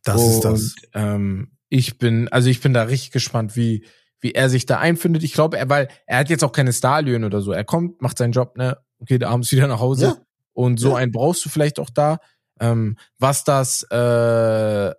[0.05, 0.74] Das und, ist das.
[0.94, 3.86] Ähm, ich bin, also ich bin da richtig gespannt, wie,
[4.20, 5.23] wie er sich da einfindet.
[5.23, 7.52] Ich glaube, er, weil er hat jetzt auch keine Starlöhne oder so.
[7.52, 8.78] Er kommt, macht seinen Job, ne?
[8.98, 10.05] Okay, da abends wieder nach Hause.
[10.05, 10.16] Ja.
[10.53, 10.97] Und so Ja.
[10.97, 12.19] einen brauchst du vielleicht auch da.
[12.61, 14.93] Ähm, was das äh,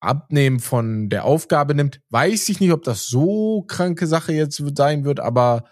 [0.00, 5.04] Abnehmen von der Aufgabe nimmt, weiß ich nicht, ob das so kranke Sache jetzt sein
[5.04, 5.64] wird, aber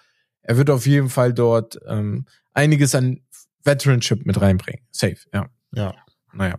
[0.43, 3.20] er wird auf jeden Fall dort ähm, einiges an
[3.65, 4.82] Veteranship mit reinbringen.
[4.90, 5.47] Safe, ja.
[5.73, 5.94] Ja.
[6.32, 6.59] Naja.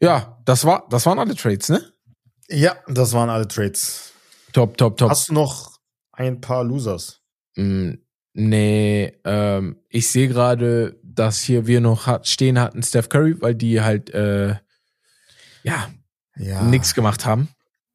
[0.00, 1.82] Ja, das war, das waren alle Trades, ne?
[2.48, 4.12] Ja, das waren alle Trades.
[4.52, 5.10] Top, top, top.
[5.10, 5.78] Hast du noch
[6.12, 7.20] ein paar Losers?
[7.56, 7.92] Mm,
[8.34, 13.54] nee, ähm, ich sehe gerade, dass hier wir noch hat, stehen hatten Steph Curry, weil
[13.54, 14.56] die halt äh,
[15.62, 15.90] ja
[16.36, 16.62] Ja.
[16.62, 17.48] nichts gemacht haben.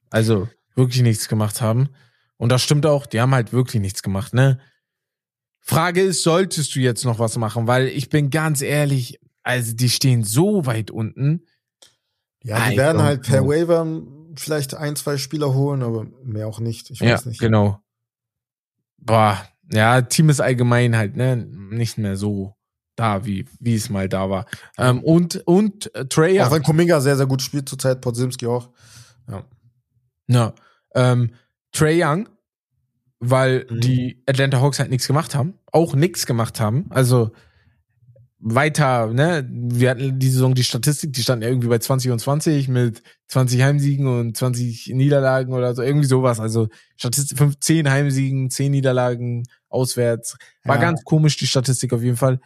[0.10, 1.90] Also wirklich nichts gemacht haben.
[2.38, 4.60] Und das stimmt auch, die haben halt wirklich nichts gemacht, ne?
[5.60, 7.68] Frage ist, solltest du jetzt noch was machen?
[7.68, 11.44] Weil ich bin ganz ehrlich, also die stehen so weit unten.
[12.44, 13.46] Ja, die I werden halt per.
[13.46, 14.02] Waiver
[14.36, 16.90] vielleicht ein, zwei Spieler holen, aber mehr auch nicht.
[16.92, 17.40] Ich Ja, weiß nicht.
[17.40, 17.82] genau.
[18.98, 22.54] Boah, ja, Team ist allgemein halt, ne, nicht mehr so
[22.96, 24.46] da, wie, wie es mal da war.
[24.78, 26.54] Ähm, und, und äh, Trey Auch Young.
[26.56, 28.72] wenn Kuminga sehr, sehr gut spielt zurzeit, Podzimski auch.
[29.30, 29.44] Ja.
[30.28, 30.54] Ja,
[30.96, 31.32] ähm,
[31.72, 32.28] Trey Young,
[33.20, 33.80] weil Mhm.
[33.82, 36.86] die Atlanta Hawks halt nichts gemacht haben, auch nichts gemacht haben.
[36.90, 37.32] Also
[38.40, 39.48] weiter, ne?
[39.50, 43.02] Wir hatten die Saison die Statistik, die standen ja irgendwie bei 20 und 20 mit
[43.30, 46.40] 20 Heimsiegen und 20 Niederlagen oder so, irgendwie sowas.
[46.40, 50.38] Also Statistik 5, 10 Heimsiegen, 10 Niederlagen auswärts.
[50.64, 50.82] War Ja.
[50.82, 52.40] ganz komisch, die Statistik auf jeden Fall.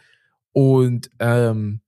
[0.52, 1.80] Und ähm,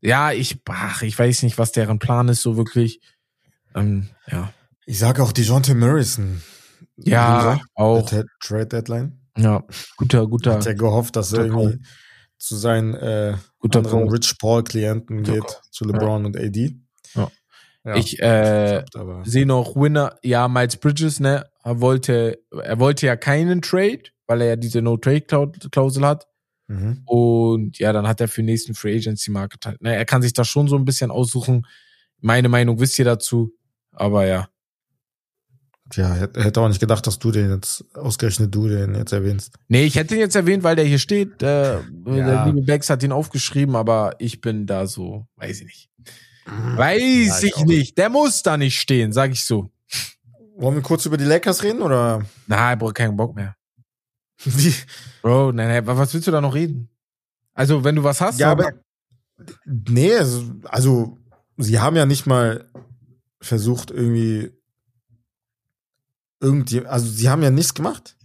[0.00, 3.00] ja, ich, ach, ich weiß nicht, was deren Plan ist, so wirklich.
[3.74, 4.52] Ähm, ja.
[4.86, 6.42] Ich sage auch DeJounte Morrison.
[6.96, 8.10] Ja, auch.
[8.40, 9.18] Trade Deadline.
[9.36, 9.62] Ja,
[9.96, 11.78] guter, guter, Hat er gehofft, dass er irgendwie
[12.42, 14.14] zu seinen äh, guter anderen Punkt.
[14.14, 16.76] Rich Paul Klienten Guter geht, zu LeBron und AD.
[17.14, 17.30] Ja.
[17.84, 18.84] Ja, Ich, äh,
[19.22, 24.40] sehe noch Winner, ja, Miles Bridges, ne, er wollte, er wollte ja keinen Trade, weil
[24.40, 26.26] er ja diese No-Trade-Klausel hat.
[26.66, 27.02] mhm.
[27.06, 30.22] Und ja, dann hat er für den nächsten Free Agency Market halt, ne, er kann
[30.22, 31.64] sich da schon so ein bisschen aussuchen.
[32.20, 33.52] Meine Meinung wisst ihr dazu.
[33.92, 34.48] Aber ja.
[35.92, 39.58] Tja, hätte auch nicht gedacht, dass du den jetzt, ausgerechnet du den jetzt erwähnst.
[39.68, 41.42] Nee, ich hätte ihn jetzt erwähnt, weil der hier steht.
[41.42, 42.46] Äh, Der Ja.
[42.46, 45.90] liebe Bex hat ihn aufgeschrieben, aber ich bin da so, weiß ich nicht.
[46.46, 47.98] Weiß Ja, ich ich, nicht.
[47.98, 49.70] Der muss da nicht stehen, sag ich so.
[50.56, 52.24] Wollen wir kurz über die Lakers reden oder?
[52.46, 53.54] Na, ich brauche keinen Bock mehr.
[55.22, 56.88] Bro, nein, nein, was willst du da noch reden?
[57.52, 58.72] Also, wenn du was hast, ja, aber
[59.66, 60.14] nee,
[60.64, 61.18] also
[61.58, 62.70] sie haben ja nicht mal
[63.42, 64.52] versucht irgendwie
[66.42, 68.16] irgendwie, also sie haben ja nichts gemacht.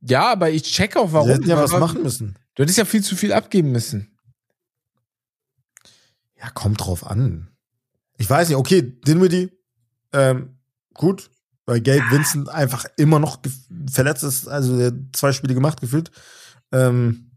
[0.00, 1.26] ja, aber ich check auch, warum.
[1.28, 2.36] sie hätten ja was machen müssen.
[2.54, 4.16] Du hättest ja viel zu viel abgeben müssen.
[6.40, 7.48] Ja, kommt drauf an.
[8.16, 9.50] Ich weiß nicht, okay, Dinwiddie,
[10.12, 10.58] ähm,
[10.94, 11.30] gut,
[11.66, 13.38] weil Gabe Vincent einfach immer noch
[13.90, 16.10] verletzt ist, also er hat zwei Spiele gemacht gefühlt.
[16.72, 17.32] Ähm,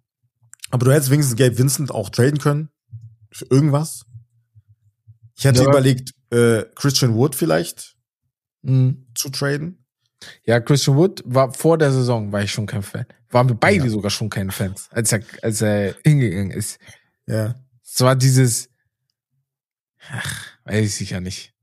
[0.69, 2.69] aber du hättest wenigstens Gabe Vincent auch traden können.
[3.31, 4.05] Für irgendwas.
[5.37, 5.69] Ich hätte Ja.
[5.69, 7.95] überlegt, äh, Christian Wood vielleicht
[8.63, 9.07] Mhm.
[9.15, 9.77] zu traden.
[10.45, 13.05] Ja, Christian Wood war vor der Saison, war ich schon kein Fan.
[13.31, 13.89] Waren wir beide Ja.
[13.89, 16.77] sogar schon keine Fans, als er, als er hingegangen ist.
[17.25, 17.55] Ja.
[17.83, 18.69] Es war dieses,
[20.09, 21.53] ach, weiß ich ja nicht.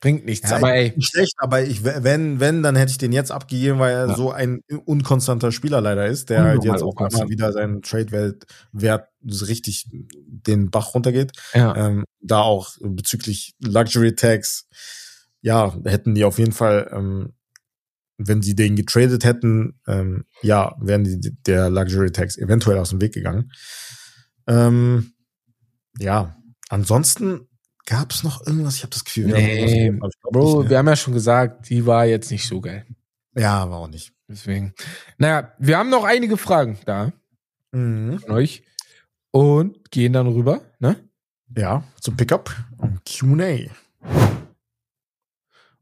[0.00, 0.92] Bringt nichts, Ja, aber ey.
[0.94, 4.14] Nicht schlecht, aber ich, wenn, wenn, dann hätte ich den jetzt abgegeben, weil er Ja.
[4.14, 7.30] so ein unkonstanter Spieler leider ist, der halt jetzt auch mal unkonstant.
[7.30, 11.32] wieder seinen Trade-Wert richtig den Bach runtergeht.
[11.54, 11.74] Ja.
[11.74, 14.68] Ähm, da auch bezüglich Luxury Tags,
[15.46, 17.32] ja, hätten die auf jeden Fall, ähm,
[18.18, 23.00] wenn sie den getradet hätten, ähm, ja, wären die der Luxury Tags eventuell aus dem
[23.00, 23.52] Weg gegangen.
[24.48, 25.12] Ähm,
[26.00, 26.36] ja,
[26.68, 27.46] ansonsten
[27.84, 30.78] gab es noch irgendwas, ich habe das Gefühl, wir haben Nee, glaub Bro, nicht, wir
[30.78, 32.84] haben ja schon gesagt, die war jetzt nicht so geil.
[33.36, 34.12] Ja, war auch nicht.
[34.28, 34.74] Deswegen.
[35.18, 37.12] Naja, wir haben noch einige Fragen da
[37.70, 38.18] Mhm.
[38.18, 38.64] von euch
[39.30, 40.96] und gehen dann rüber, ne?
[41.56, 43.70] Ja, zum Pickup und Q&A.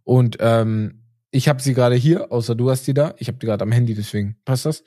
[0.04, 3.14] Und ähm, ich habe sie gerade hier, außer du hast die da.
[3.18, 4.84] Ich habe die gerade am Handy, deswegen passt das.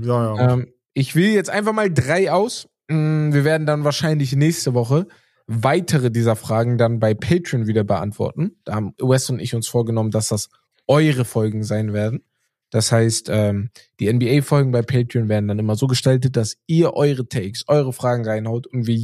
[0.00, 0.52] Ja, ja.
[0.54, 2.68] Ähm, ich wähle jetzt einfach mal drei aus.
[2.88, 5.06] Mm, Wir werden dann wahrscheinlich nächste Woche
[5.46, 8.52] weitere dieser Fragen dann bei Patreon wieder beantworten.
[8.64, 10.48] Da haben Wes und ich uns vorgenommen, dass das
[10.86, 12.24] eure Folgen sein werden.
[12.70, 17.26] Das heißt, ähm, die NBA-Folgen bei Patreon werden dann immer so gestaltet, dass ihr eure
[17.26, 19.00] Takes, eure Fragen reinhaut und wir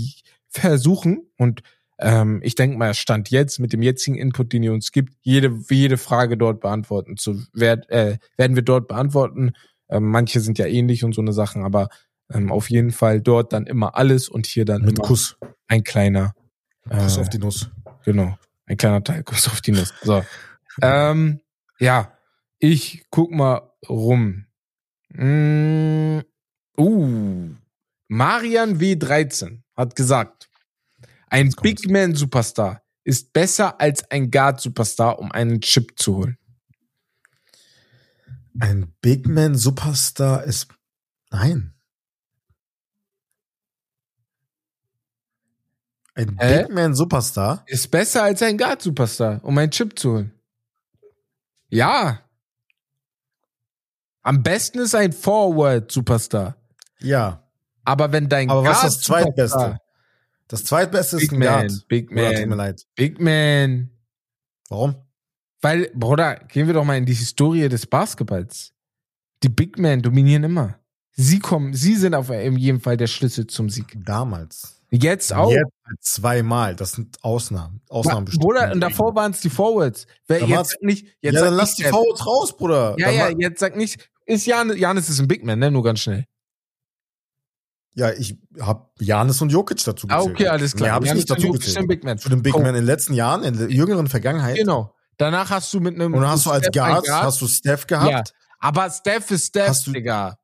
[0.48, 1.62] versuchen und
[1.98, 5.58] ähm, ich denke mal, Stand jetzt mit dem jetzigen Input, den ihr uns gibt, jede,
[5.70, 9.52] jede Frage dort beantworten zu werd, äh, werden wir dort beantworten.
[9.88, 11.88] Ähm, manche sind ja ähnlich und so eine Sachen, aber
[12.32, 15.36] ähm, auf jeden Fall dort dann immer alles und hier dann Mit Kuss.
[15.68, 16.34] ein kleiner
[16.88, 17.70] Kuss äh, auf die Nuss.
[18.04, 18.36] Genau.
[18.66, 19.94] Ein kleiner Teil, Kuss auf die Nuss.
[20.02, 20.24] So.
[20.82, 21.40] ähm,
[21.78, 22.12] ja.
[22.58, 24.46] Ich guck mal rum.
[25.10, 26.20] Mm,
[26.78, 27.48] uh,
[28.08, 30.45] Marian W13 hat gesagt,
[31.26, 31.50] ein.
[31.62, 36.38] Big Man Superstar ist besser als ein Guard Superstar, um einen Chip zu holen.
[38.58, 40.68] Ein Big Man Superstar ist.
[41.30, 41.74] Nein.
[46.14, 46.62] Ein Hä?
[46.62, 47.62] Big Man Superstar?
[47.66, 50.32] Ist besser als ein Guard Superstar, um einen Chip zu holen.
[51.68, 52.22] Ja.
[54.22, 56.56] Am besten ist ein Forward Superstar.
[56.98, 57.48] Ja.
[57.84, 59.80] Aber wenn dein Aber was ist Guard das Zweitbeste?
[60.48, 61.88] Das zweitbeste ist Big ein Man, Guard.
[61.88, 62.86] Big Bruder, tut mir Man, leid.
[62.94, 63.90] Big Man.
[64.68, 64.96] Warum?
[65.60, 68.72] Weil, Bruder, gehen wir doch mal in die Historie des Basketballs.
[69.42, 70.78] Die Big Men dominieren immer.
[71.12, 73.96] Sie kommen, sie sind auf jeden Fall der Schlüssel zum Sieg.
[74.04, 74.82] Damals.
[74.90, 75.50] Jetzt auch.
[75.50, 76.76] Jetzt zweimal.
[76.76, 77.80] Das sind Ausnahmen.
[77.88, 78.44] Ausnahmen bestimmt.
[78.44, 80.06] Bruder, und davor waren es die Forwards.
[80.26, 81.94] Wer Da jetzt nicht, jetzt ja, dann nicht lass die Steph.
[81.94, 82.94] Fouls raus, Bruder.
[82.98, 85.70] Ja, Dann ja, jetzt sag nicht, ist Jan, Janis ist ein Big Man, ne?
[85.70, 86.26] Nur ganz schnell.
[87.96, 90.34] Ja, ich hab Janis und Jokic dazu Ah, gezählt.
[90.36, 90.88] okay, alles klar.
[90.88, 91.88] Nee, hab ich nicht dazu Jokic gezählt.
[91.88, 92.18] Big Man.
[92.18, 92.58] Zu den Big Oh.
[92.58, 94.56] Men in den letzten Jahren, in der jüngeren Vergangenheit.
[94.56, 94.94] Genau.
[95.16, 96.14] Danach hast du mit einem.
[96.14, 98.04] Und dann hast du als Guard, hast du Steph Ja.
[98.06, 98.32] gehabt.
[98.60, 100.38] Aber Steph ist Steph, Hast du- Digga.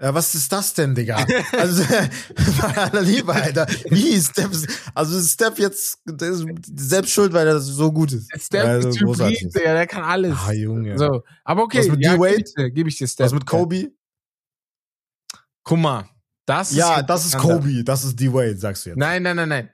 [0.00, 1.24] Ja, was ist das denn, Digga?
[1.52, 1.84] Also,
[2.60, 3.66] bei aller Liebe, Alter.
[3.90, 4.50] Wie ist Steph?
[4.92, 6.44] Also, ist Steph jetzt ist
[6.74, 8.28] selbst schuld, weil er so gut ist.
[8.42, 10.36] Steph also, ist Hybrid, Digga, der kann alles.
[10.44, 10.98] Ah, Junge.
[10.98, 12.32] So, aber okay, Was mit ja, D-Wade?
[12.34, 13.26] gebe ich, dir- geb ich dir Steph.
[13.26, 13.92] Was mit Kobe?
[15.62, 16.04] Guck mal,
[16.46, 17.38] das ist Ja, jetzt das ist.
[17.38, 17.84] Kobe.
[17.84, 18.98] Das ist D-Wade, sagst du jetzt.
[18.98, 19.70] Nein, nein, nein, nein.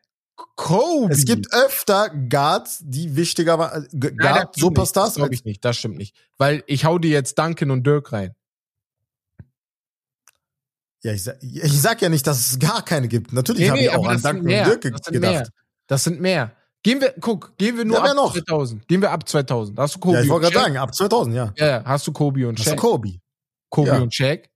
[0.57, 1.13] Kobe.
[1.13, 3.87] Es gibt öfter Guards, die wichtiger waren.
[3.93, 4.57] Das Guard.
[4.57, 5.09] Superstars.
[5.11, 5.65] Das glaube ich nicht.
[5.65, 8.33] Das stimmt nicht, weil ich hau dir jetzt Duncan und Dirk rein.
[11.03, 13.33] Ja, ich sag, ich sag ja nicht, dass es gar keine gibt.
[13.33, 14.65] Natürlich habe ich auch an Duncan mehr.
[14.73, 15.33] und Dirk Das sind mehr.
[15.33, 15.53] gedacht.
[15.87, 16.53] Das sind mehr.
[16.83, 18.33] Gehen wir, guck, gehen wir nur Ja, ab noch?
[18.35, 18.87] 2000.
[18.89, 19.79] Gehen wir ab 2000.
[19.79, 20.63] Hast du Kobe Ja, ich wollte gerade Shaq?
[20.65, 21.53] sagen, ab 2000, ja.
[21.57, 22.79] Ja, hast du Kobe und Das ist Shaq?
[22.81, 23.19] Kobe.
[23.71, 23.99] Kobe Ja.
[23.99, 24.50] und Shaq?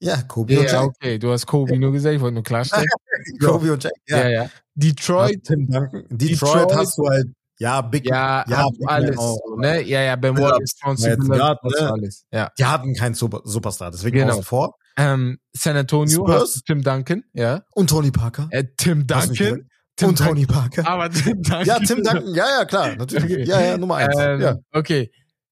[0.00, 0.82] Ja, Kobe Ja, und Jack.
[0.82, 2.86] okay, du hast Kobe nur gesagt, ich wollte nur klarstellen.
[3.40, 3.92] Kobe und Jack.
[4.08, 4.28] Ja, Ja.
[4.28, 4.50] ja.
[4.74, 6.04] Detroit, Tim Duncan.
[6.08, 6.30] Detroit,
[6.70, 6.74] Detroit.
[6.74, 7.26] hast du halt,
[7.58, 9.82] ja, Big, ja, ja, Big alles, so, ne?
[9.82, 11.58] Ja, ja, Ben Wallace, Chauncey du ne?
[11.92, 12.24] alles.
[12.32, 12.50] Ja.
[12.58, 14.32] Die hatten keinen Super, Superstar, deswegen Genau.
[14.32, 14.74] außen vor.
[14.96, 16.26] Ähm, San Antonio,
[16.66, 17.62] Tim Duncan, ja.
[17.74, 18.48] Und Tony Parker.
[18.50, 19.68] Äh, Tim Duncan.
[19.96, 20.86] Tim und Tony Parker.
[20.86, 21.66] Aber Tim Duncan.
[21.66, 23.24] Ja, Tim Duncan, ja, ja, klar, natürlich.
[23.24, 23.44] Okay.
[23.44, 24.14] Ja, ja, Nummer eins.
[24.18, 24.56] Ähm, ja.
[24.72, 25.10] Okay.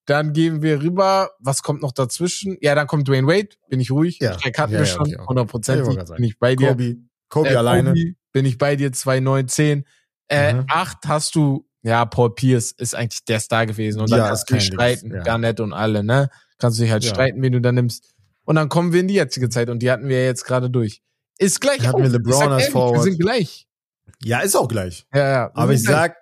[0.09, 1.33] Dann gehen wir rüber.
[1.39, 2.57] Was kommt noch dazwischen?
[2.63, 3.51] Ja, dann kommt Dwayne Wade.
[3.69, 4.19] Bin ich ruhig.
[4.21, 4.39] Ja.
[4.41, 5.27] Shaq hatten Ja, wir ja, schon.
[5.29, 5.99] Hundertprozentig.
[6.17, 6.69] Bin ich bei dir.
[6.71, 6.97] Kobe,
[7.29, 7.91] Kobe Äh, alleine.
[7.91, 8.91] Kobe, bin ich bei dir.
[8.91, 9.85] 2, 9, 10.
[10.29, 10.65] Äh, Mhm.
[10.71, 14.01] acht hast du, ja, Paul Pierce ist eigentlich der Star gewesen.
[14.01, 15.13] Und dann Ja, kannst du dich streiten.
[15.15, 15.23] ja.
[15.23, 16.31] Garnett und alle, ne?
[16.57, 18.15] Kannst du dich halt streiten, wen du da nimmst.
[18.47, 21.03] Und dann kommen wir in die jetzige Zeit und die hatten wir jetzt gerade durch.
[21.37, 21.87] Ist gleich.
[21.87, 22.97] Hatten wir LeBron als Forward.
[22.97, 23.67] Wir sind gleich.
[24.25, 25.07] Ja, ist auch gleich.
[25.15, 25.51] Ja, ja.
[25.55, 26.17] Aber ich sag,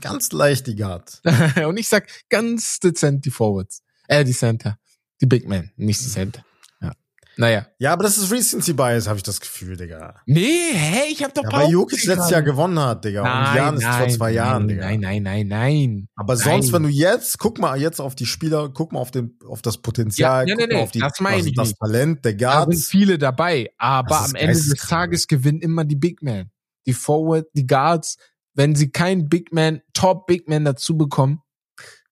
[0.00, 1.20] ganz leicht die Guard.
[1.22, 1.66] gleich.
[1.66, 3.82] und ich sag ganz dezent die Forwards.
[4.08, 4.78] Äh, die Center.
[5.20, 6.44] Die Big Men, nicht die Center.
[6.80, 6.92] Ja.
[7.36, 7.66] Naja.
[7.78, 10.20] Ja, aber das ist Recency Bias, habe ich das Gefühl, Digga.
[10.26, 13.22] Nee, hä, ich hab doch Ja, weil Jokic letztes Jahr gewonnen hat, Digga.
[13.22, 14.84] und Jan ist vor zwei Jahren, nein, Digga.
[14.86, 16.08] Nein, nein, nein, nein.
[16.16, 16.44] Aber Nein.
[16.44, 19.62] sonst, wenn du jetzt, guck mal jetzt auf die Spieler, guck mal auf, den, auf
[19.62, 21.78] das Potenzial, Ja, nee, guck nee, mal auf die, das meine also ich das nicht.
[21.80, 22.88] Talent der Da sind Guards.
[22.88, 24.68] viele dabei, aber am Ende des.
[24.74, 26.50] Tages gewinnen immer die Big Men.
[26.86, 28.16] Die Forward, die Guards.
[28.54, 31.42] Wenn sie keinen Big Man, Top Big Man dazu bekommen,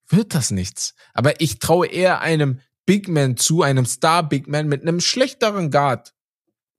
[0.08, 0.94] wird das nichts.
[1.14, 5.70] Aber ich traue eher einem Big Man zu, einem Star Big Man mit einem schlechteren
[5.70, 6.14] Guard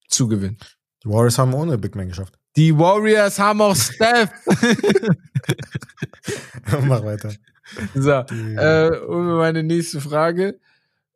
[0.08, 0.58] zu gewinnen.
[1.04, 2.38] Die Warriors haben ohne Big Man geschafft.
[2.56, 4.32] Die Warriors haben auch Steph.
[6.84, 7.34] Mach weiter.
[7.96, 10.60] so, äh, und meine nächste Frage.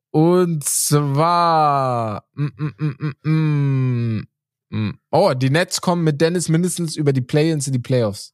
[0.10, 4.28] Und zwar, mm, mm, mm, mm, mm,
[4.70, 5.00] mm.
[5.12, 8.34] oh, die Nets kommen mit Dennis mindestens über die Play-ins in die Playoffs.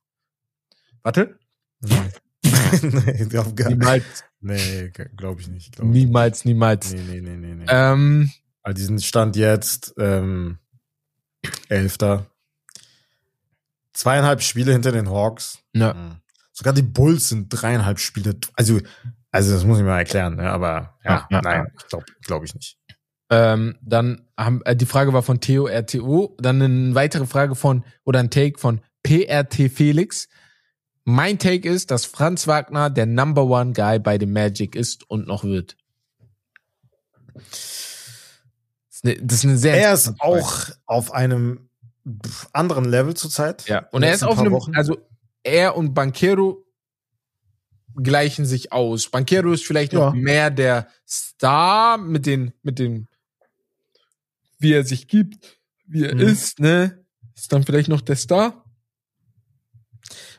[1.03, 1.37] Warte.
[3.55, 5.75] gar, Niemals, nee glaube ich nicht.
[5.75, 6.93] Glaub niemals, niemals.
[6.93, 7.55] Nee, nee, nee, nee.
[7.55, 7.65] nee.
[7.67, 8.31] Ähm,
[8.61, 10.57] Also diesen Stand jetzt, ähm,
[11.69, 12.27] Elfter.
[13.93, 15.59] Zweieinhalb Spiele hinter den Hawks.
[15.73, 15.93] ja.
[15.93, 16.17] Mhm.
[16.55, 18.35] Sogar die Bulls sind dreieinhalb Spiele.
[18.55, 18.79] Also,
[19.31, 20.51] also das muss ich mal erklären, ne?
[20.51, 22.77] aber ja, Ja, ja, nein, ich glaube glaub ich nicht.
[23.31, 27.83] Ähm, dann haben, äh, die Frage war von Theo RTO, dann eine weitere Frage von,
[28.03, 30.29] oder ein Take von PRT Felix.
[31.05, 35.27] Mein Take ist, dass Franz Wagner der Number One Guy bei dem Magic ist und
[35.27, 35.75] noch wird.
[39.03, 40.43] Das ist eine, sehr Er ist interessante Frage.
[40.45, 41.69] auch auf einem
[42.53, 43.65] anderen Level zurzeit.
[43.67, 44.75] ja und er ist auf einem, Wochen.
[44.75, 44.97] also
[45.43, 46.63] er und Banquero
[48.01, 49.09] gleichen sich aus.
[49.09, 50.19] Banquero ist vielleicht noch Ja.
[50.19, 53.07] mehr der Star mit den, mit den,
[54.57, 56.21] wie er sich gibt, wie er Mhm.
[56.21, 57.03] ist, ne?
[57.35, 58.62] Ist dann vielleicht noch der Star?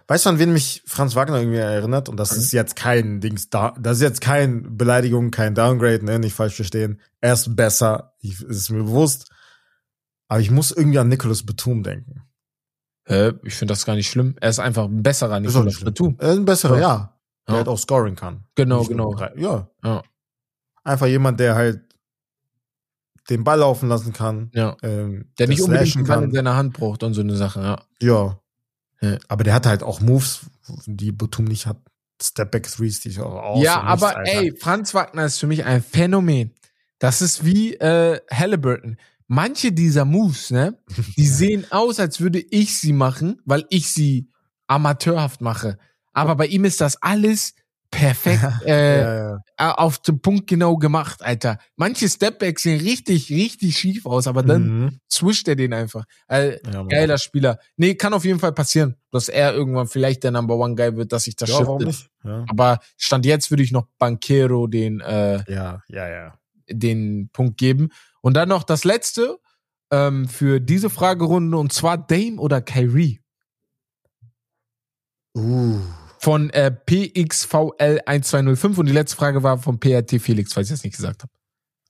[0.06, 2.08] Weißt du, an wen mich Franz Wagner irgendwie erinnert?
[2.10, 2.38] Und das Mhm.
[2.38, 6.56] ist jetzt kein Dings da, das ist jetzt kein Beleidigung, kein Downgrade, ne, nicht falsch
[6.56, 7.00] verstehen.
[7.20, 9.30] Er ist besser, ich, ist mir bewusst.
[10.28, 12.22] Aber ich muss irgendwie an Nicholas Batum denken.
[13.06, 13.32] Hä?
[13.44, 14.34] Ich finde das gar nicht schlimm.
[14.40, 15.40] Er ist einfach ein besserer.
[15.40, 16.16] Batum.
[16.18, 17.18] Er ist ein besserer, ja.
[17.46, 17.58] Der Ja.
[17.58, 18.44] halt auch scoring kann.
[18.54, 19.14] Genau, Nicht genau.
[19.36, 19.68] Ja.
[19.84, 20.02] Ja.
[20.82, 21.80] Einfach jemand, der halt
[23.30, 24.50] den Ball laufen lassen kann.
[24.54, 24.76] Ja.
[24.82, 27.82] Ähm, Der nicht unbedingt den Ball in seiner Hand braucht und so eine Sache, ja.
[28.00, 28.38] Ja.
[29.00, 29.18] Ja.
[29.28, 30.46] Aber der hat halt auch Moves,
[30.86, 31.78] die Batum nicht hat.
[32.22, 34.32] Step-Back Threes, die ich auch aus ja, Nichts, aber Alter.
[34.32, 36.54] ey, Franz Wagner ist für mich ein Phänomen.
[36.98, 38.96] Das ist wie äh, Halliburton.
[39.26, 40.78] Manche dieser Moves, ne,
[41.16, 44.30] die sehen aus, als würde ich sie machen, weil ich sie
[44.68, 45.76] amateurhaft mache.
[46.12, 47.54] Aber bei ihm ist das alles
[47.94, 49.74] perfekt äh, ja, ja.
[49.76, 51.58] auf den Punkt genau gemacht, Alter.
[51.76, 55.00] Manche Stepbacks sehen richtig, richtig schief aus, aber dann Mhm.
[55.10, 56.04] swischt er den einfach.
[56.28, 57.58] Äh, Ja, geiler Spieler.
[57.76, 61.12] Nee, kann auf jeden Fall passieren, dass er irgendwann vielleicht der Number One Guy wird,
[61.12, 62.08] dass sich das Ja, shiftet.
[62.48, 66.38] Aber Stand jetzt würde ich noch Banquero den, äh, ja, ja, ja.
[66.68, 67.90] den Punkt geben.
[68.22, 69.38] Und dann noch das letzte
[69.90, 73.20] ähm, für diese Fragerunde und zwar Dame oder Kyrie
[75.36, 75.80] Uh.
[76.24, 80.96] Von äh, PXVL1205 und die letzte Frage war von PRT Felix, falls ich das nicht
[80.96, 81.30] gesagt habe.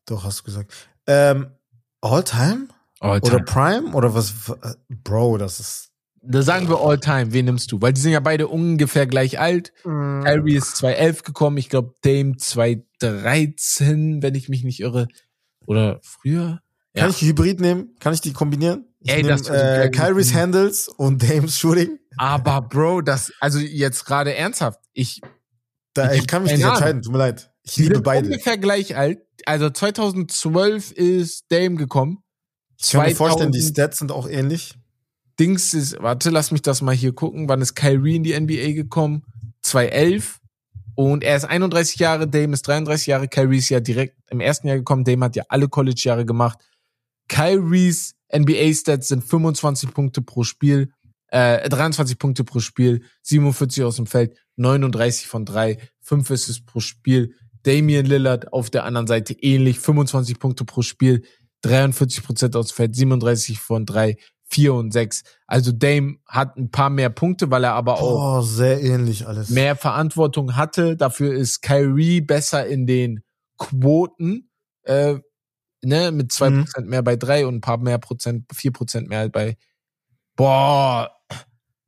[0.07, 0.73] Doch, hast du gesagt.
[1.07, 1.53] Ähm,
[2.01, 2.67] All-Time?
[2.99, 3.45] All Oder time.
[3.45, 3.93] Prime?
[3.95, 4.51] Oder was?
[4.51, 5.91] äh, Bro, das ist.
[6.21, 7.33] Da sagen wir All Time.
[7.33, 7.81] Wen nimmst du?
[7.81, 9.73] Weil die sind ja beide ungefähr gleich alt.
[9.85, 11.57] Kyrie ist 2011 gekommen.
[11.59, 15.07] Ich glaube, Dame 2013, wenn ich mich nicht irre.
[15.67, 16.61] Oder früher?
[16.95, 17.09] Kann Ja.
[17.09, 17.95] ich die Hybrid nehmen?
[18.01, 18.87] Kann ich die kombinieren?
[19.05, 19.91] Ich Ey, nehm, das äh.
[19.91, 21.99] Kyries Handles und Dames Shooting.
[22.17, 24.81] Aber Bro, das, also jetzt gerade ernsthaft.
[24.95, 25.21] Ich,
[25.93, 27.51] Da, Ich ich kann mich nicht entscheiden, tut mir leid.
[27.63, 28.27] Ich liebe beide.
[28.27, 29.21] ungefähr gleich alt.
[29.45, 32.23] Also 2012 ist Dame gekommen.
[32.81, 34.75] Ich kann mir 2000 vorstellen, die Stats sind auch ähnlich.
[35.39, 37.49] Dings ist, warte, lass mich das mal hier gucken.
[37.49, 39.25] Wann ist Kyrie in die NBA gekommen?
[39.63, 40.41] 2011.
[40.95, 43.29] Und er ist 31 Jahre, Dame ist 33 Jahre.
[43.29, 45.05] Kyrie ist ja direkt im ersten Jahr gekommen.
[45.05, 46.59] Dame hat ja alle College-Jahre gemacht.
[47.29, 50.93] Kyries NBA-Stats sind 25 Punkte pro Spiel,
[51.29, 56.81] äh, 23 Punkte pro Spiel, 47 aus dem Feld, 39 von 3, 5 Assists pro
[56.81, 57.35] Spiel.
[57.63, 61.25] Damian Lillard auf der anderen Seite ähnlich, 25 Punkte pro Spiel,
[61.63, 64.17] 43 Prozent aus dem Feld, 37 von 3,
[64.51, 65.23] 4 und 6.
[65.47, 69.49] Also Dame hat ein paar mehr Punkte, weil er aber auch Oh, sehr ähnlich alles.
[69.49, 70.97] mehr Verantwortung hatte.
[70.97, 73.23] Dafür ist Kyrie besser in den
[73.59, 74.51] Quoten,
[74.83, 75.17] äh,
[75.85, 76.65] ne, mit zwei Mhm.
[76.65, 79.57] Prozent mehr bei drei und ein paar mehr Prozent, vier Prozent mehr bei.
[80.37, 81.11] Boah,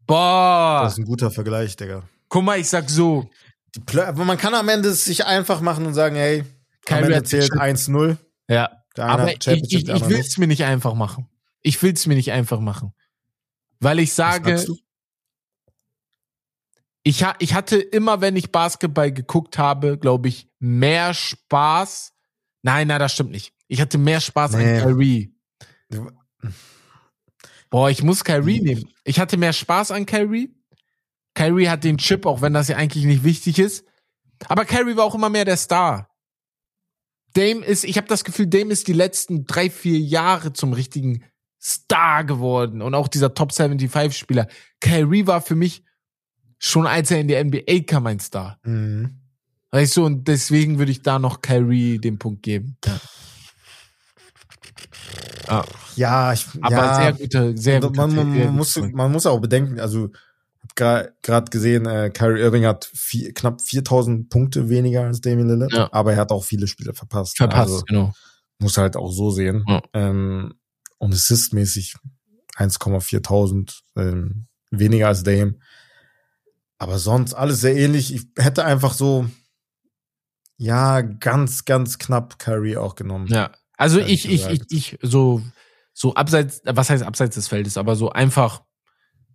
[0.07, 0.81] boah.
[0.85, 2.03] Das ist ein guter Vergleich, Digga.
[2.29, 3.29] Guck mal, ich sag so,
[4.15, 6.45] man kann am Ende es sich einfach machen und sagen, hey,
[6.89, 8.17] am Ende zählt den 1-0.
[8.49, 11.29] ja, aber ich, ich, ich will es mir nicht einfach machen.
[11.63, 12.95] Ich will es mir nicht einfach machen.
[13.81, 14.65] Weil ich sage,
[17.03, 22.13] ich, ha ich hatte immer, wenn ich Basketball geguckt habe, glaube ich, mehr Spaß.
[22.63, 23.53] Nein, nein, das stimmt nicht.
[23.69, 24.79] Ich hatte mehr Spaß Nee.
[24.79, 25.35] an Kyrie.
[27.71, 28.89] Boah, ich muss Kyrie nehmen.
[29.05, 30.55] Ich hatte mehr Spaß an Kyrie.
[31.35, 33.85] Kyrie hat den Chip, auch wenn das ja eigentlich nicht wichtig ist.
[34.49, 36.09] Aber Kyrie war auch immer mehr der Star.
[37.35, 41.25] Dame ist, ich habe das Gefühl, Dame ist die letzten drei, vier Jahre zum richtigen
[41.61, 42.81] Star geworden.
[42.81, 44.47] Und auch dieser Top 75 Spieler.
[44.81, 45.83] Kyrie war für mich
[46.59, 48.59] schon als er in die NBA kam ein Star.
[48.63, 49.21] Mhm.
[49.73, 52.79] Weißt du, und deswegen würde ich da noch Kyrie den Punkt geben.
[52.85, 52.99] Ja.
[55.97, 57.97] Ja, ich, Aber ja, sehr gute, sehr gute.
[57.97, 60.11] man, man, man, muss, man muss auch bedenken, also
[60.75, 65.89] gerade gesehen, äh, Kyrie Irving hat vier, knapp 4000 Punkte weniger als Damian Lillard, Ja.
[65.93, 67.37] aber er hat auch viele Spiele verpasst.
[67.39, 68.13] verpasst, Also, genau.
[68.59, 69.65] muss halt auch so sehen.
[69.67, 69.83] Ja.
[69.95, 70.55] Ähm,
[70.99, 71.95] und Assist-mäßig
[72.57, 75.55] 1,4000 ähm, weniger als Dame.
[76.79, 78.13] Aber sonst alles sehr ähnlich.
[78.15, 79.27] Ich hätte einfach so,
[80.59, 83.29] ja, ganz, ganz knapp Kyrie auch genommen.
[83.29, 83.51] Ja.
[83.77, 85.43] Also ich, ich, ich, ich, so,
[85.93, 88.63] so abseits, was heißt abseits des Feldes, aber so einfach,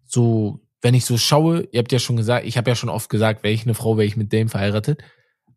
[0.04, 3.10] so, wenn ich so schaue, ihr habt ja schon gesagt, ich habe ja schon oft
[3.10, 5.04] gesagt, wäre ich eine Frau, wäre ich mit Dame verheiratet.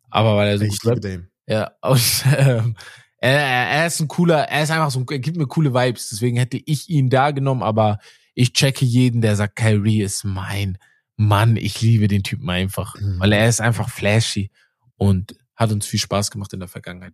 [0.09, 1.27] Aber weil er so ich gut Dame.
[1.47, 2.75] ja, aus, ähm,
[3.17, 6.09] er, er er ist ein cooler, er ist einfach so, er gibt mir coole Vibes,
[6.09, 7.99] deswegen hätte ich ihn da genommen, aber
[8.35, 10.77] ich checke jeden, der sagt, Kyrie ist mein
[11.17, 13.19] Mann, ich liebe den Typen einfach, Mhm.
[13.19, 14.51] weil er ist einfach flashy
[14.97, 17.13] und hat uns viel Spaß gemacht in der Vergangenheit.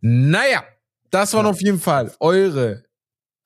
[0.00, 0.62] Naja,
[1.10, 1.50] das waren Ja.
[1.50, 2.84] auf jeden Fall eure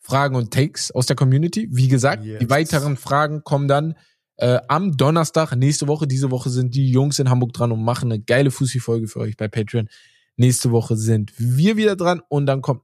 [0.01, 1.69] Fragen und Takes aus der Community.
[1.71, 2.39] Wie gesagt, Yes.
[2.41, 3.95] die weiteren Fragen kommen dann
[4.37, 6.07] äh, am Donnerstag nächste Woche.
[6.09, 9.37] Diese Woche sind die Jungs in Hamburg dran und machen eine geile Fussi-Folge für euch
[9.37, 9.89] bei Patreon.
[10.37, 12.83] Nächste Woche sind wir wieder dran und dann kommt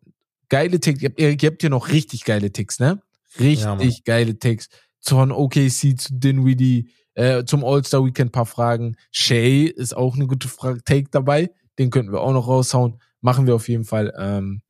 [0.48, 1.02] geile Ticks.
[1.02, 3.02] Ihr habt, ihr habt hier noch richtig geile Ticks, ne?
[3.40, 3.64] Richtig
[3.98, 4.68] Ja, geile Ticks.
[5.00, 8.96] Von OKC zu Dinwiddie, Äh, zum All-Star Weekend paar Fragen.
[9.10, 11.50] Shay ist auch eine gute Frage, Take dabei.
[11.80, 13.00] Den könnten wir auch noch raushauen.
[13.20, 14.12] Machen wir auf jeden Fall.
[14.16, 14.62] Ähm,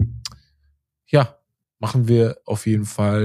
[1.07, 1.39] ja,
[1.79, 3.25] machen wir auf jeden Fall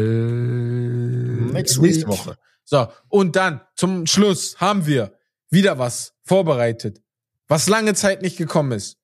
[1.52, 2.08] nächste week.
[2.08, 2.38] Woche.
[2.64, 5.18] So, und dann zum Schluss haben wir
[5.50, 7.02] wieder was vorbereitet,
[7.48, 8.98] was lange Zeit nicht gekommen ist.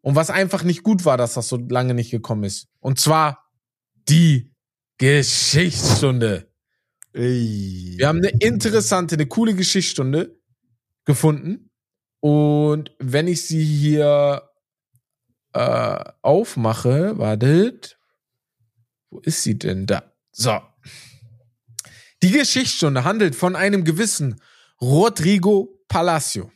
[0.00, 2.66] Und was einfach nicht gut war, dass das so lange nicht gekommen ist.
[2.80, 3.48] Und zwar
[4.08, 4.52] die
[4.98, 6.50] Geschichtsstunde.
[7.12, 7.94] Ey.
[7.98, 10.40] Wir haben eine interessante, eine coole Geschichtsstunde
[11.04, 11.70] gefunden.
[12.18, 14.42] Und wenn ich sie hier
[15.52, 17.98] äh, aufmache, wartet.
[19.10, 20.12] Wo ist sie denn da?
[20.32, 20.60] So.
[22.22, 24.40] Die Geschichtsstunde handelt von einem gewissen
[24.80, 26.50] Rodrigo Palacio.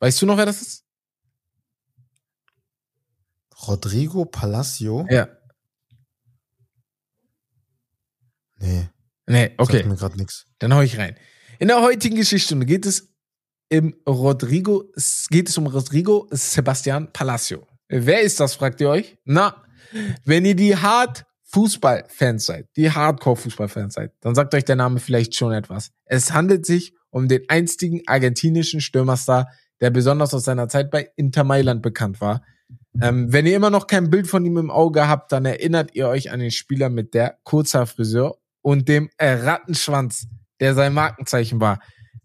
[0.00, 0.84] Weißt du noch, wer das ist?
[3.66, 5.06] Rodrigo Palacio?
[5.08, 5.28] Ja.
[8.56, 8.88] Nee,
[9.26, 9.78] Nee, okay.
[9.78, 10.46] sagt mir gerade nichts.
[10.58, 11.16] Dann hau ich rein.
[11.58, 13.14] In der heutigen Geschichtsstunde geht es
[13.68, 14.84] im Rodrigo,
[15.30, 17.66] geht es um Rodrigo Sebastian Palacio.
[17.94, 19.18] Wer ist das, fragt ihr euch?
[19.26, 19.62] Na,
[20.24, 24.98] wenn ihr die Hard Fußballfans seid, die Hardcore Fußballfans seid, dann sagt euch der Name
[24.98, 25.90] vielleicht schon etwas.
[26.06, 29.50] Es handelt sich um den einstigen argentinischen Stürmerstar,
[29.82, 32.42] der besonders aus seiner Zeit bei Inter Mailand bekannt war.
[33.02, 36.08] Ähm, wenn ihr immer noch kein Bild von ihm im Auge habt, dann erinnert ihr
[36.08, 40.28] euch an den Spieler mit der Kurzhaarfriseur und dem Rattenschwanz,
[40.60, 41.80] der sein Markenzeichen war.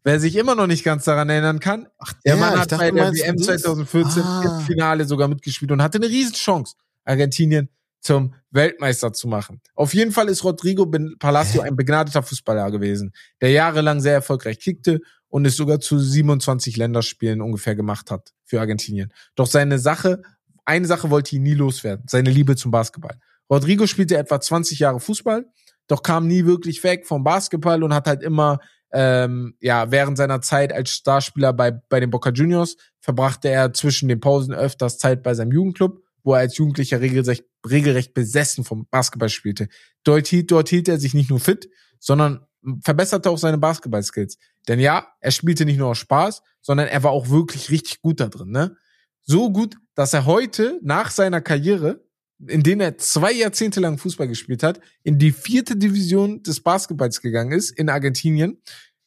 [0.07, 1.89] Wer sich immer noch nicht ganz daran erinnern kann,
[2.25, 3.61] der ja, Mann hat dachte, bei der WM das.
[3.61, 4.41] 2014 Ah.
[4.61, 7.67] im Finale sogar mitgespielt und hatte eine Riesenchance, Argentinien
[7.99, 9.59] zum Weltmeister zu machen.
[9.75, 10.89] Auf jeden Fall ist Rodrigo
[11.19, 13.11] Palacio ein begnadeter Fußballer gewesen,
[13.41, 18.61] der jahrelang sehr erfolgreich kickte und es sogar zu 27 Länderspielen ungefähr gemacht hat für
[18.61, 19.11] Argentinien.
[19.35, 20.21] Doch seine Sache,
[20.63, 23.19] eine Sache wollte ihn nie loswerden, seine Liebe zum Basketball.
[23.49, 25.47] Rodrigo spielte etwa 20 Jahre Fußball,
[25.87, 28.59] doch kam nie wirklich weg vom Basketball und hat halt immer
[28.93, 34.07] ähm, ja während seiner Zeit als Starspieler bei bei den Boca Juniors verbrachte er zwischen
[34.09, 38.87] den Pausen öfters Zeit bei seinem Jugendclub, wo er als Jugendlicher regelrecht, regelrecht besessen vom
[38.89, 39.69] Basketball spielte.
[40.03, 41.69] Dort hielt, dort hielt er sich nicht nur fit,
[41.99, 42.45] sondern
[42.83, 44.37] verbesserte auch seine Basketball-Skills.
[44.67, 48.19] Denn ja, er spielte nicht nur aus Spaß, sondern er war auch wirklich richtig gut
[48.19, 48.49] da drin.
[48.49, 48.75] Ne?
[49.21, 52.05] So gut, dass er heute nach seiner Karriere
[52.45, 57.21] in denen er zwei Jahrzehnte lang Fußball gespielt hat, in die vierte Division des Basketballs
[57.21, 58.61] gegangen ist, in Argentinien.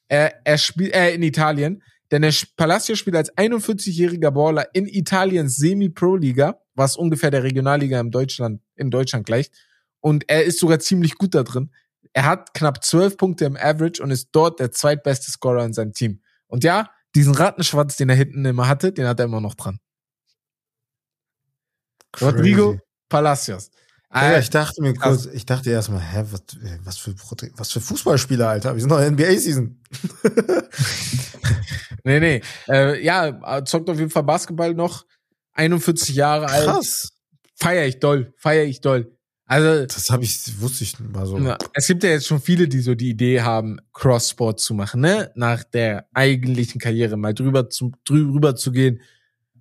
[0.09, 1.83] Er, er spielt, äh, in Italien.
[2.11, 8.11] Denn der Palacio spielt als 41-jähriger Baller in Italiens Semi-Pro-Liga, was ungefähr der Regionalliga in
[8.11, 9.55] Deutschland, in Deutschland gleicht.
[10.01, 11.71] Und er ist sogar ziemlich gut da drin.
[12.13, 15.93] Er hat knapp 12 Punkte im Average und ist dort der zweitbeste Scorer in seinem
[15.93, 16.21] Team.
[16.49, 19.79] Und ja, diesen Rattenschwanz, den er hinten immer hatte, den hat er immer noch dran.
[22.21, 22.81] Rodrigo
[23.11, 23.71] Palacios.
[24.13, 26.43] Ja, Äh, ich dachte mir kurz, ich dachte erstmal, hä, was,
[26.85, 28.75] was für, Rodri- was für Fußballspieler, Alter?
[28.75, 29.79] Wir sind doch in der NBA-Season.
[32.05, 32.41] nee, nee.
[32.69, 35.05] Äh, ja, zockt auf jeden Fall Basketball noch.
[35.53, 36.65] 41 Jahre alt.
[36.65, 37.11] Krass.
[37.55, 38.33] Feier ich doll.
[38.39, 39.13] Feier ich doll.
[39.47, 41.37] Also, Das habe ich, wusste ich mal so.
[41.39, 45.01] na, es gibt ja jetzt schon viele, die so die Idee haben, Cross-Sport zu machen,
[45.01, 45.33] ne?
[45.35, 49.01] Nach der eigentlichen Karriere mal drüber zu, drüber zu gehen.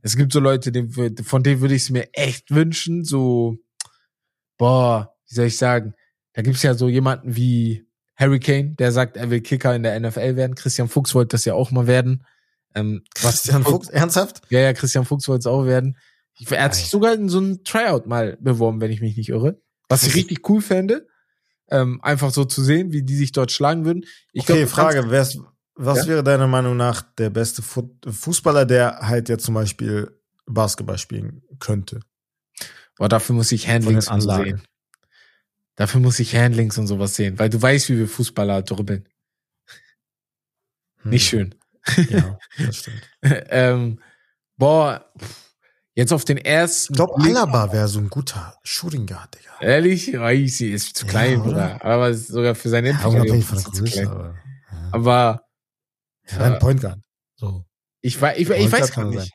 [0.01, 0.71] Es gibt so Leute,
[1.23, 3.57] von denen würde ich es mir echt wünschen, so,
[4.57, 5.93] boah, wie soll ich sagen?
[6.33, 7.85] Da gibt's ja so jemanden wie
[8.15, 10.55] Harry Kane, der sagt, er will Kicker in der NFL werden.
[10.55, 12.25] Christian Fuchs wollte das ja auch mal werden.
[12.75, 14.41] Ähm, Christian Fuchs, ernsthaft?
[14.49, 15.97] Ja, ja, Christian Fuchs wollte es auch werden.
[16.37, 19.29] Ich, er hat sich sogar in so ein Tryout mal beworben, wenn ich mich nicht
[19.29, 19.61] irre.
[19.87, 21.07] Was ich richtig cool fände,
[21.71, 24.05] ähm, einfach so zu sehen, wie die sich dort schlagen würden.
[24.33, 25.39] Ich okay, glaub, Frage, wer's,
[25.81, 26.07] was Ja?
[26.07, 30.11] wäre deiner Meinung nach der beste Fu Fußballer, der halt jetzt zum Beispiel
[30.45, 32.01] Basketball spielen könnte?
[32.97, 34.61] Boah, dafür muss ich Handlings und sehen.
[35.75, 39.07] Dafür muss ich Handlings und sowas sehen, weil du weißt, wie wir Fußballer dribbeln.
[41.01, 41.55] Hm, Nicht schön.
[42.09, 43.01] Ja, das stimmt.
[43.21, 43.99] ähm,
[44.57, 45.09] boah,
[45.95, 46.93] jetzt auf den ersten.
[46.93, 49.51] Ich glaube, Alaba wäre so ein guter Shooting Guard, Digga.
[49.61, 50.13] Ehrlich?
[50.13, 51.47] Easy, ist zu Ja, klein, oder?
[51.77, 51.85] Bruder.
[51.85, 54.35] Aber sogar für seine Ja, Entwicklung unabhängig von der er Größe, aber.
[54.71, 54.89] Ja.
[54.91, 55.45] Aber
[56.31, 56.99] Ja, ein Point Guard.
[57.35, 57.65] So.
[58.01, 59.31] Ich, wei- ich, ich weiß gar nicht.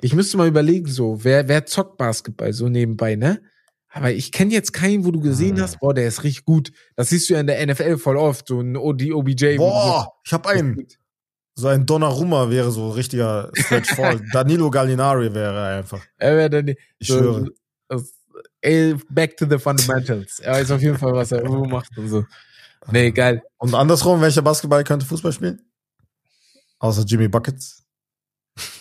[0.00, 3.40] Ich müsste mal überlegen, so, wer, wer zockt Basketball so nebenbei, ne?
[3.88, 5.62] Aber ich kenne jetzt keinen, wo du gesehen Ah.
[5.62, 6.70] hast, boah, der ist richtig gut.
[6.96, 9.56] Das siehst du ja in der NFL voll oft, so ein OD, OBJ.
[9.56, 10.86] Boah, ich habe so- einen.
[11.58, 14.20] So ein Donnarumma wäre so richtiger Stretch Fall.
[14.34, 16.04] Danilo Gallinari wäre er einfach.
[16.18, 16.68] Er wäre dann
[16.98, 17.48] Ich so, schwöre.
[17.88, 18.02] so,
[18.60, 20.38] ey, back to the fundamentals.
[20.40, 22.24] Er weiß auf jeden Fall, was er irgendwo macht und so.
[22.90, 23.42] Nee, geil.
[23.56, 25.62] Und andersrum, welcher Basketball könnte Fußball spielen?
[26.78, 27.84] Außer Jimmy Buckets.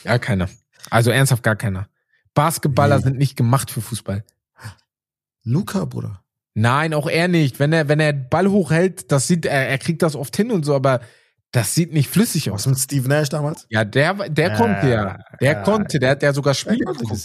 [0.04, 0.50] Gar keiner.
[0.90, 1.88] Also ernsthaft gar keiner.
[2.34, 3.04] Basketballer Wie?
[3.04, 4.24] sind nicht gemacht für Fußball.
[5.44, 6.22] Luca, Bruder.
[6.54, 7.60] Nein, auch er nicht.
[7.60, 10.64] Wenn er, wenn er Ball hochhält, das sieht er, er kriegt das oft hin und
[10.66, 11.02] so, aber
[11.52, 12.68] Das sieht nicht flüssig Was aus.
[12.68, 13.66] mit Steve Nash damals?
[13.70, 15.18] Ja, der, der Äh, konnte ja.
[15.42, 15.64] Der ja.
[15.64, 16.84] konnte, der hat ja sogar Spiele.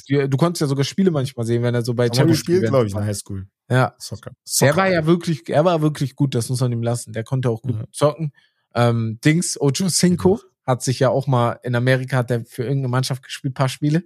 [0.09, 2.87] Du, du konntest ja sogar Spiele manchmal sehen, wenn er so bei Charity gespielt, glaube
[2.87, 3.47] ich, in der Highschool.
[3.69, 3.95] Ja.
[3.99, 4.31] Soccer.
[4.31, 4.77] Der Soccer.
[4.77, 7.13] war ja wirklich, er war wirklich gut, das muss man ihm lassen.
[7.13, 7.85] Der konnte auch gut Mhm.
[7.93, 8.33] zocken.
[8.75, 10.41] Ähm, Dings, Ocho Cinco
[10.71, 14.03] hat sich ja auch mal in Amerika, hat er für irgendeine Mannschaft gespielt, paar Spiele.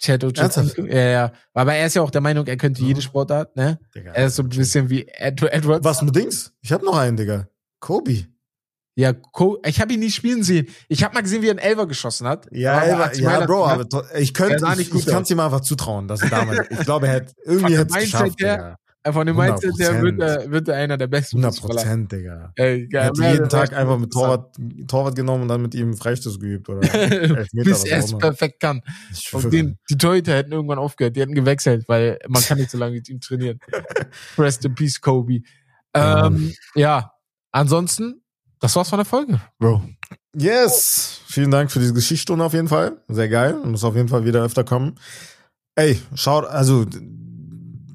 [0.00, 0.74] Chad Ocho Ernsthaft?
[0.74, 0.90] Cinco.
[0.90, 1.32] Ja, ja.
[1.54, 3.02] Aber er ist ja auch der Meinung, er könnte jede Mhm.
[3.02, 3.78] Sportart, ne?
[3.94, 4.12] Digga.
[4.12, 5.84] Er ist so ein bisschen wie Ed Edwards.
[5.84, 6.52] Was mit Dings?
[6.60, 7.46] Ich habe noch einen, Digga.
[7.78, 8.26] Kobe.
[8.94, 9.14] Ja,
[9.64, 10.66] ich habe ihn nie spielen sehen.
[10.88, 12.46] Ich habe mal gesehen, wie er einen Elfer geschossen hat.
[12.50, 13.86] Ja, war ja, Bro, aber
[14.18, 17.06] ich könnte, Der ich, ich kann es ihm einfach zutrauen, dass er damals, ich glaube,
[17.06, 18.40] er hätte, irgendwie hätte es geschafft.
[18.42, 18.74] Äh,
[19.10, 20.02] Von dem Mindset her 100%.
[20.02, 21.82] wird er, wird er einer der besten 100 Fußballer.
[21.82, 22.52] Prozent, Digga.
[22.54, 23.04] Ey, Er geil.
[23.06, 24.54] hätte jeden Tag einfach mit Torwart,
[24.86, 26.80] Torwart genommen und dann mit ihm Freistoß geübt oder
[27.52, 28.80] Bis er es perfekt kann.
[29.32, 31.16] Und den, die Torhüter hätten irgendwann aufgehört.
[31.16, 33.58] Die hätten gewechselt, weil man kann nicht so lange mit ihm trainieren.
[34.38, 35.40] Rest in peace, Kobe.
[35.96, 36.26] Ja.
[36.28, 37.12] Ähm, ja,
[37.50, 38.22] ansonsten,
[38.60, 39.82] das war's von der Folge, Bro.
[40.34, 41.20] Yes!
[41.26, 42.98] Vielen Dank für diese Geschichtsstunde auf jeden Fall.
[43.08, 43.56] Sehr geil.
[43.64, 44.94] Muss auf jeden Fall wieder öfter kommen.
[45.74, 46.86] Ey, schaut, also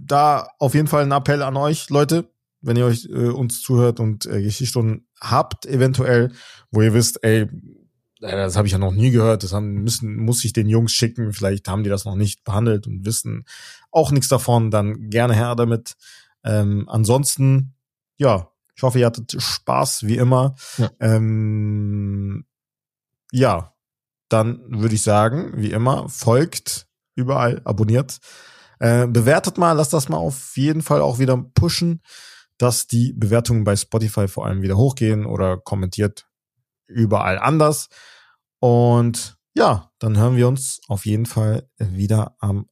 [0.08, 2.30] da auf jeden Fall ein Appell an euch, Leute,
[2.62, 6.32] wenn ihr euch äh, uns zuhört und äh, Geschichtsstunden habt, eventuell,
[6.72, 7.48] wo ihr wisst, ey, äh,
[8.20, 11.34] das habe ich ja noch nie gehört, das haben, müssen, muss ich den Jungs schicken,
[11.34, 13.46] vielleicht haben die das noch nicht behandelt und wissen
[13.92, 15.96] auch nichts davon, dann gerne her damit.
[16.44, 17.76] Ähm, ansonsten,
[18.18, 20.56] ja, ich hoffe, ihr hattet Spaß, wie immer.
[20.78, 20.92] Ja.
[21.00, 22.46] Ähm,
[23.32, 23.74] ja,
[24.30, 28.20] dann würde ich sagen, wie immer, folgt überall, abonniert.
[28.80, 32.02] Äh, bewertet mal, lasst das mal auf jeden Fall auch wieder pushen,
[32.58, 36.28] dass die Bewertungen bei Spotify vor allem wieder hochgehen oder kommentiert
[36.88, 37.90] überall anders.
[38.60, 42.68] Und ja, dann hören wir uns auf jeden Fall wieder am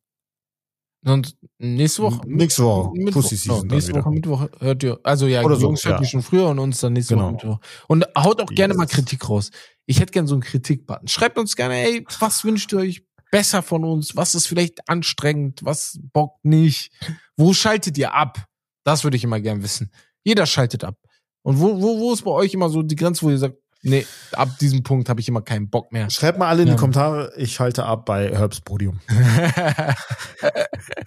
[1.05, 2.21] Und nächste Woche.
[2.27, 2.91] nächste Woche.
[2.95, 3.93] Mittwoch, Pussy Season nächste.
[3.95, 6.01] Woche Mittwoch hört ihr, also ja, Oder so, Jungs hört ja.
[6.01, 7.25] ihr schon früher und uns dann nächste Genau.
[7.33, 7.59] Woche Mittwoch.
[7.87, 8.77] Und haut auch gerne Yes.
[8.77, 9.51] mal Kritik raus.
[9.85, 11.07] Ich hätte gerne so einen Kritikbutton.
[11.07, 14.15] Schreibt uns gerne, ey, was wünscht ihr euch besser von uns?
[14.15, 15.61] Was ist vielleicht anstrengend?
[15.63, 16.91] Was bockt nicht?
[17.37, 18.45] Wo schaltet ihr ab?
[18.83, 19.91] Das würde ich immer gern wissen.
[20.23, 20.95] Jeder schaltet ab.
[21.43, 24.05] Und wo, wo, wo ist bei euch immer so die Grenze, wo ihr sagt, nee,
[24.31, 26.09] ab diesem Punkt habe ich immer keinen Bock mehr.
[26.09, 26.73] Schreibt mal alle in Ja.
[26.73, 28.99] die Kommentare, ich halte ab bei Herbs Podium.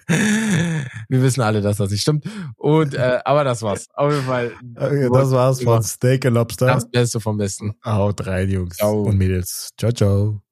[0.07, 2.25] Wir wissen alle, dass das nicht stimmt.
[2.55, 3.87] Und äh, aber das war's.
[3.93, 6.67] Auf jeden Fall Okay, das war's von Steak and Lobster.
[6.67, 7.73] das Beste vom Besten.
[7.83, 9.01] Haut rein, Jungs Ciao.
[9.03, 9.71] und Mädels.
[9.77, 10.48] Ciao, ciao.